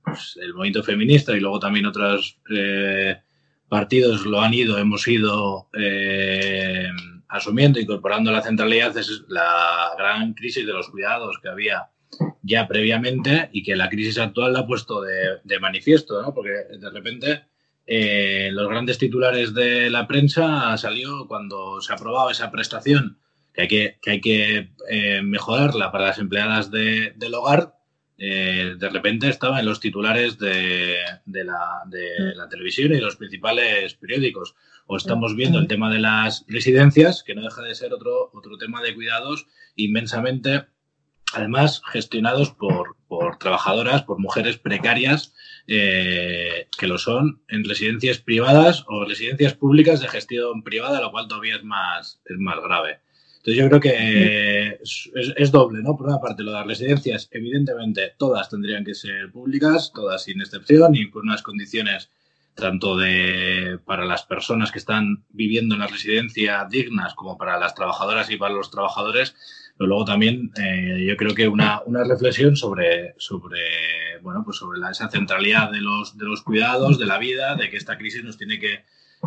pues, 0.05 0.37
el 0.43 0.53
movimiento 0.55 0.83
feminista 0.83 1.37
y 1.37 1.41
luego 1.41 1.61
también 1.61 1.87
otros 1.87 2.41
eh, 2.53 3.17
partidos 3.69 4.27
lo 4.27 4.41
han 4.41 4.55
ido, 4.55 4.77
hemos 4.77 5.07
ido 5.07 5.69
asumiendo, 7.37 7.81
incorporando 7.81 8.31
la 8.33 8.43
centralidad, 8.43 8.97
es 8.97 9.25
la 9.29 9.93
gran 9.97 10.35
crisis 10.35 10.67
de 10.67 10.73
los 10.73 10.89
cuidados 10.89 11.39
que 11.43 11.49
había 11.49 11.89
ya 12.43 12.67
previamente 12.67 13.51
y 13.53 13.63
que 13.63 13.77
la 13.77 13.89
crisis 13.89 14.19
actual 14.19 14.53
la 14.53 14.61
ha 14.61 14.67
puesto 14.67 15.03
de, 15.03 15.61
manifiesto, 15.61 16.23
¿no? 16.23 16.33
Porque 16.33 16.51
de 16.79 16.91
repente 16.91 17.45
eh, 17.87 18.51
los 18.53 18.69
grandes 18.69 18.99
titulares 18.99 19.55
de 19.55 19.91
la 19.91 20.07
prensa 20.07 20.77
salió 20.77 21.27
cuando 21.27 21.81
se 21.81 21.93
aprobaba 21.93 22.33
esa 22.33 22.51
prestación 22.51 23.19
que 23.53 23.63
hay 23.63 23.69
que, 23.69 23.99
que, 24.03 24.11
hay 24.11 24.21
que 24.21 24.71
eh, 24.89 25.23
mejorarla 25.23 25.91
para 25.91 26.09
las 26.09 26.19
empleadas 26.19 26.71
de, 26.71 27.13
del 27.17 27.35
hogar. 27.35 27.75
Eh, 28.19 28.77
de 28.79 28.89
repente 28.89 29.29
estaba 29.29 29.61
en 29.61 29.67
los 29.67 29.81
titulares 29.81 30.39
de, 30.39 30.97
de, 31.25 31.45
la, 31.45 31.83
de 31.87 32.35
la 32.35 32.49
televisión 32.49 32.93
y 32.93 33.01
los 33.01 33.17
principales 33.17 33.95
periódicos 33.95 34.55
o 34.87 34.97
estamos 34.97 35.35
viendo 35.35 35.59
el 35.59 35.69
tema 35.69 35.93
de 35.93 36.01
las 36.01 36.45
residencias, 36.49 37.23
que 37.23 37.35
no 37.35 37.43
deja 37.43 37.63
de 37.63 37.75
ser 37.75 37.93
otro, 37.93 38.31
otro 38.33 38.57
tema 38.57 38.83
de 38.83 38.95
cuidados 38.95 39.47
inmensamente, 39.75 40.67
además, 41.33 41.83
gestionados 41.93 42.51
por, 42.51 42.97
por 43.09 43.39
trabajadoras, 43.39 44.03
por 44.03 44.19
mujeres 44.19 44.59
precarias, 44.59 45.35
eh, 45.67 46.69
que 46.79 46.87
lo 46.87 46.99
son 46.99 47.41
en 47.49 47.65
residencias 47.65 48.19
privadas 48.19 48.85
o 48.87 49.05
residencias 49.05 49.55
públicas 49.55 50.01
de 50.01 50.09
gestión 50.09 50.63
privada, 50.63 51.01
lo 51.01 51.11
cual 51.11 51.27
todavía 51.27 51.57
es 51.57 51.65
más, 51.65 52.21
es 52.25 52.39
más 52.39 52.61
grave. 52.63 53.01
Entonces 53.39 53.63
yo 53.63 53.69
creo 53.69 53.81
que 53.81 54.79
es, 54.83 55.11
es, 55.37 55.53
doble, 55.53 55.83
¿no? 55.83 55.97
Por 55.97 56.09
una 56.09 56.21
parte, 56.21 56.43
lo 56.43 56.51
de 56.51 56.59
las 56.59 56.67
residencias, 56.67 57.29
evidentemente, 57.31 58.15
todas 58.19 58.49
tendrían 58.49 58.85
que 58.85 58.95
ser 58.95 59.31
públicas, 59.31 59.93
todas 59.95 60.25
sin 60.25 60.41
excepción 60.41 60.95
y 60.97 61.11
con 61.11 61.23
unas 61.29 61.43
condiciones 61.43 62.11
tanto 62.57 62.97
de, 62.97 63.79
para 63.85 64.05
las 64.05 64.25
personas 64.25 64.73
que 64.73 64.79
están 64.79 65.25
viviendo 65.29 65.75
en 65.75 65.81
la 65.81 65.87
residencia 65.87 66.67
dignas 66.69 67.15
como 67.15 67.37
para 67.37 67.59
las 67.59 67.75
trabajadoras 67.75 68.31
y 68.31 68.37
para 68.37 68.55
los 68.55 68.71
trabajadores, 68.71 69.37
pero 69.77 69.89
luego 69.89 70.05
también 70.07 70.51
eh, 70.57 71.05
yo 71.07 71.17
creo 71.17 71.35
que 71.35 71.47
una, 71.49 71.83
una, 71.85 72.03
reflexión 72.03 72.57
sobre, 72.57 73.15
sobre, 73.19 73.61
bueno, 74.23 74.43
pues 74.43 74.57
sobre 74.57 74.81
la, 74.81 74.91
esa 74.91 75.11
centralidad 75.11 75.71
de 75.71 75.83
los, 75.83 76.17
de 76.17 76.25
los 76.25 76.43
cuidados, 76.43 76.99
de 76.99 77.07
la 77.07 77.19
vida, 77.19 77.55
de 77.57 77.69
que 77.69 77.77
esta 77.77 77.99
crisis 77.99 78.25
nos 78.25 78.39
tiene 78.39 78.59
que, 78.59 78.85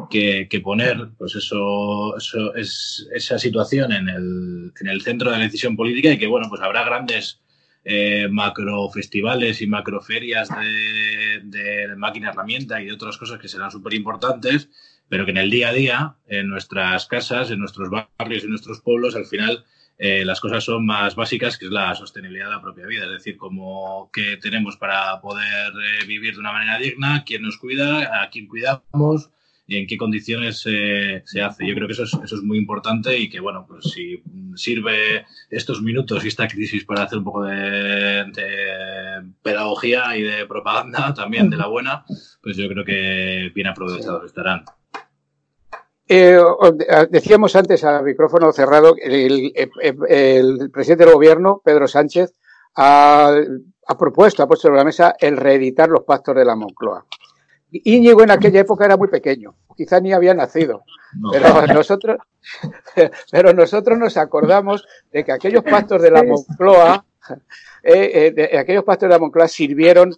que, 0.09 0.47
que 0.49 0.59
poner 0.59 1.09
pues 1.17 1.35
eso, 1.35 2.17
eso 2.17 2.55
es, 2.55 3.07
esa 3.13 3.37
situación 3.37 3.91
en 3.91 4.09
el, 4.09 4.73
en 4.81 4.87
el 4.87 5.01
centro 5.01 5.29
de 5.29 5.37
la 5.37 5.43
decisión 5.43 5.75
política 5.75 6.11
y 6.11 6.17
que 6.17 6.27
bueno, 6.27 6.47
pues 6.49 6.61
habrá 6.61 6.83
grandes 6.83 7.41
eh, 7.91 8.27
macro 8.29 8.87
festivales 8.91 9.63
y 9.63 9.67
macro 9.67 9.99
ferias 9.99 10.47
de, 10.49 11.41
de, 11.43 11.95
máquina 11.95 12.29
herramienta 12.29 12.79
y 12.79 12.85
de 12.85 12.93
otras 12.93 13.17
cosas 13.17 13.39
que 13.39 13.47
serán 13.47 13.71
súper 13.71 13.95
importantes, 13.95 14.69
pero 15.09 15.25
que 15.25 15.31
en 15.31 15.37
el 15.37 15.49
día 15.49 15.69
a 15.69 15.73
día, 15.73 16.15
en 16.27 16.49
nuestras 16.49 17.07
casas, 17.07 17.49
en 17.49 17.57
nuestros 17.57 17.89
barrios, 17.89 18.43
en 18.43 18.51
nuestros 18.51 18.81
pueblos, 18.81 19.15
al 19.15 19.25
final 19.25 19.65
eh, 19.97 20.23
las 20.23 20.39
cosas 20.39 20.63
son 20.63 20.85
más 20.85 21.15
básicas, 21.15 21.57
que 21.57 21.65
es 21.65 21.71
la 21.71 21.95
sostenibilidad 21.95 22.45
de 22.45 22.51
la 22.51 22.61
propia 22.61 22.85
vida, 22.85 23.05
es 23.05 23.11
decir, 23.11 23.37
como 23.37 24.11
que 24.13 24.37
tenemos 24.37 24.77
para 24.77 25.19
poder 25.19 25.73
eh, 25.73 26.05
vivir 26.05 26.35
de 26.35 26.41
una 26.41 26.51
manera 26.51 26.77
digna, 26.77 27.23
quién 27.25 27.41
nos 27.41 27.57
cuida, 27.57 28.21
a 28.21 28.29
quién 28.29 28.47
cuidamos, 28.47 29.31
y 29.31 29.38
en 29.77 29.87
qué 29.87 29.97
condiciones 29.97 30.59
se 30.59 31.41
hace. 31.41 31.67
Yo 31.67 31.75
creo 31.75 31.87
que 31.87 31.93
eso 31.93 32.03
es, 32.03 32.13
eso 32.13 32.35
es 32.35 32.41
muy 32.41 32.57
importante 32.57 33.17
y 33.17 33.29
que, 33.29 33.39
bueno, 33.39 33.65
pues 33.67 33.85
si 33.85 34.21
sirve 34.55 35.25
estos 35.49 35.81
minutos 35.81 36.23
y 36.23 36.27
esta 36.27 36.47
crisis 36.47 36.85
para 36.85 37.03
hacer 37.03 37.19
un 37.19 37.23
poco 37.23 37.43
de, 37.43 38.25
pedagogía 39.41 40.15
y 40.17 40.23
de 40.23 40.45
propaganda 40.45 41.13
también 41.15 41.49
de 41.49 41.57
la 41.57 41.67
buena, 41.67 42.05
pues 42.41 42.57
yo 42.57 42.67
creo 42.67 42.85
que 42.85 43.51
bien 43.53 43.67
aprovechados 43.67 44.25
estarán. 44.25 44.65
Eh, 46.07 46.39
decíamos 47.11 47.55
antes 47.55 47.83
a 47.83 48.01
micrófono 48.01 48.51
cerrado, 48.51 48.95
el, 48.99 49.53
el, 49.55 50.71
presidente 50.71 51.05
del 51.05 51.13
gobierno, 51.13 51.61
Pedro 51.63 51.87
Sánchez, 51.87 52.33
ha, 52.75 53.31
ha 53.87 53.97
propuesto, 53.97 54.41
ha 54.41 54.47
puesto 54.47 54.67
sobre 54.67 54.79
la 54.79 54.85
mesa 54.85 55.13
el 55.19 55.37
reeditar 55.37 55.89
los 55.89 56.03
pactos 56.05 56.35
de 56.35 56.45
la 56.45 56.55
Moncloa. 56.55 57.05
Íñigo 57.71 58.23
en 58.23 58.31
aquella 58.31 58.61
época 58.61 58.85
era 58.85 58.97
muy 58.97 59.07
pequeño, 59.07 59.55
quizá 59.75 59.99
ni 59.99 60.11
había 60.11 60.33
nacido, 60.33 60.83
pero, 61.31 61.67
nosotros, 61.67 62.17
pero 63.31 63.53
nosotros 63.53 63.97
nos 63.97 64.17
acordamos 64.17 64.87
de 65.11 65.23
que 65.23 65.31
aquellos 65.31 65.63
pactos 65.63 66.01
de 66.01 66.11
la 66.11 66.23
Moncloa, 66.23 67.05
eh, 67.83 68.33
eh, 68.35 68.57
aquellos 68.57 68.83
pactos 68.83 69.07
de 69.07 69.13
la 69.13 69.19
Moncloa 69.19 69.47
sirvieron, 69.47 70.15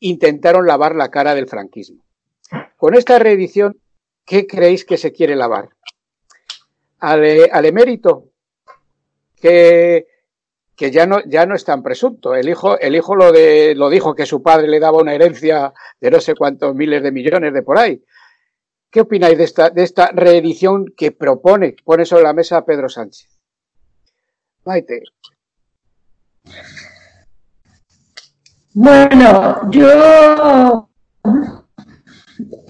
intentaron 0.00 0.66
lavar 0.66 0.94
la 0.94 1.10
cara 1.10 1.34
del 1.34 1.48
franquismo. 1.48 2.02
Con 2.76 2.94
esta 2.94 3.18
reedición, 3.18 3.78
¿qué 4.24 4.46
creéis 4.46 4.84
que 4.84 4.96
se 4.96 5.12
quiere 5.12 5.36
lavar? 5.36 5.68
Al, 7.00 7.50
al 7.52 7.64
emérito, 7.66 8.30
que 9.36 10.06
que 10.76 10.90
ya 10.90 11.06
no, 11.06 11.20
ya 11.26 11.46
no 11.46 11.54
es 11.54 11.64
tan 11.64 11.82
presunto. 11.82 12.34
El 12.34 12.48
hijo, 12.48 12.78
el 12.78 12.96
hijo 12.96 13.14
lo, 13.14 13.32
de, 13.32 13.74
lo 13.76 13.88
dijo 13.88 14.14
que 14.14 14.26
su 14.26 14.42
padre 14.42 14.68
le 14.68 14.80
daba 14.80 15.00
una 15.00 15.14
herencia 15.14 15.72
de 16.00 16.10
no 16.10 16.20
sé 16.20 16.34
cuántos 16.34 16.74
miles 16.74 17.02
de 17.02 17.12
millones 17.12 17.54
de 17.54 17.62
por 17.62 17.78
ahí. 17.78 18.02
¿Qué 18.90 19.00
opináis 19.00 19.36
de 19.36 19.44
esta, 19.44 19.70
de 19.70 19.82
esta 19.82 20.10
reedición 20.12 20.86
que 20.96 21.12
propone, 21.12 21.76
pone 21.84 22.04
sobre 22.04 22.24
la 22.24 22.32
mesa 22.32 22.64
Pedro 22.64 22.88
Sánchez? 22.88 23.28
Maite. 24.64 25.02
Bueno, 28.72 29.70
yo 29.70 30.88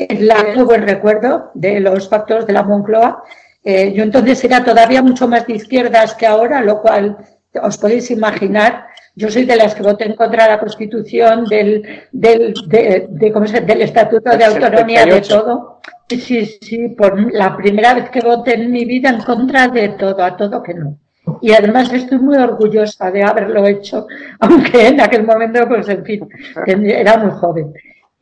la 0.08 0.44
muy 0.54 0.64
buen 0.64 0.82
recuerdo 0.82 1.50
de 1.54 1.80
los 1.80 2.08
pactos 2.08 2.46
de 2.46 2.52
la 2.52 2.62
Moncloa. 2.62 3.22
Eh, 3.62 3.92
yo 3.94 4.02
entonces 4.02 4.44
era 4.44 4.62
todavía 4.62 5.02
mucho 5.02 5.26
más 5.26 5.46
de 5.46 5.54
izquierdas 5.54 6.14
que 6.14 6.26
ahora, 6.26 6.60
lo 6.60 6.82
cual 6.82 7.16
os 7.62 7.78
podéis 7.78 8.10
imaginar, 8.10 8.86
yo 9.14 9.30
soy 9.30 9.44
de 9.44 9.56
las 9.56 9.74
que 9.74 9.82
voté 9.82 10.06
en 10.06 10.16
contra 10.16 10.44
de 10.44 10.50
la 10.50 10.60
Constitución, 10.60 11.44
del, 11.44 11.82
del, 12.12 12.54
de, 12.66 13.32
¿cómo 13.32 13.46
se, 13.46 13.60
del 13.60 13.82
Estatuto 13.82 14.36
de 14.36 14.44
Autonomía, 14.44 15.06
de 15.06 15.20
todo. 15.20 15.80
Sí, 16.08 16.44
sí, 16.44 16.88
por 16.90 17.32
la 17.32 17.56
primera 17.56 17.94
vez 17.94 18.10
que 18.10 18.20
voté 18.20 18.54
en 18.54 18.70
mi 18.70 18.84
vida 18.84 19.08
en 19.10 19.20
contra 19.20 19.68
de 19.68 19.90
todo, 19.90 20.22
a 20.22 20.36
todo 20.36 20.62
que 20.62 20.74
no. 20.74 20.98
Y 21.40 21.52
además 21.52 21.92
estoy 21.92 22.18
muy 22.18 22.36
orgullosa 22.36 23.10
de 23.10 23.22
haberlo 23.22 23.66
hecho, 23.66 24.06
aunque 24.40 24.88
en 24.88 25.00
aquel 25.00 25.24
momento, 25.24 25.66
pues 25.68 25.88
en 25.88 26.04
fin, 26.04 26.28
era 26.66 27.16
muy 27.18 27.30
joven. 27.30 27.72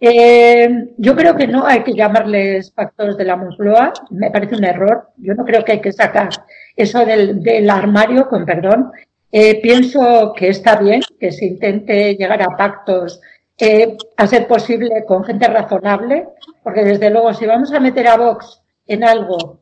Eh, 0.04 0.88
yo 0.96 1.14
creo 1.14 1.36
que 1.36 1.46
no 1.46 1.64
hay 1.64 1.84
que 1.84 1.94
llamarles 1.94 2.72
pactos 2.72 3.16
de 3.16 3.24
la 3.24 3.36
Moncloa, 3.36 3.92
me 4.10 4.32
parece 4.32 4.56
un 4.56 4.64
error. 4.64 5.10
Yo 5.16 5.34
no 5.34 5.44
creo 5.44 5.64
que 5.64 5.72
hay 5.72 5.80
que 5.80 5.92
sacar 5.92 6.28
eso 6.74 7.04
del, 7.04 7.70
armario, 7.70 8.28
con 8.28 8.44
perdón. 8.44 8.90
Eh, 9.34 9.62
pienso 9.62 10.34
que 10.36 10.48
está 10.48 10.76
bien 10.76 11.00
que 11.18 11.32
se 11.32 11.46
intente 11.46 12.14
llegar 12.16 12.42
a 12.42 12.54
pactos 12.54 13.18
eh, 13.58 13.96
a 14.18 14.26
ser 14.26 14.46
posible 14.46 15.04
con 15.06 15.24
gente 15.24 15.48
razonable, 15.48 16.28
porque 16.62 16.84
desde 16.84 17.08
luego 17.08 17.32
si 17.32 17.46
vamos 17.46 17.72
a 17.72 17.80
meter 17.80 18.08
a 18.08 18.18
Vox 18.18 18.60
en 18.86 19.04
algo 19.04 19.60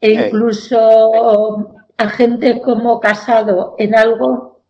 e 0.00 0.12
incluso 0.12 1.74
a 1.98 2.08
gente 2.08 2.62
como 2.62 2.98
Casado 2.98 3.74
en 3.78 3.94
algo, 3.94 4.62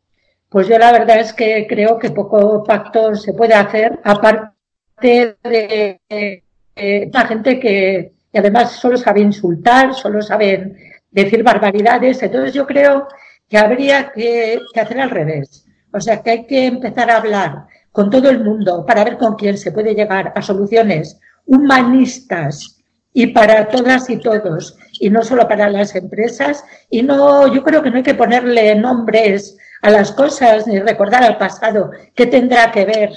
pues 0.49 0.67
yo 0.67 0.79
la 0.79 0.91
verdad 0.91 1.21
es 1.21 1.33
que 1.33 1.67
creo 1.69 1.99
que 1.99 2.11
poco 2.11 2.65
pacto 2.65 3.15
se 3.15 3.35
puede 3.35 3.55
hacer, 3.55 4.01
aparte 4.03 5.37
de 5.45 6.01
eh, 6.09 7.11
la 7.13 7.27
gente 7.27 7.61
que 7.61 8.15
además 8.35 8.73
solo 8.73 8.97
sabe 8.97 9.21
insultar, 9.21 9.95
solo 9.95 10.23
saben 10.23 10.77
decir 11.11 11.43
barbaridades. 11.43 12.23
Entonces 12.23 12.55
yo 12.55 12.67
creo 12.67 13.09
que 13.49 13.59
habría 13.59 14.13
que, 14.13 14.61
hacer 14.75 15.01
al 15.01 15.11
revés. 15.11 15.65
O 15.93 16.01
sea, 16.01 16.23
que 16.23 16.31
hay 16.31 16.47
que 16.47 16.67
empezar 16.67 17.11
a 17.11 17.17
hablar 17.17 17.67
con 17.93 18.11
todo 18.11 18.29
el 18.29 18.45
mundo 18.45 18.85
para 18.87 19.05
ver 19.05 19.17
con 19.17 19.35
quién 19.37 19.57
se 19.57 19.73
puede 19.73 19.95
llegar 19.95 20.33
a 20.35 20.43
soluciones 20.43 21.19
humanistas 21.47 22.83
y 23.13 23.29
para 23.29 23.69
todas 23.69 24.09
y 24.11 24.19
todos, 24.19 24.77
y 25.01 25.09
no 25.09 25.23
solo 25.23 25.49
para 25.49 25.71
las 25.71 25.95
empresas. 25.95 26.63
Y 26.91 27.03
no, 27.03 27.53
yo 27.53 27.65
creo 27.65 27.83
que 27.83 27.91
no 27.91 27.97
hay 27.97 28.03
que 28.03 28.15
ponerle 28.15 28.75
nombres 28.75 29.57
a 29.83 29.91
las 29.91 30.13
cosas 30.13 30.67
ni 30.67 30.79
recordar 30.79 31.25
al 31.25 31.39
pasado. 31.39 31.91
¿Qué 32.15 32.27
tendrá 32.27 32.71
que 32.71 32.85
ver 32.85 33.11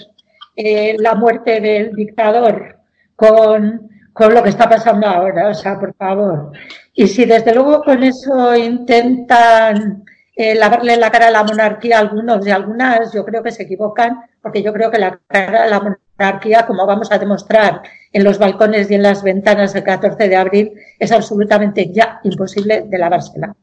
eh, 0.56 0.96
la 0.98 1.16
muerte 1.16 1.60
del 1.60 1.94
dictador 1.94 2.80
con, 3.16 3.90
con 4.14 4.34
lo 4.34 4.42
que 4.42 4.50
está 4.50 4.70
pasando 4.70 5.08
ahora? 5.08 5.50
O 5.50 5.54
sea, 5.54 5.78
por 5.78 5.94
favor. 5.96 6.52
Y 6.94 7.08
si 7.08 7.26
desde 7.26 7.54
luego 7.54 7.84
con 7.84 8.02
eso 8.02 8.56
intentan 8.56 10.06
eh, 10.36 10.56
lavarle 10.56 10.96
la 10.98 11.12
cara 11.12 11.28
a 11.28 11.32
la 11.32 11.44
monarquía 11.44 11.98
a 11.98 12.02
algunos 12.02 12.46
y 12.46 12.52
algunas, 12.52 13.14
yo 13.14 13.26
creo 13.26 13.44
que 13.44 13.52
se 13.52 13.64
equivocan, 13.64 14.22
porque 14.42 14.64
yo 14.64 14.72
creo 14.74 14.90
que 14.90 15.00
la 15.00 15.20
cara 15.28 15.64
a 15.64 15.68
la 15.68 15.98
monarquía, 16.18 16.66
como 16.66 16.86
vamos 16.86 17.12
a 17.12 17.20
demostrar 17.20 17.82
en 18.14 18.24
los 18.24 18.38
balcones 18.40 18.90
y 18.90 18.96
en 18.96 19.04
las 19.04 19.24
ventanas 19.24 19.76
el 19.76 19.84
14 19.84 20.30
de 20.30 20.36
abril, 20.36 20.72
es 21.00 21.12
absolutamente 21.12 21.92
ya 21.92 22.20
imposible 22.24 22.86
de 22.88 22.98
lavársela. 22.98 23.56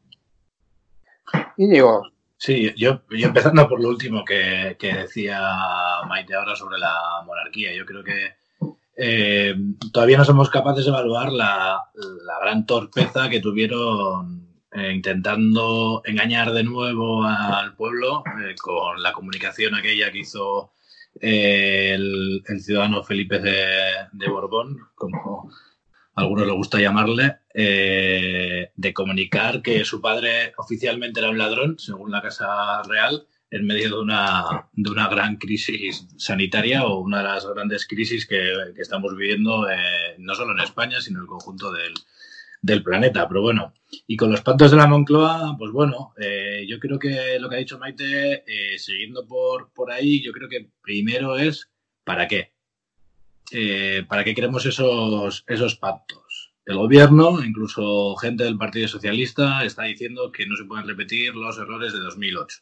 Íñigo. 1.57 2.03
Sí, 2.37 2.73
yo, 2.77 3.01
yo 3.09 3.27
empezando 3.27 3.67
por 3.67 3.81
lo 3.81 3.89
último 3.89 4.23
que, 4.23 4.77
decía 4.79 5.41
Maite 6.07 6.35
ahora 6.35 6.55
sobre 6.55 6.77
la 6.77 6.93
monarquía, 7.25 7.73
yo 7.75 7.85
creo 7.85 8.01
que 8.01 8.33
eh, 8.95 9.55
todavía 9.91 10.17
no 10.17 10.23
somos 10.23 10.49
capaces 10.49 10.85
de 10.85 10.91
evaluar 10.91 11.33
la, 11.33 11.83
la 11.95 12.39
gran 12.39 12.65
torpeza 12.65 13.27
que 13.29 13.41
tuvieron 13.41 14.48
eh, 14.71 14.91
intentando 14.93 16.03
engañar 16.05 16.51
de 16.51 16.63
nuevo 16.63 17.23
al 17.23 17.75
pueblo 17.75 18.23
eh, 18.39 18.53
con 18.61 19.01
la 19.01 19.13
comunicación 19.13 19.73
aquella 19.73 20.11
que 20.11 20.19
hizo 20.19 20.73
eh, 21.19 21.93
el, 21.95 22.43
ciudadano 22.59 23.03
Felipe 23.03 23.39
de, 23.39 24.27
Borbón, 24.29 24.77
como 24.93 25.51
a 26.13 26.21
algunos 26.21 26.45
le 26.45 26.53
gusta 26.53 26.79
llamarle, 26.79 27.37
de 27.51 28.93
comunicar 28.93 29.63
que 29.63 29.83
su 29.85 30.01
padre 30.01 30.53
oficialmente 30.57 31.19
era 31.19 31.31
un 31.31 31.39
ladrón, 31.39 31.79
según 31.79 32.11
la 32.11 32.21
Casa 32.21 32.83
Real, 32.83 33.25
en 33.49 33.65
medio 33.65 33.89
de 33.89 33.99
una, 34.01 34.69
de 34.73 34.89
una 34.91 35.07
gran 35.07 35.37
crisis 35.37 36.07
sanitaria 36.17 36.85
o 36.85 36.99
una 36.99 37.19
de 37.19 37.23
las 37.23 37.45
grandes 37.47 37.87
crisis 37.87 38.27
que, 38.27 38.53
que 38.75 38.81
estamos 38.81 39.15
viviendo 39.15 39.65
no 40.19 40.35
solo 40.35 40.51
en 40.51 40.59
España, 40.59 41.01
sino 41.01 41.19
en 41.19 41.23
el 41.23 41.27
conjunto 41.27 41.71
del, 41.71 41.93
del 42.61 42.83
planeta. 42.83 43.27
Pero 43.27 43.41
bueno, 43.41 43.73
y 44.07 44.17
con 44.17 44.31
los 44.31 44.41
pactos 44.41 44.71
de 44.71 44.77
la 44.77 44.87
Moncloa, 44.87 45.55
pues 45.57 45.71
bueno, 45.71 46.13
eh, 46.19 46.65
yo 46.67 46.79
creo 46.79 46.99
que 46.99 47.39
lo 47.39 47.49
que 47.49 47.55
ha 47.55 47.59
dicho 47.59 47.79
Maite, 47.79 48.43
eh, 48.45 48.77
siguiendo 48.77 49.25
por, 49.25 49.71
por 49.73 49.91
ahí, 49.91 50.21
yo 50.21 50.31
creo 50.31 50.49
que 50.49 50.69
primero 50.81 51.37
es 51.37 51.69
¿para 52.03 52.27
qué? 52.27 52.53
Eh, 53.51 54.05
¿Para 54.07 54.23
qué 54.23 54.35
queremos 54.35 54.65
esos, 54.65 55.43
esos 55.47 55.75
pactos? 55.75 56.53
El 56.65 56.77
gobierno, 56.77 57.43
incluso 57.43 58.15
gente 58.17 58.43
del 58.43 58.57
Partido 58.57 58.87
Socialista, 58.87 59.63
está 59.63 59.83
diciendo 59.83 60.31
que 60.31 60.45
no 60.45 60.55
se 60.55 60.65
pueden 60.65 60.87
repetir 60.87 61.35
los 61.35 61.57
errores 61.57 61.93
de 61.93 61.99
2008. 61.99 62.59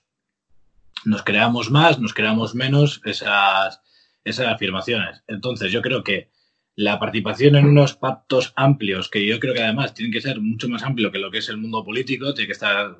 Nos 1.05 1.23
creamos 1.23 1.69
más, 1.71 1.99
nos 1.99 2.13
creamos 2.13 2.55
menos 2.55 3.01
esas, 3.03 3.81
esas 4.23 4.47
afirmaciones. 4.47 5.23
Entonces, 5.27 5.71
yo 5.71 5.81
creo 5.81 6.03
que 6.03 6.29
la 6.77 6.99
participación 6.99 7.55
en 7.55 7.65
unos 7.65 7.95
pactos 7.95 8.53
amplios, 8.55 9.09
que 9.09 9.25
yo 9.25 9.39
creo 9.39 9.55
que 9.55 9.63
además 9.63 9.95
tienen 9.95 10.13
que 10.13 10.21
ser 10.21 10.39
mucho 10.39 10.69
más 10.69 10.83
amplio 10.83 11.11
que 11.11 11.17
lo 11.17 11.31
que 11.31 11.39
es 11.39 11.49
el 11.49 11.57
mundo 11.57 11.83
político, 11.83 12.35
tiene 12.35 12.45
que 12.45 12.53
estar 12.53 12.95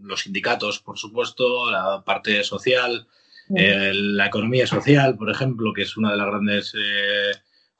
los 0.00 0.20
sindicatos, 0.20 0.78
por 0.78 0.96
supuesto, 0.96 1.68
la 1.72 2.04
parte 2.04 2.44
social, 2.44 3.08
la 3.48 4.26
economía 4.26 4.64
social, 4.64 5.16
por 5.16 5.28
ejemplo, 5.28 5.72
que 5.74 5.82
es 5.82 5.96
una 5.96 6.12
de 6.12 6.16
las 6.16 6.26
grandes 6.28 6.74
eh, 6.76 7.32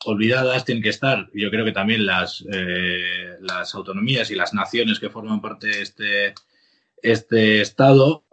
olvidadas, 0.05 0.65
tienen 0.65 0.83
que 0.83 0.89
estar, 0.89 1.31
yo 1.33 1.49
creo 1.51 1.65
que 1.65 1.71
también 1.71 2.05
las, 2.05 2.45
eh, 2.53 3.37
las 3.41 3.73
autonomías 3.77 4.33
y 4.33 4.35
las 4.35 4.53
naciones 4.53 4.99
que 4.99 5.11
forman 5.11 5.41
parte 5.41 5.69
de 5.69 5.81
este, 5.81 6.35
este 7.01 7.61
Estado, 7.61 8.25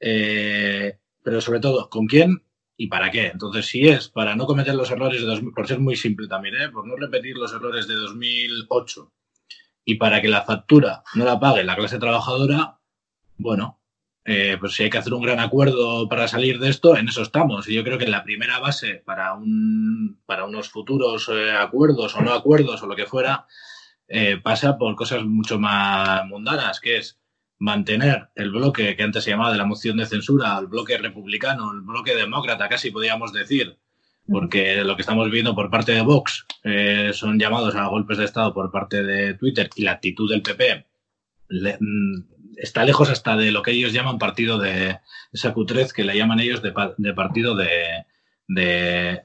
eh, 0.00 0.98
pero 1.22 1.40
sobre 1.40 1.60
todo, 1.60 1.88
¿con 1.88 2.08
quién? 2.08 2.42
Y 2.76 2.88
para 2.88 3.10
qué. 3.10 3.26
Entonces, 3.26 3.66
si 3.66 3.88
es 3.88 4.08
para 4.08 4.34
no 4.36 4.46
cometer 4.46 4.74
los 4.74 4.90
errores 4.90 5.20
de 5.20 5.26
2000, 5.26 5.52
por 5.52 5.66
ser 5.66 5.80
muy 5.80 5.96
simple 5.96 6.28
también, 6.28 6.56
¿eh? 6.56 6.68
por 6.70 6.86
no 6.86 6.96
repetir 6.96 7.36
los 7.36 7.52
errores 7.52 7.86
de 7.86 7.94
2008 7.94 9.12
y 9.84 9.96
para 9.96 10.20
que 10.20 10.28
la 10.28 10.42
factura 10.42 11.02
no 11.14 11.24
la 11.24 11.38
pague 11.38 11.64
la 11.64 11.76
clase 11.76 11.98
trabajadora, 11.98 12.78
bueno, 13.36 13.80
eh, 14.24 14.56
pues 14.58 14.72
si 14.74 14.84
hay 14.84 14.90
que 14.90 14.98
hacer 14.98 15.12
un 15.12 15.22
gran 15.22 15.40
acuerdo 15.40 16.08
para 16.08 16.26
salir 16.26 16.58
de 16.58 16.70
esto, 16.70 16.96
en 16.96 17.08
eso 17.08 17.22
estamos. 17.22 17.68
Y 17.68 17.74
yo 17.74 17.84
creo 17.84 17.98
que 17.98 18.06
la 18.06 18.24
primera 18.24 18.58
base 18.58 19.02
para, 19.04 19.34
un, 19.34 20.20
para 20.26 20.46
unos 20.46 20.70
futuros 20.70 21.28
eh, 21.32 21.52
acuerdos 21.52 22.14
o 22.16 22.22
no 22.22 22.32
acuerdos 22.32 22.82
o 22.82 22.86
lo 22.86 22.96
que 22.96 23.06
fuera, 23.06 23.46
pasa 24.42 24.78
por 24.78 24.94
cosas 24.94 25.24
mucho 25.24 25.58
más 25.58 26.26
mundanas, 26.26 26.78
que 26.78 26.98
es 26.98 27.18
mantener 27.64 28.28
el 28.34 28.50
bloque 28.50 28.94
que 28.94 29.02
antes 29.02 29.24
se 29.24 29.30
llamaba 29.30 29.52
de 29.52 29.56
la 29.56 29.64
moción 29.64 29.96
de 29.96 30.04
censura, 30.04 30.58
el 30.58 30.66
bloque 30.66 30.98
republicano, 30.98 31.72
el 31.72 31.80
bloque 31.80 32.14
demócrata, 32.14 32.68
casi 32.68 32.90
podríamos 32.90 33.32
decir, 33.32 33.78
porque 34.28 34.84
lo 34.84 34.94
que 34.96 35.00
estamos 35.00 35.30
viendo 35.30 35.54
por 35.54 35.70
parte 35.70 35.92
de 35.92 36.02
Vox 36.02 36.44
eh, 36.62 37.12
son 37.14 37.38
llamados 37.38 37.74
a 37.74 37.86
golpes 37.86 38.18
de 38.18 38.26
Estado 38.26 38.52
por 38.52 38.70
parte 38.70 39.02
de 39.02 39.32
Twitter 39.34 39.70
y 39.76 39.82
la 39.82 39.92
actitud 39.92 40.30
del 40.30 40.42
PP 40.42 40.84
mm, 41.80 42.14
está 42.58 42.84
lejos 42.84 43.08
hasta 43.08 43.34
de 43.34 43.50
lo 43.50 43.62
que 43.62 43.70
ellos 43.70 43.94
llaman 43.94 44.18
partido 44.18 44.58
de 44.58 44.98
esa 45.32 45.54
cutrez 45.54 45.94
que 45.94 46.04
le 46.04 46.18
llaman 46.18 46.40
ellos 46.40 46.60
de, 46.60 46.70
partido 47.14 47.56
de, 47.56 48.04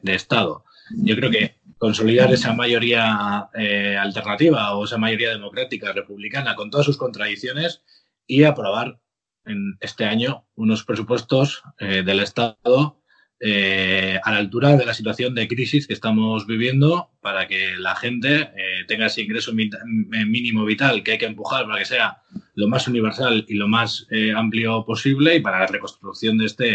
Estado. 0.04 0.64
Yo 0.96 1.16
creo 1.18 1.30
que 1.30 1.56
consolidar 1.78 2.32
esa 2.32 2.54
mayoría 2.54 3.50
eh, 3.54 3.98
alternativa 3.98 4.76
o 4.76 4.86
esa 4.86 4.98
mayoría 4.98 5.32
democrática 5.32 5.92
republicana 5.92 6.56
con 6.56 6.70
todas 6.70 6.86
sus 6.86 6.98
contradicciones 6.98 7.82
y 8.30 8.44
aprobar 8.44 9.02
en 9.46 9.76
este 9.82 10.06
año 10.06 10.46
unos 10.56 10.86
presupuestos 10.86 11.64
eh, 11.80 12.04
del 12.06 12.20
Estado 12.20 13.02
eh, 13.42 14.20
a 14.24 14.32
la 14.32 14.38
altura 14.38 14.78
de 14.78 14.86
la 14.86 14.94
situación 14.94 15.34
de 15.34 15.48
crisis 15.48 15.88
que 15.88 15.94
estamos 15.94 16.46
viviendo 16.46 17.10
para 17.22 17.48
que 17.48 17.76
la 17.78 17.96
gente 17.96 18.42
eh, 18.42 18.86
tenga 18.88 19.08
ese 19.08 19.24
ingreso 19.24 19.52
mínimo 19.54 20.64
vital 20.64 21.02
que 21.02 21.14
hay 21.14 21.18
que 21.18 21.26
empujar 21.26 21.66
para 21.66 21.80
que 21.80 21.86
sea 21.86 22.22
lo 22.54 22.68
más 22.68 22.88
universal 22.88 23.46
y 23.48 23.56
lo 23.56 23.68
más 23.68 24.06
amplio 24.36 24.86
posible 24.86 25.36
y 25.36 25.40
para 25.40 25.60
la 25.60 25.68
reconstrucción 25.68 26.38
de 26.38 26.46
este, 26.46 26.66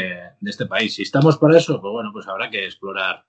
de 0.40 0.50
este 0.50 0.66
país. 0.66 0.94
Si 0.94 1.02
estamos 1.02 1.36
para 1.38 1.58
eso, 1.58 1.80
pues 1.80 1.92
bueno, 1.92 2.10
pues 2.12 2.26
habrá 2.26 2.50
que 2.50 2.64
explorar 2.64 3.24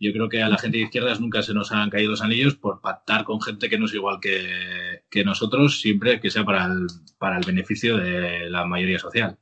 yo 0.00 0.12
creo 0.12 0.28
que 0.28 0.42
a 0.42 0.48
la 0.48 0.56
gente 0.56 0.78
de 0.78 0.84
izquierdas 0.84 1.20
nunca 1.20 1.42
se 1.42 1.52
nos 1.52 1.72
han 1.72 1.90
caído 1.90 2.10
los 2.10 2.22
anillos 2.22 2.56
por 2.56 2.80
pactar 2.80 3.24
con 3.24 3.40
gente 3.40 3.68
que 3.68 3.78
no 3.78 3.84
es 3.84 3.94
igual 3.94 4.18
que, 4.20 5.24
nosotros, 5.24 5.80
siempre 5.80 6.20
que 6.20 6.30
sea 6.30 6.44
para 6.44 6.64
el, 6.64 6.86
para 7.18 7.36
el 7.36 7.44
beneficio 7.44 7.98
de 7.98 8.48
la 8.48 8.64
mayoría 8.64 8.98
social. 8.98 9.36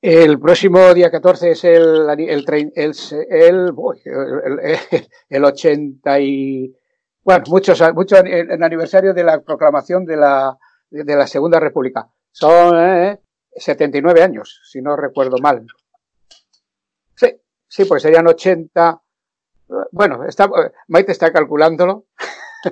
El 0.00 0.38
próximo 0.38 0.92
día 0.94 1.10
14 1.10 1.50
es 1.50 1.64
el, 1.64 2.08
el, 2.18 2.44
el, 2.74 2.94
el, 5.28 5.44
80 5.44 6.20
y... 6.20 6.74
Bueno, 7.22 7.44
muchos, 7.48 7.82
muchos 7.94 8.22
el 8.24 8.62
aniversario 8.62 9.14
de 9.14 9.24
la 9.24 9.42
proclamación 9.42 10.04
de 10.04 10.16
la, 10.16 10.58
de 10.90 11.16
la 11.16 11.26
Segunda 11.26 11.58
República. 11.58 12.08
Son 12.30 13.18
79 13.54 14.20
eh, 14.20 14.22
años, 14.22 14.60
si 14.64 14.80
no 14.80 14.96
recuerdo 14.96 15.36
mal. 15.38 15.66
Sí, 17.74 17.86
pues 17.86 18.02
serían 18.02 18.24
80. 18.24 19.02
Bueno, 19.90 20.24
está, 20.28 20.48
Maite 20.86 21.10
está 21.10 21.32
calculándolo. 21.32 22.06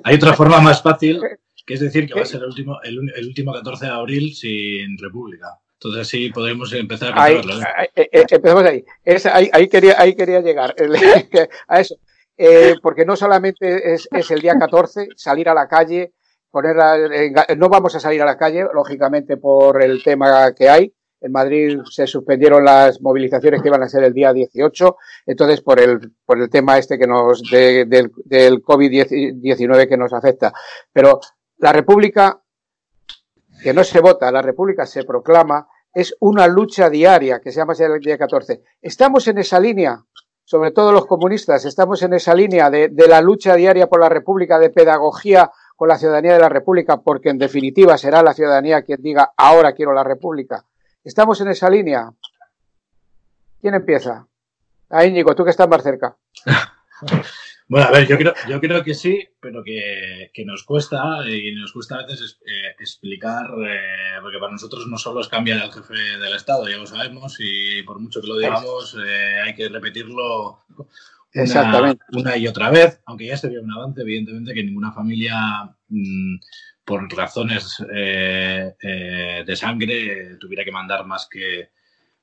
Hay 0.05 0.15
otra 0.15 0.33
forma 0.35 0.61
más 0.61 0.81
fácil, 0.81 1.21
que 1.67 1.75
es 1.75 1.81
decir 1.81 2.07
que 2.07 2.15
va 2.15 2.23
a 2.23 2.25
ser 2.25 2.43
el 2.43 2.47
último, 2.47 2.81
el, 2.85 3.27
último 3.27 3.53
14 3.53 3.87
de 3.87 3.91
abril 3.91 4.33
sin 4.33 4.97
república. 4.99 5.59
Entonces 5.73 6.07
sí 6.07 6.31
podemos 6.31 6.73
empezar 6.73 7.19
a 7.19 7.25
ahí, 7.25 7.35
¿eh? 7.35 7.91
Eh, 7.97 8.09
eh, 8.13 8.27
empezamos 8.31 8.63
ahí. 8.63 8.85
ahí. 9.53 9.69
quería, 9.69 9.97
ahí 9.99 10.15
quería 10.15 10.41
llegar 10.41 10.73
a 11.67 11.81
eso. 11.81 11.97
porque 12.81 13.05
no 13.05 13.17
solamente 13.17 13.95
es, 13.95 14.09
es, 14.13 14.31
el 14.31 14.41
día 14.41 14.57
14 14.57 15.09
salir 15.17 15.49
a 15.49 15.55
la 15.55 15.67
calle, 15.67 16.13
poner 16.49 16.77
no 17.57 17.69
vamos 17.69 17.97
a 17.97 17.99
salir 17.99 18.23
a 18.23 18.27
la 18.27 18.39
calle, 18.39 18.67
lógicamente 18.73 19.37
por 19.37 19.83
el 19.83 20.01
tema 20.05 20.55
que 20.55 20.69
hay. 20.69 20.95
En 21.23 21.31
Madrid 21.31 21.79
se 21.89 22.07
suspendieron 22.07 22.65
las 22.65 23.01
movilizaciones 23.01 23.63
que 23.63 23.69
iban 23.69 23.83
a 23.83 23.89
ser 23.89 24.03
el 24.03 24.13
día 24.13 24.33
18, 24.33 24.97
entonces 25.27 25.61
por 25.61 25.79
el, 25.79 26.13
por 26.27 26.41
el 26.41 26.51
tema 26.51 26.79
este 26.79 26.99
que 26.99 27.07
nos, 27.07 27.43
del, 27.49 27.89
del 27.89 28.63
COVID-19 28.63 29.89
que 29.89 29.97
nos 29.97 30.13
afecta. 30.13 30.53
Pero 30.93 31.21
la 31.59 31.73
República, 31.73 32.43
que 33.63 33.73
no 33.73 33.85
se 33.85 34.01
vota, 34.01 34.33
la 34.33 34.43
República 34.43 34.85
se 34.85 35.05
proclama, 35.05 35.69
es 35.95 36.17
una 36.19 36.49
lucha 36.49 36.91
diaria 36.91 37.41
que 37.41 37.53
se 37.53 37.59
llama 37.59 37.75
el 37.79 38.01
día 38.01 38.19
14. 38.19 38.63
Estamos 38.81 39.29
en 39.29 39.39
esa 39.39 39.61
línea, 39.61 40.05
sobre 40.43 40.73
todo 40.73 40.91
los 40.91 41.07
comunistas, 41.07 41.65
estamos 41.65 42.03
en 42.03 42.15
esa 42.15 42.35
línea 42.35 42.69
de, 42.69 42.89
de 42.89 43.07
la 43.07 43.21
lucha 43.21 43.55
diaria 43.55 43.87
por 43.87 44.01
la 44.01 44.09
República, 44.09 44.59
de 44.59 44.71
pedagogía 44.71 45.53
con 45.77 45.89
la 45.89 45.99
ciudadanía 45.99 46.33
de 46.33 46.41
la 46.41 46.49
República, 46.49 46.97
porque 46.97 47.29
en 47.29 47.39
definitiva 47.39 47.97
será 47.97 48.23
la 48.23 48.35
ciudadanía 48.35 48.83
quien 48.83 49.03
diga 49.03 49.33
ahora 49.37 49.73
quiero 49.73 49.93
la 49.93 50.03
República. 50.05 50.65
Estamos 51.05 51.41
en 51.41 51.49
esa 51.49 51.69
línea. 51.69 52.11
¿Quién 53.61 53.75
empieza? 53.75 54.27
A 54.91 55.05
Íñigo, 55.05 55.35
tú 55.35 55.45
que 55.45 55.51
estás 55.51 55.69
más 55.69 55.83
cerca. 55.83 56.17
Bueno, 57.69 57.87
a 57.87 57.91
ver, 57.91 58.07
yo 58.07 58.19
creo, 58.19 58.35
yo 58.51 58.61
creo 58.61 58.85
que 58.85 58.93
sí, 58.93 59.27
pero 59.41 59.65
que, 59.65 60.31
nos 60.45 60.63
cuesta 60.63 61.27
y 61.27 61.55
nos 61.55 61.73
cuesta 61.73 61.95
a 61.95 62.07
veces 62.07 62.39
eh, 62.45 62.75
explicar, 62.79 63.47
eh, 63.67 64.19
porque 64.21 64.37
para 64.39 64.53
nosotros 64.53 64.87
no 64.89 64.99
solo 64.99 65.23
es 65.23 65.29
cambiar 65.29 65.59
al 65.59 65.73
jefe 65.73 65.95
del 65.95 66.35
Estado, 66.35 66.69
ya 66.69 66.77
lo 66.77 66.87
sabemos, 66.87 67.37
y 67.39 67.83
por 67.85 67.99
mucho 67.99 68.21
que 68.21 68.27
lo 68.27 68.37
digamos, 68.37 68.95
eh, 69.03 69.41
hay 69.47 69.55
que 69.55 69.71
repetirlo 69.71 70.59
una, 71.35 71.97
una, 72.13 72.37
y 72.37 72.47
otra 72.47 72.69
vez, 72.69 73.01
aunque 73.07 73.29
ya 73.29 73.39
sería 73.39 73.63
un 73.63 73.73
avance, 73.73 74.03
evidentemente, 74.03 74.53
que 74.53 74.65
ninguna 74.65 74.93
familia, 74.93 75.35
mm, 75.89 76.37
por 76.85 77.09
razones 77.17 77.83
de 77.89 79.57
sangre, 79.57 80.37
tuviera 80.41 80.65
que 80.65 80.73
mandar 80.73 81.07
más 81.07 81.29
que 81.31 81.71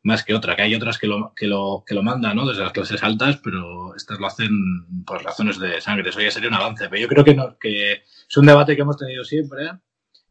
más 0.04 0.24
que 0.24 0.34
otra, 0.34 0.56
que 0.56 0.62
hay 0.62 0.76
otras 0.76 0.98
que 0.98 1.08
lo, 1.08 1.34
que 1.36 1.48
lo, 1.48 1.84
que 1.86 1.94
lo 1.94 2.04
mandan, 2.04 2.36
¿no? 2.36 2.48
Desde 2.48 2.64
las 2.64 2.72
clases 2.72 3.04
altas, 3.04 3.38
pero 3.44 3.96
estas 3.96 4.20
lo 4.20 4.28
hacen 4.28 5.04
por 5.06 5.24
razones 5.24 5.60
de 5.60 5.82
sangre. 5.82 6.10
Eso 6.10 6.22
ya 6.22 6.32
sería 6.32 6.50
un 6.50 6.56
avance. 6.56 6.88
Pero 6.90 7.02
yo 7.02 7.08
creo 7.08 7.24
que, 7.24 7.36
no, 7.36 7.58
que 7.60 7.92
es 7.94 8.38
un 8.38 8.46
debate 8.46 8.76
que 8.76 8.82
hemos 8.82 8.98
tenido 8.98 9.24
siempre 9.26 9.72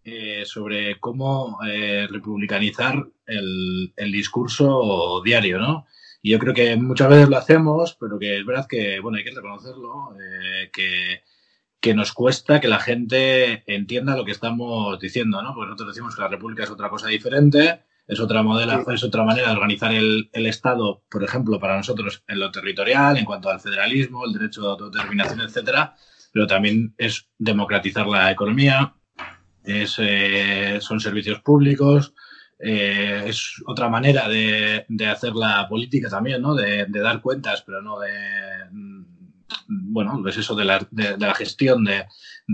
eh, 0.05 0.45
sobre 0.47 0.99
cómo 0.99 1.59
eh, 1.67 2.07
republicanizar 2.11 3.07
el, 3.27 3.93
el, 3.95 4.13
discurso 4.13 5.21
diario, 5.23 5.59
¿no? 5.59 5.87
Y 6.23 6.31
yo 6.31 6.39
creo 6.39 6.55
que 6.55 6.77
muchas 6.77 7.11
veces 7.11 7.29
lo 7.29 7.37
hacemos, 7.37 7.97
pero 8.01 8.19
que 8.19 8.39
es 8.39 8.47
verdad 8.47 8.67
que, 8.69 9.01
bueno, 9.01 9.19
hay 9.19 9.25
que 9.25 9.35
reconocerlo, 9.35 10.17
eh, 10.19 10.71
que, 10.73 11.23
que 11.81 11.95
nos 11.95 12.13
cuesta 12.13 12.61
que 12.61 12.69
la 12.69 12.81
gente 12.81 13.63
entienda 13.73 14.17
lo 14.17 14.25
que 14.25 14.33
estamos 14.33 14.99
diciendo, 14.99 15.43
¿no? 15.43 15.55
Porque 15.55 15.71
nosotros 15.71 15.95
decimos 15.95 16.15
que 16.15 16.23
la 16.23 16.29
república 16.29 16.65
es 16.65 16.71
otra 16.71 16.89
cosa 16.89 17.09
diferente, 17.09 17.83
es 18.07 18.21
otra, 18.21 18.43
modela, 18.43 18.85
es 18.93 19.05
otra 19.05 19.23
manera 19.23 19.49
de 19.49 19.55
organizar 19.55 19.93
el, 19.93 20.31
el, 20.33 20.47
Estado, 20.47 21.03
por 21.11 21.23
ejemplo, 21.23 21.61
para 21.61 21.77
nosotros 21.77 22.25
en 22.27 22.41
lo 22.41 22.51
territorial, 22.51 23.17
en 23.19 23.25
cuanto 23.25 23.51
al 23.51 23.61
federalismo, 23.61 24.25
el 24.25 24.33
derecho 24.33 24.63
de 24.63 24.69
autodeterminación, 24.69 25.41
etcétera, 25.43 25.95
pero 26.33 26.47
también 26.47 26.95
es 26.97 27.29
democratizar 27.39 28.07
la 28.07 28.31
economía, 28.31 28.95
es, 29.63 29.97
eh, 29.99 30.79
son 30.81 31.01
servicios 31.01 31.41
públicos, 31.41 32.15
eh, 32.59 33.25
es 33.27 33.63
otra 33.67 33.89
manera 33.89 34.29
de, 34.29 34.85
de, 34.89 35.07
hacer 35.07 35.35
la 35.35 35.69
política 35.69 36.09
también, 36.09 36.43
¿no? 36.43 36.55
De, 36.55 36.87
de, 36.87 37.01
dar 37.01 37.21
cuentas, 37.21 37.63
pero 37.65 37.83
no 37.83 38.01
de, 38.01 38.11
bueno, 39.69 40.19
pues 40.23 40.37
eso 40.39 40.55
de 40.55 40.65
la, 40.65 40.87
de, 40.91 41.19
la 41.19 41.35
gestión 41.35 41.85
de, 41.85 42.07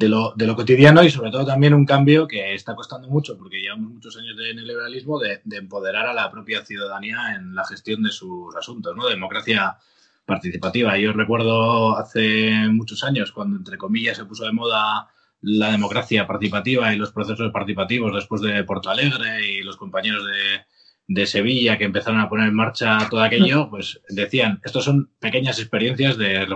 lo, 0.09 0.35
de, 0.35 0.47
lo, 0.47 0.57
cotidiano 0.57 1.03
y 1.05 1.11
sobre 1.11 1.31
todo 1.31 1.47
también 1.47 1.73
un 1.73 1.87
cambio 1.87 2.27
que 2.27 2.55
está 2.55 2.75
costando 2.75 3.09
mucho 3.09 3.39
porque 3.39 3.61
llevamos 3.61 3.93
muchos 3.93 4.17
años 4.17 4.37
de 4.37 4.53
neoliberalismo 4.53 5.21
de, 5.21 5.41
empoderar 5.53 6.07
a 6.07 6.13
la 6.13 6.31
propia 6.31 6.65
ciudadanía 6.65 7.37
en 7.37 7.55
la 7.55 7.65
gestión 7.65 8.03
de 8.03 8.11
sus 8.11 8.55
asuntos, 8.57 8.97
¿no? 8.97 9.07
Democracia 9.07 9.79
participativa. 10.27 10.99
Yo 10.99 11.13
recuerdo 11.13 11.97
hace 11.97 12.51
muchos 12.71 13.05
años 13.05 13.31
cuando, 13.31 13.57
entre 13.57 13.79
comillas, 13.79 14.17
se 14.17 14.25
puso 14.25 14.45
de 14.45 14.53
moda 14.53 15.09
la 15.41 15.71
democracia 15.71 16.27
participativa 16.27 16.93
y 16.93 16.97
los 16.97 17.13
procesos 17.13 17.53
participativos 17.53 18.13
después 18.15 18.41
de 18.41 18.65
Porto 18.65 18.91
Alegre 18.91 19.47
y 19.47 19.63
los 19.63 19.77
compañeros 19.77 20.25
de, 20.27 20.65
de 21.07 21.27
Sevilla 21.27 21.77
que 21.77 21.85
empezaron 21.85 22.21
a 22.21 22.29
poner 22.29 22.49
en 22.49 22.55
marcha 22.55 22.99
todo 23.11 23.23
aquello, 23.23 23.69
pues 23.71 24.01
decían, 24.09 24.61
estos 24.65 24.85
son 24.85 25.11
pequeñas 25.19 25.59
experiencias 25.59 26.17
de, 26.17 26.47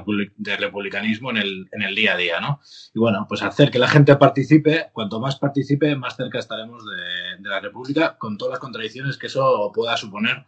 republicanismo 0.57 1.31
en 1.31 1.37
el, 1.37 1.69
en 1.73 1.83
el, 1.83 1.95
día 1.95 2.15
a 2.15 2.17
día, 2.17 2.41
¿no? 2.41 2.61
Y 2.95 2.99
bueno, 2.99 3.27
pues 3.29 3.43
hacer 3.43 3.71
que 3.71 3.79
la 3.79 3.89
gente 3.89 4.17
participe, 4.17 4.89
cuanto 4.93 5.21
más 5.21 5.39
participe, 5.39 5.97
más 5.97 6.17
cerca 6.17 6.39
estaremos 6.39 6.85
de, 6.85 7.43
de 7.43 7.49
la 7.49 7.61
República, 7.61 8.17
con 8.19 8.39
todas 8.39 8.53
las 8.53 8.61
contradicciones 8.61 9.19
que 9.19 9.27
eso 9.27 9.71
pueda 9.75 9.97
suponer 9.97 10.47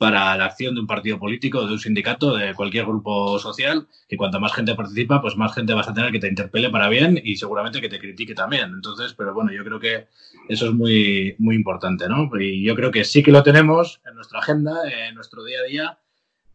para 0.00 0.34
la 0.34 0.46
acción 0.46 0.74
de 0.74 0.80
un 0.80 0.86
partido 0.86 1.18
político, 1.18 1.66
de 1.66 1.74
un 1.74 1.78
sindicato, 1.78 2.34
de 2.34 2.54
cualquier 2.54 2.86
grupo 2.86 3.38
social, 3.38 3.86
que 4.08 4.16
cuanto 4.16 4.40
más 4.40 4.54
gente 4.54 4.74
participa, 4.74 5.20
pues 5.20 5.36
más 5.36 5.54
gente 5.54 5.74
vas 5.74 5.88
a 5.88 5.92
tener 5.92 6.10
que 6.10 6.18
te 6.18 6.26
interpele 6.26 6.70
para 6.70 6.88
bien 6.88 7.20
y 7.22 7.36
seguramente 7.36 7.82
que 7.82 7.90
te 7.90 7.98
critique 7.98 8.34
también. 8.34 8.70
Entonces, 8.72 9.12
pero 9.12 9.34
bueno, 9.34 9.52
yo 9.52 9.62
creo 9.62 9.78
que 9.78 10.06
eso 10.48 10.68
es 10.68 10.72
muy, 10.72 11.34
muy 11.36 11.54
importante, 11.54 12.08
¿no? 12.08 12.30
Y 12.40 12.64
yo 12.64 12.74
creo 12.74 12.90
que 12.90 13.04
sí 13.04 13.22
que 13.22 13.30
lo 13.30 13.42
tenemos 13.42 14.00
en 14.08 14.14
nuestra 14.14 14.38
agenda, 14.38 14.72
en 14.90 15.14
nuestro 15.14 15.44
día 15.44 15.58
a 15.58 15.68
día, 15.68 15.98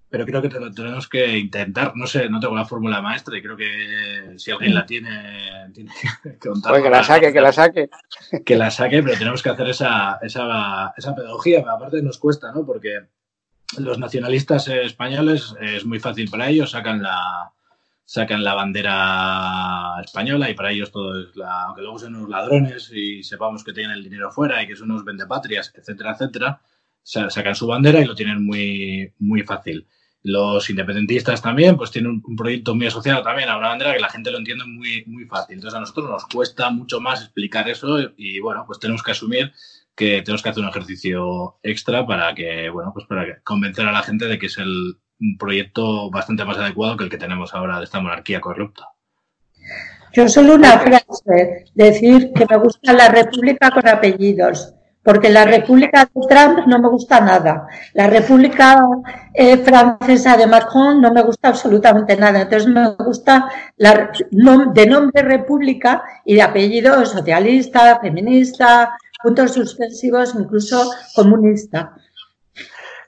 pero 0.09 0.25
creo 0.25 0.41
que 0.41 0.49
tenemos 0.49 1.07
que 1.07 1.37
intentar, 1.37 1.95
no 1.95 2.07
sé, 2.07 2.27
no 2.29 2.39
tengo 2.39 2.55
la 2.55 2.65
fórmula 2.65 2.99
maestra 2.99 3.37
y 3.37 3.43
creo 3.43 3.55
que 3.55 4.33
si 4.37 4.49
alguien 4.49 4.73
la 4.73 4.87
tiene, 4.87 5.69
tiene 5.71 5.91
que 6.23 6.49
contar. 6.49 6.81
que 6.81 6.89
la 6.89 7.03
saque, 7.03 7.31
que 7.31 7.41
la 7.41 7.53
saque. 7.53 7.89
Que 8.43 8.55
la 8.55 8.71
saque, 8.71 9.03
pero 9.03 9.19
tenemos 9.19 9.43
que 9.43 9.49
hacer 9.49 9.69
esa, 9.69 10.17
esa, 10.23 10.93
esa 10.97 11.13
pedagogía, 11.13 11.63
aparte 11.69 12.01
nos 12.01 12.17
cuesta, 12.17 12.51
¿no? 12.51 12.65
Porque 12.65 13.01
los 13.77 13.99
nacionalistas 13.99 14.67
españoles 14.67 15.55
es 15.61 15.85
muy 15.85 15.99
fácil 15.99 16.29
para 16.29 16.49
ellos, 16.49 16.71
sacan 16.71 17.01
la 17.01 17.51
sacan 18.05 18.43
la 18.43 18.53
bandera 18.53 19.99
española 20.03 20.49
y 20.49 20.53
para 20.53 20.71
ellos 20.71 20.91
todo 20.91 21.19
es 21.19 21.35
la, 21.35 21.63
aunque 21.63 21.81
luego 21.81 21.97
sean 21.97 22.15
unos 22.15 22.29
ladrones 22.29 22.91
y 22.93 23.23
sepamos 23.23 23.63
que 23.63 23.73
tienen 23.73 23.93
el 23.93 24.03
dinero 24.03 24.31
fuera 24.31 24.61
y 24.61 24.67
que 24.67 24.75
son 24.75 24.91
unos 24.91 25.03
vendepatrias, 25.03 25.73
etcétera, 25.75 26.11
etcétera, 26.11 26.61
sacan 27.03 27.55
su 27.55 27.65
bandera 27.65 27.99
y 27.99 28.05
lo 28.05 28.15
tienen 28.15 28.45
muy, 28.45 29.11
muy 29.17 29.41
fácil. 29.41 29.87
Los 30.21 30.69
independentistas 30.69 31.41
también, 31.41 31.77
pues 31.77 31.91
tienen 31.91 32.21
un, 32.23 32.35
proyecto 32.35 32.73
muy 32.73 32.87
asociado 32.87 33.21
también 33.21 33.49
a 33.49 33.57
una 33.57 33.69
bandera 33.69 33.93
que 33.93 33.99
la 33.99 34.09
gente 34.09 34.31
lo 34.31 34.39
entiende 34.39 34.65
muy, 34.65 35.03
muy 35.05 35.25
fácil. 35.25 35.55
Entonces 35.55 35.77
a 35.77 35.79
nosotros 35.79 36.09
nos 36.09 36.25
cuesta 36.25 36.69
mucho 36.69 36.99
más 36.99 37.21
explicar 37.21 37.67
eso 37.69 37.97
y 38.17 38.39
bueno, 38.39 38.63
pues 38.67 38.79
tenemos 38.79 39.03
que 39.03 39.11
asumir 39.11 39.51
que 39.95 40.21
tenemos 40.21 40.43
que 40.43 40.49
hacer 40.49 40.63
un 40.63 40.69
ejercicio 40.69 41.57
extra 41.63 42.05
para 42.05 42.33
que, 42.35 42.69
bueno, 42.69 42.91
pues 42.93 43.05
para 43.05 43.39
convencer 43.43 43.85
a 43.85 43.91
la 43.91 44.03
gente 44.03 44.25
de 44.25 44.37
que 44.37 44.47
es 44.47 44.57
el, 44.57 44.97
un 45.19 45.37
proyecto 45.37 46.09
bastante 46.09 46.43
más 46.45 46.57
adecuado 46.57 46.97
que 46.97 47.05
el 47.05 47.09
que 47.09 47.17
tenemos 47.17 47.53
ahora 47.53 47.79
de 47.79 47.85
esta 47.85 47.99
monarquía 47.99 48.41
corrupta. 48.41 48.89
Yo 50.13 50.29
solo 50.29 50.55
una 50.55 50.79
frase, 50.79 51.65
decir 51.73 52.31
que 52.33 52.45
me 52.49 52.57
gusta 52.57 52.93
la 52.93 53.09
república 53.09 53.69
con 53.71 53.87
apellidos, 53.87 54.73
porque 55.03 55.29
la 55.29 55.45
república 55.45 56.05
de 56.05 56.27
Trump 56.27 56.65
no 56.67 56.79
me 56.79 56.87
gusta 56.87 57.19
nada, 57.19 57.67
la 57.93 58.07
república 58.07 58.79
eh, 59.33 59.57
francesa 59.57 60.37
de 60.37 60.47
Macron 60.47 61.01
no 61.01 61.11
me 61.11 61.21
gusta 61.21 61.49
absolutamente 61.49 62.15
nada, 62.15 62.41
entonces 62.41 62.67
me 62.67 62.95
gusta 62.95 63.49
la, 63.75 64.09
de 64.73 64.85
nombre 64.87 65.21
república 65.21 66.01
y 66.23 66.35
de 66.35 66.41
apellido 66.41 67.05
socialista, 67.05 67.99
feminista, 67.99 68.97
puntos 69.25 69.53
suspensivos, 69.53 70.35
incluso 70.35 70.91
comunista. 71.15 71.95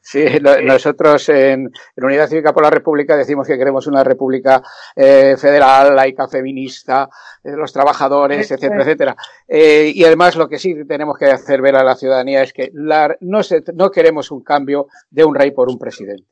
Sí, 0.01 0.25
nosotros 0.63 1.29
en, 1.29 1.69
Unidad 1.97 2.27
Cívica 2.29 2.53
por 2.53 2.63
la 2.63 2.71
República 2.71 3.15
decimos 3.15 3.45
que 3.45 3.57
queremos 3.57 3.85
una 3.85 4.03
república 4.03 4.63
eh, 4.95 5.35
federal, 5.37 5.95
laica, 5.95 6.27
feminista, 6.27 7.09
de 7.43 7.55
los 7.55 7.71
trabajadores, 7.71 8.49
etcétera, 8.49 8.81
etcétera. 8.81 9.15
Eh, 9.47 9.91
y 9.93 10.03
además 10.05 10.35
lo 10.37 10.47
que 10.47 10.57
sí 10.57 10.73
tenemos 10.87 11.17
que 11.17 11.25
hacer 11.25 11.61
ver 11.61 11.75
a 11.75 11.83
la 11.83 11.95
ciudadanía 11.95 12.41
es 12.41 12.53
que 12.53 12.71
la, 12.73 13.15
no, 13.19 13.43
se, 13.43 13.61
no 13.75 13.91
queremos 13.91 14.31
un 14.31 14.43
cambio 14.43 14.87
de 15.11 15.23
un 15.23 15.35
rey 15.35 15.51
por 15.51 15.69
un 15.69 15.77
presidente. 15.77 16.25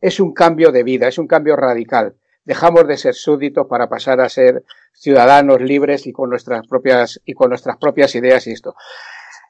Es 0.00 0.20
un 0.20 0.34
cambio 0.34 0.70
de 0.70 0.82
vida, 0.84 1.08
es 1.08 1.18
un 1.18 1.26
cambio 1.26 1.56
radical. 1.56 2.14
Dejamos 2.44 2.86
de 2.86 2.96
ser 2.96 3.14
súbditos 3.14 3.66
para 3.66 3.88
pasar 3.88 4.20
a 4.20 4.28
ser 4.28 4.62
ciudadanos 4.92 5.60
libres 5.60 6.06
y 6.06 6.12
con 6.12 6.28
nuestras 6.28 6.66
propias 6.66 7.20
y 7.24 7.32
con 7.34 7.48
nuestras 7.48 7.76
propias 7.78 8.14
ideas 8.14 8.46
y 8.46 8.52
esto. 8.52 8.74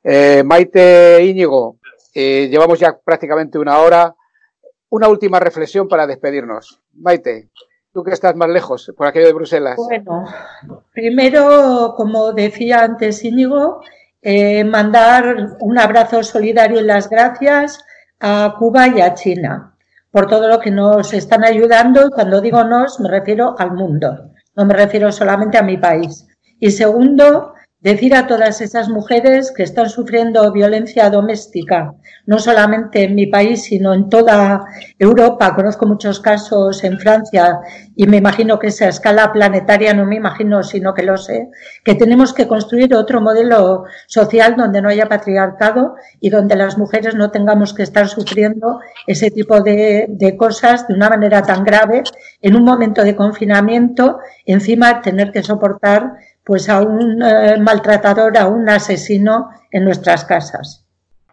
Eh, 0.03 0.43
Maite 0.45 1.25
Íñigo, 1.25 1.77
eh, 2.15 2.49
llevamos 2.51 2.79
ya 2.79 2.99
prácticamente 2.99 3.59
una 3.59 3.79
hora. 3.79 4.15
Una 4.91 5.09
última 5.09 5.41
reflexión 5.41 5.89
para 5.89 6.07
despedirnos. 6.07 6.81
Maite, 6.93 7.49
tú 7.93 8.05
que 8.05 8.13
estás 8.13 8.37
más 8.37 8.51
lejos, 8.51 8.93
por 8.95 9.07
aquello 9.07 9.27
de 9.27 9.33
Bruselas. 9.33 9.77
Bueno, 9.77 10.27
primero, 10.93 11.95
como 11.97 12.33
decía 12.35 12.83
antes 12.83 13.25
Íñigo, 13.25 13.81
eh, 14.21 14.65
mandar 14.65 15.57
un 15.61 15.79
abrazo 15.79 16.23
solidario 16.23 16.81
y 16.81 16.85
las 16.85 17.09
gracias 17.09 17.83
a 18.21 18.55
Cuba 18.59 18.89
y 18.89 19.01
a 19.01 19.15
China 19.15 19.73
por 20.13 20.29
todo 20.29 20.47
lo 20.47 20.61
que 20.61 20.71
nos 20.71 21.13
están 21.15 21.43
ayudando 21.43 22.07
y 22.07 22.11
cuando 22.11 22.41
digo 22.41 22.63
nos 22.65 23.01
me 23.01 23.09
refiero 23.09 23.57
al 23.59 23.73
mundo, 23.73 24.31
no 24.55 24.65
me 24.67 24.75
refiero 24.75 25.11
solamente 25.11 25.57
a 25.57 25.63
mi 25.63 25.79
país. 25.79 26.29
Y 26.61 26.71
segundo, 26.71 27.52
decir 27.83 28.15
a 28.15 28.29
todas 28.29 28.61
esas 28.61 28.89
mujeres 28.89 29.53
que 29.53 29.65
están 29.65 29.91
sufriendo 29.91 30.53
violencia 30.53 31.11
doméstica, 31.11 31.95
no 32.27 32.39
solamente 32.39 33.03
en 33.05 33.17
mi 33.17 33.27
país, 33.27 33.65
sino 33.65 33.93
en 33.93 34.09
toda 34.09 34.65
Europa. 34.99 35.55
Conozco 35.55 35.87
muchos 35.87 36.21
casos 36.21 36.85
en 36.85 36.99
Francia 36.99 37.59
y 37.97 38.07
me 38.07 38.19
imagino 38.19 38.59
que 38.61 38.69
esa 38.69 38.89
escala 38.89 39.33
planetaria, 39.33 39.95
no 39.95 40.07
me 40.07 40.17
imagino, 40.17 40.63
sino 40.63 40.95
que 40.95 41.03
lo 41.03 41.17
sé, 41.17 41.49
que 41.85 41.97
tenemos 41.97 42.33
que 42.33 42.47
construir 42.47 42.95
otro 42.95 43.21
modelo 43.21 43.85
social 44.07 44.55
donde 44.57 44.81
no 44.81 44.89
haya 44.89 45.09
patriarcado 45.09 45.97
y 46.21 46.31
donde 46.31 46.55
las 46.55 46.79
mujeres 46.79 47.17
no 47.17 47.33
tengamos 47.33 47.75
que 47.75 47.83
estar 47.83 48.09
sufriendo 48.09 48.79
ese 49.09 49.31
tipo 49.33 49.61
de, 49.61 50.07
de 50.09 50.37
cosas 50.37 50.87
de 50.87 50.95
una 50.95 51.09
manera 51.09 51.43
tan 51.43 51.65
grave 51.65 52.05
en 52.41 52.55
un 52.55 52.65
momento 52.65 53.03
de 53.03 53.17
confinamiento, 53.17 54.19
encima 54.47 55.01
tener 55.03 55.33
que 55.33 55.43
soportar 55.43 56.13
pues 56.45 56.69
a 56.69 56.81
un 56.83 57.23
eh, 57.23 57.57
maltratador, 57.59 58.37
a 58.37 58.49
un 58.49 58.69
asesino 58.69 59.51
en 59.71 59.85
nuestras 59.85 60.25
casas. 60.25 60.87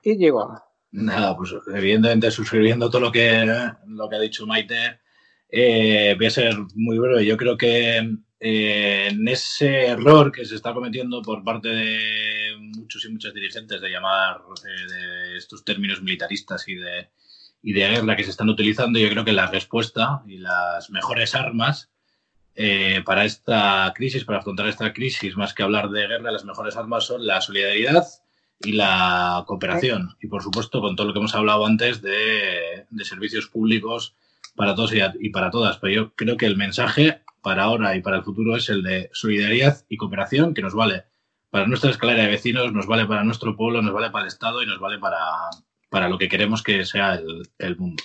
Y 0.03 0.17
llegó. 0.17 0.61
Nada, 0.91 1.35
pues 1.35 1.53
evidentemente 1.73 2.31
suscribiendo 2.31 2.89
todo 2.89 3.01
lo 3.01 3.11
que, 3.11 3.45
lo 3.87 4.09
que 4.09 4.15
ha 4.15 4.19
dicho 4.19 4.47
Maite, 4.47 4.99
eh, 5.49 6.15
voy 6.17 6.25
a 6.25 6.31
ser 6.31 6.55
muy 6.75 6.97
breve. 6.97 7.25
Yo 7.25 7.37
creo 7.37 7.57
que 7.57 7.97
eh, 8.39 9.07
en 9.09 9.27
ese 9.27 9.87
error 9.87 10.31
que 10.31 10.45
se 10.45 10.55
está 10.55 10.73
cometiendo 10.73 11.21
por 11.21 11.43
parte 11.43 11.69
de 11.69 12.55
muchos 12.59 13.03
y 13.05 13.09
muchas 13.09 13.33
dirigentes 13.33 13.81
de 13.81 13.89
llamar 13.89 14.41
de 14.63 15.37
estos 15.37 15.63
términos 15.63 16.01
militaristas 16.01 16.67
y 16.67 16.75
de, 16.75 17.09
y 17.61 17.73
de 17.73 17.87
guerra 17.87 18.15
que 18.15 18.23
se 18.23 18.31
están 18.31 18.49
utilizando, 18.49 18.99
yo 18.99 19.09
creo 19.09 19.25
que 19.25 19.33
la 19.33 19.47
respuesta 19.47 20.23
y 20.25 20.37
las 20.37 20.89
mejores 20.89 21.35
armas 21.35 21.91
eh, 22.61 23.01
para 23.05 23.23
esta 23.23 23.89
crisis, 23.95 24.25
para 24.25 24.39
afrontar 24.39 24.67
esta 24.67 24.91
crisis, 24.91 25.37
más 25.37 25.53
que 25.53 25.63
hablar 25.63 25.89
de 25.91 26.05
guerra, 26.05 26.29
las 26.29 26.43
mejores 26.43 26.75
armas 26.75 27.05
son 27.05 27.25
la 27.25 27.39
solidaridad 27.39 28.05
y 28.59 28.73
la 28.73 29.45
cooperación. 29.47 30.17
Y 30.19 30.27
por 30.27 30.43
supuesto, 30.43 30.81
con 30.81 30.97
todo 30.97 31.07
lo 31.07 31.13
que 31.13 31.19
hemos 31.19 31.33
hablado 31.35 31.65
antes 31.65 32.01
de, 32.01 32.85
servicios 33.05 33.47
públicos 33.47 34.13
para 34.57 34.75
todos 34.75 34.91
y, 34.93 35.29
para 35.29 35.51
todas. 35.51 35.77
Pero 35.77 35.93
yo 35.93 36.15
creo 36.15 36.35
que 36.35 36.47
el 36.47 36.57
mensaje 36.57 37.21
para 37.41 37.63
ahora 37.63 37.95
y 37.95 38.01
para 38.01 38.17
el 38.17 38.23
futuro 38.23 38.57
es 38.57 38.67
el 38.67 38.83
de 38.83 39.09
solidaridad 39.13 39.85
y 39.87 39.95
cooperación, 39.95 40.53
que 40.53 40.61
nos 40.61 40.73
vale 40.73 41.05
para 41.49 41.65
nuestra 41.65 41.91
escalera 41.91 42.23
de 42.23 42.29
vecinos, 42.31 42.73
nos 42.73 42.87
vale 42.87 43.05
para 43.05 43.23
nuestro 43.23 43.55
pueblo, 43.55 43.81
nos 43.81 43.93
vale 43.93 44.09
para 44.09 44.23
el 44.23 44.27
Estado 44.27 44.61
y 44.61 44.65
nos 44.65 44.81
vale 44.81 44.99
para, 44.99 45.17
para 45.89 46.09
lo 46.09 46.17
que 46.17 46.27
queremos 46.27 46.61
que 46.61 46.83
sea 46.83 47.13
el, 47.13 47.47
el 47.57 47.77
mundo. 47.77 48.03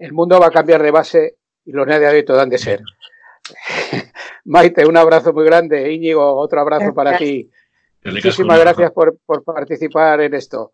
El 0.00 0.12
mundo 0.12 0.40
va 0.40 0.48
a 0.48 0.50
cambiar 0.50 0.82
de 0.82 0.90
base 0.90 1.36
y 1.64 1.70
los 1.70 1.86
necesarios 1.86 2.28
han 2.30 2.50
de 2.50 2.58
ser. 2.58 2.82
Maite, 4.44 4.86
un 4.86 4.96
abrazo 4.96 5.32
muy 5.32 5.44
grande. 5.44 5.92
Íñigo, 5.92 6.36
otro 6.36 6.60
abrazo 6.60 6.94
para 6.94 7.16
ti. 7.16 7.50
Muchísimas 8.04 8.58
gracias 8.58 8.90
por, 8.92 9.16
participar 9.44 10.20
en 10.20 10.34
esto. 10.34 10.72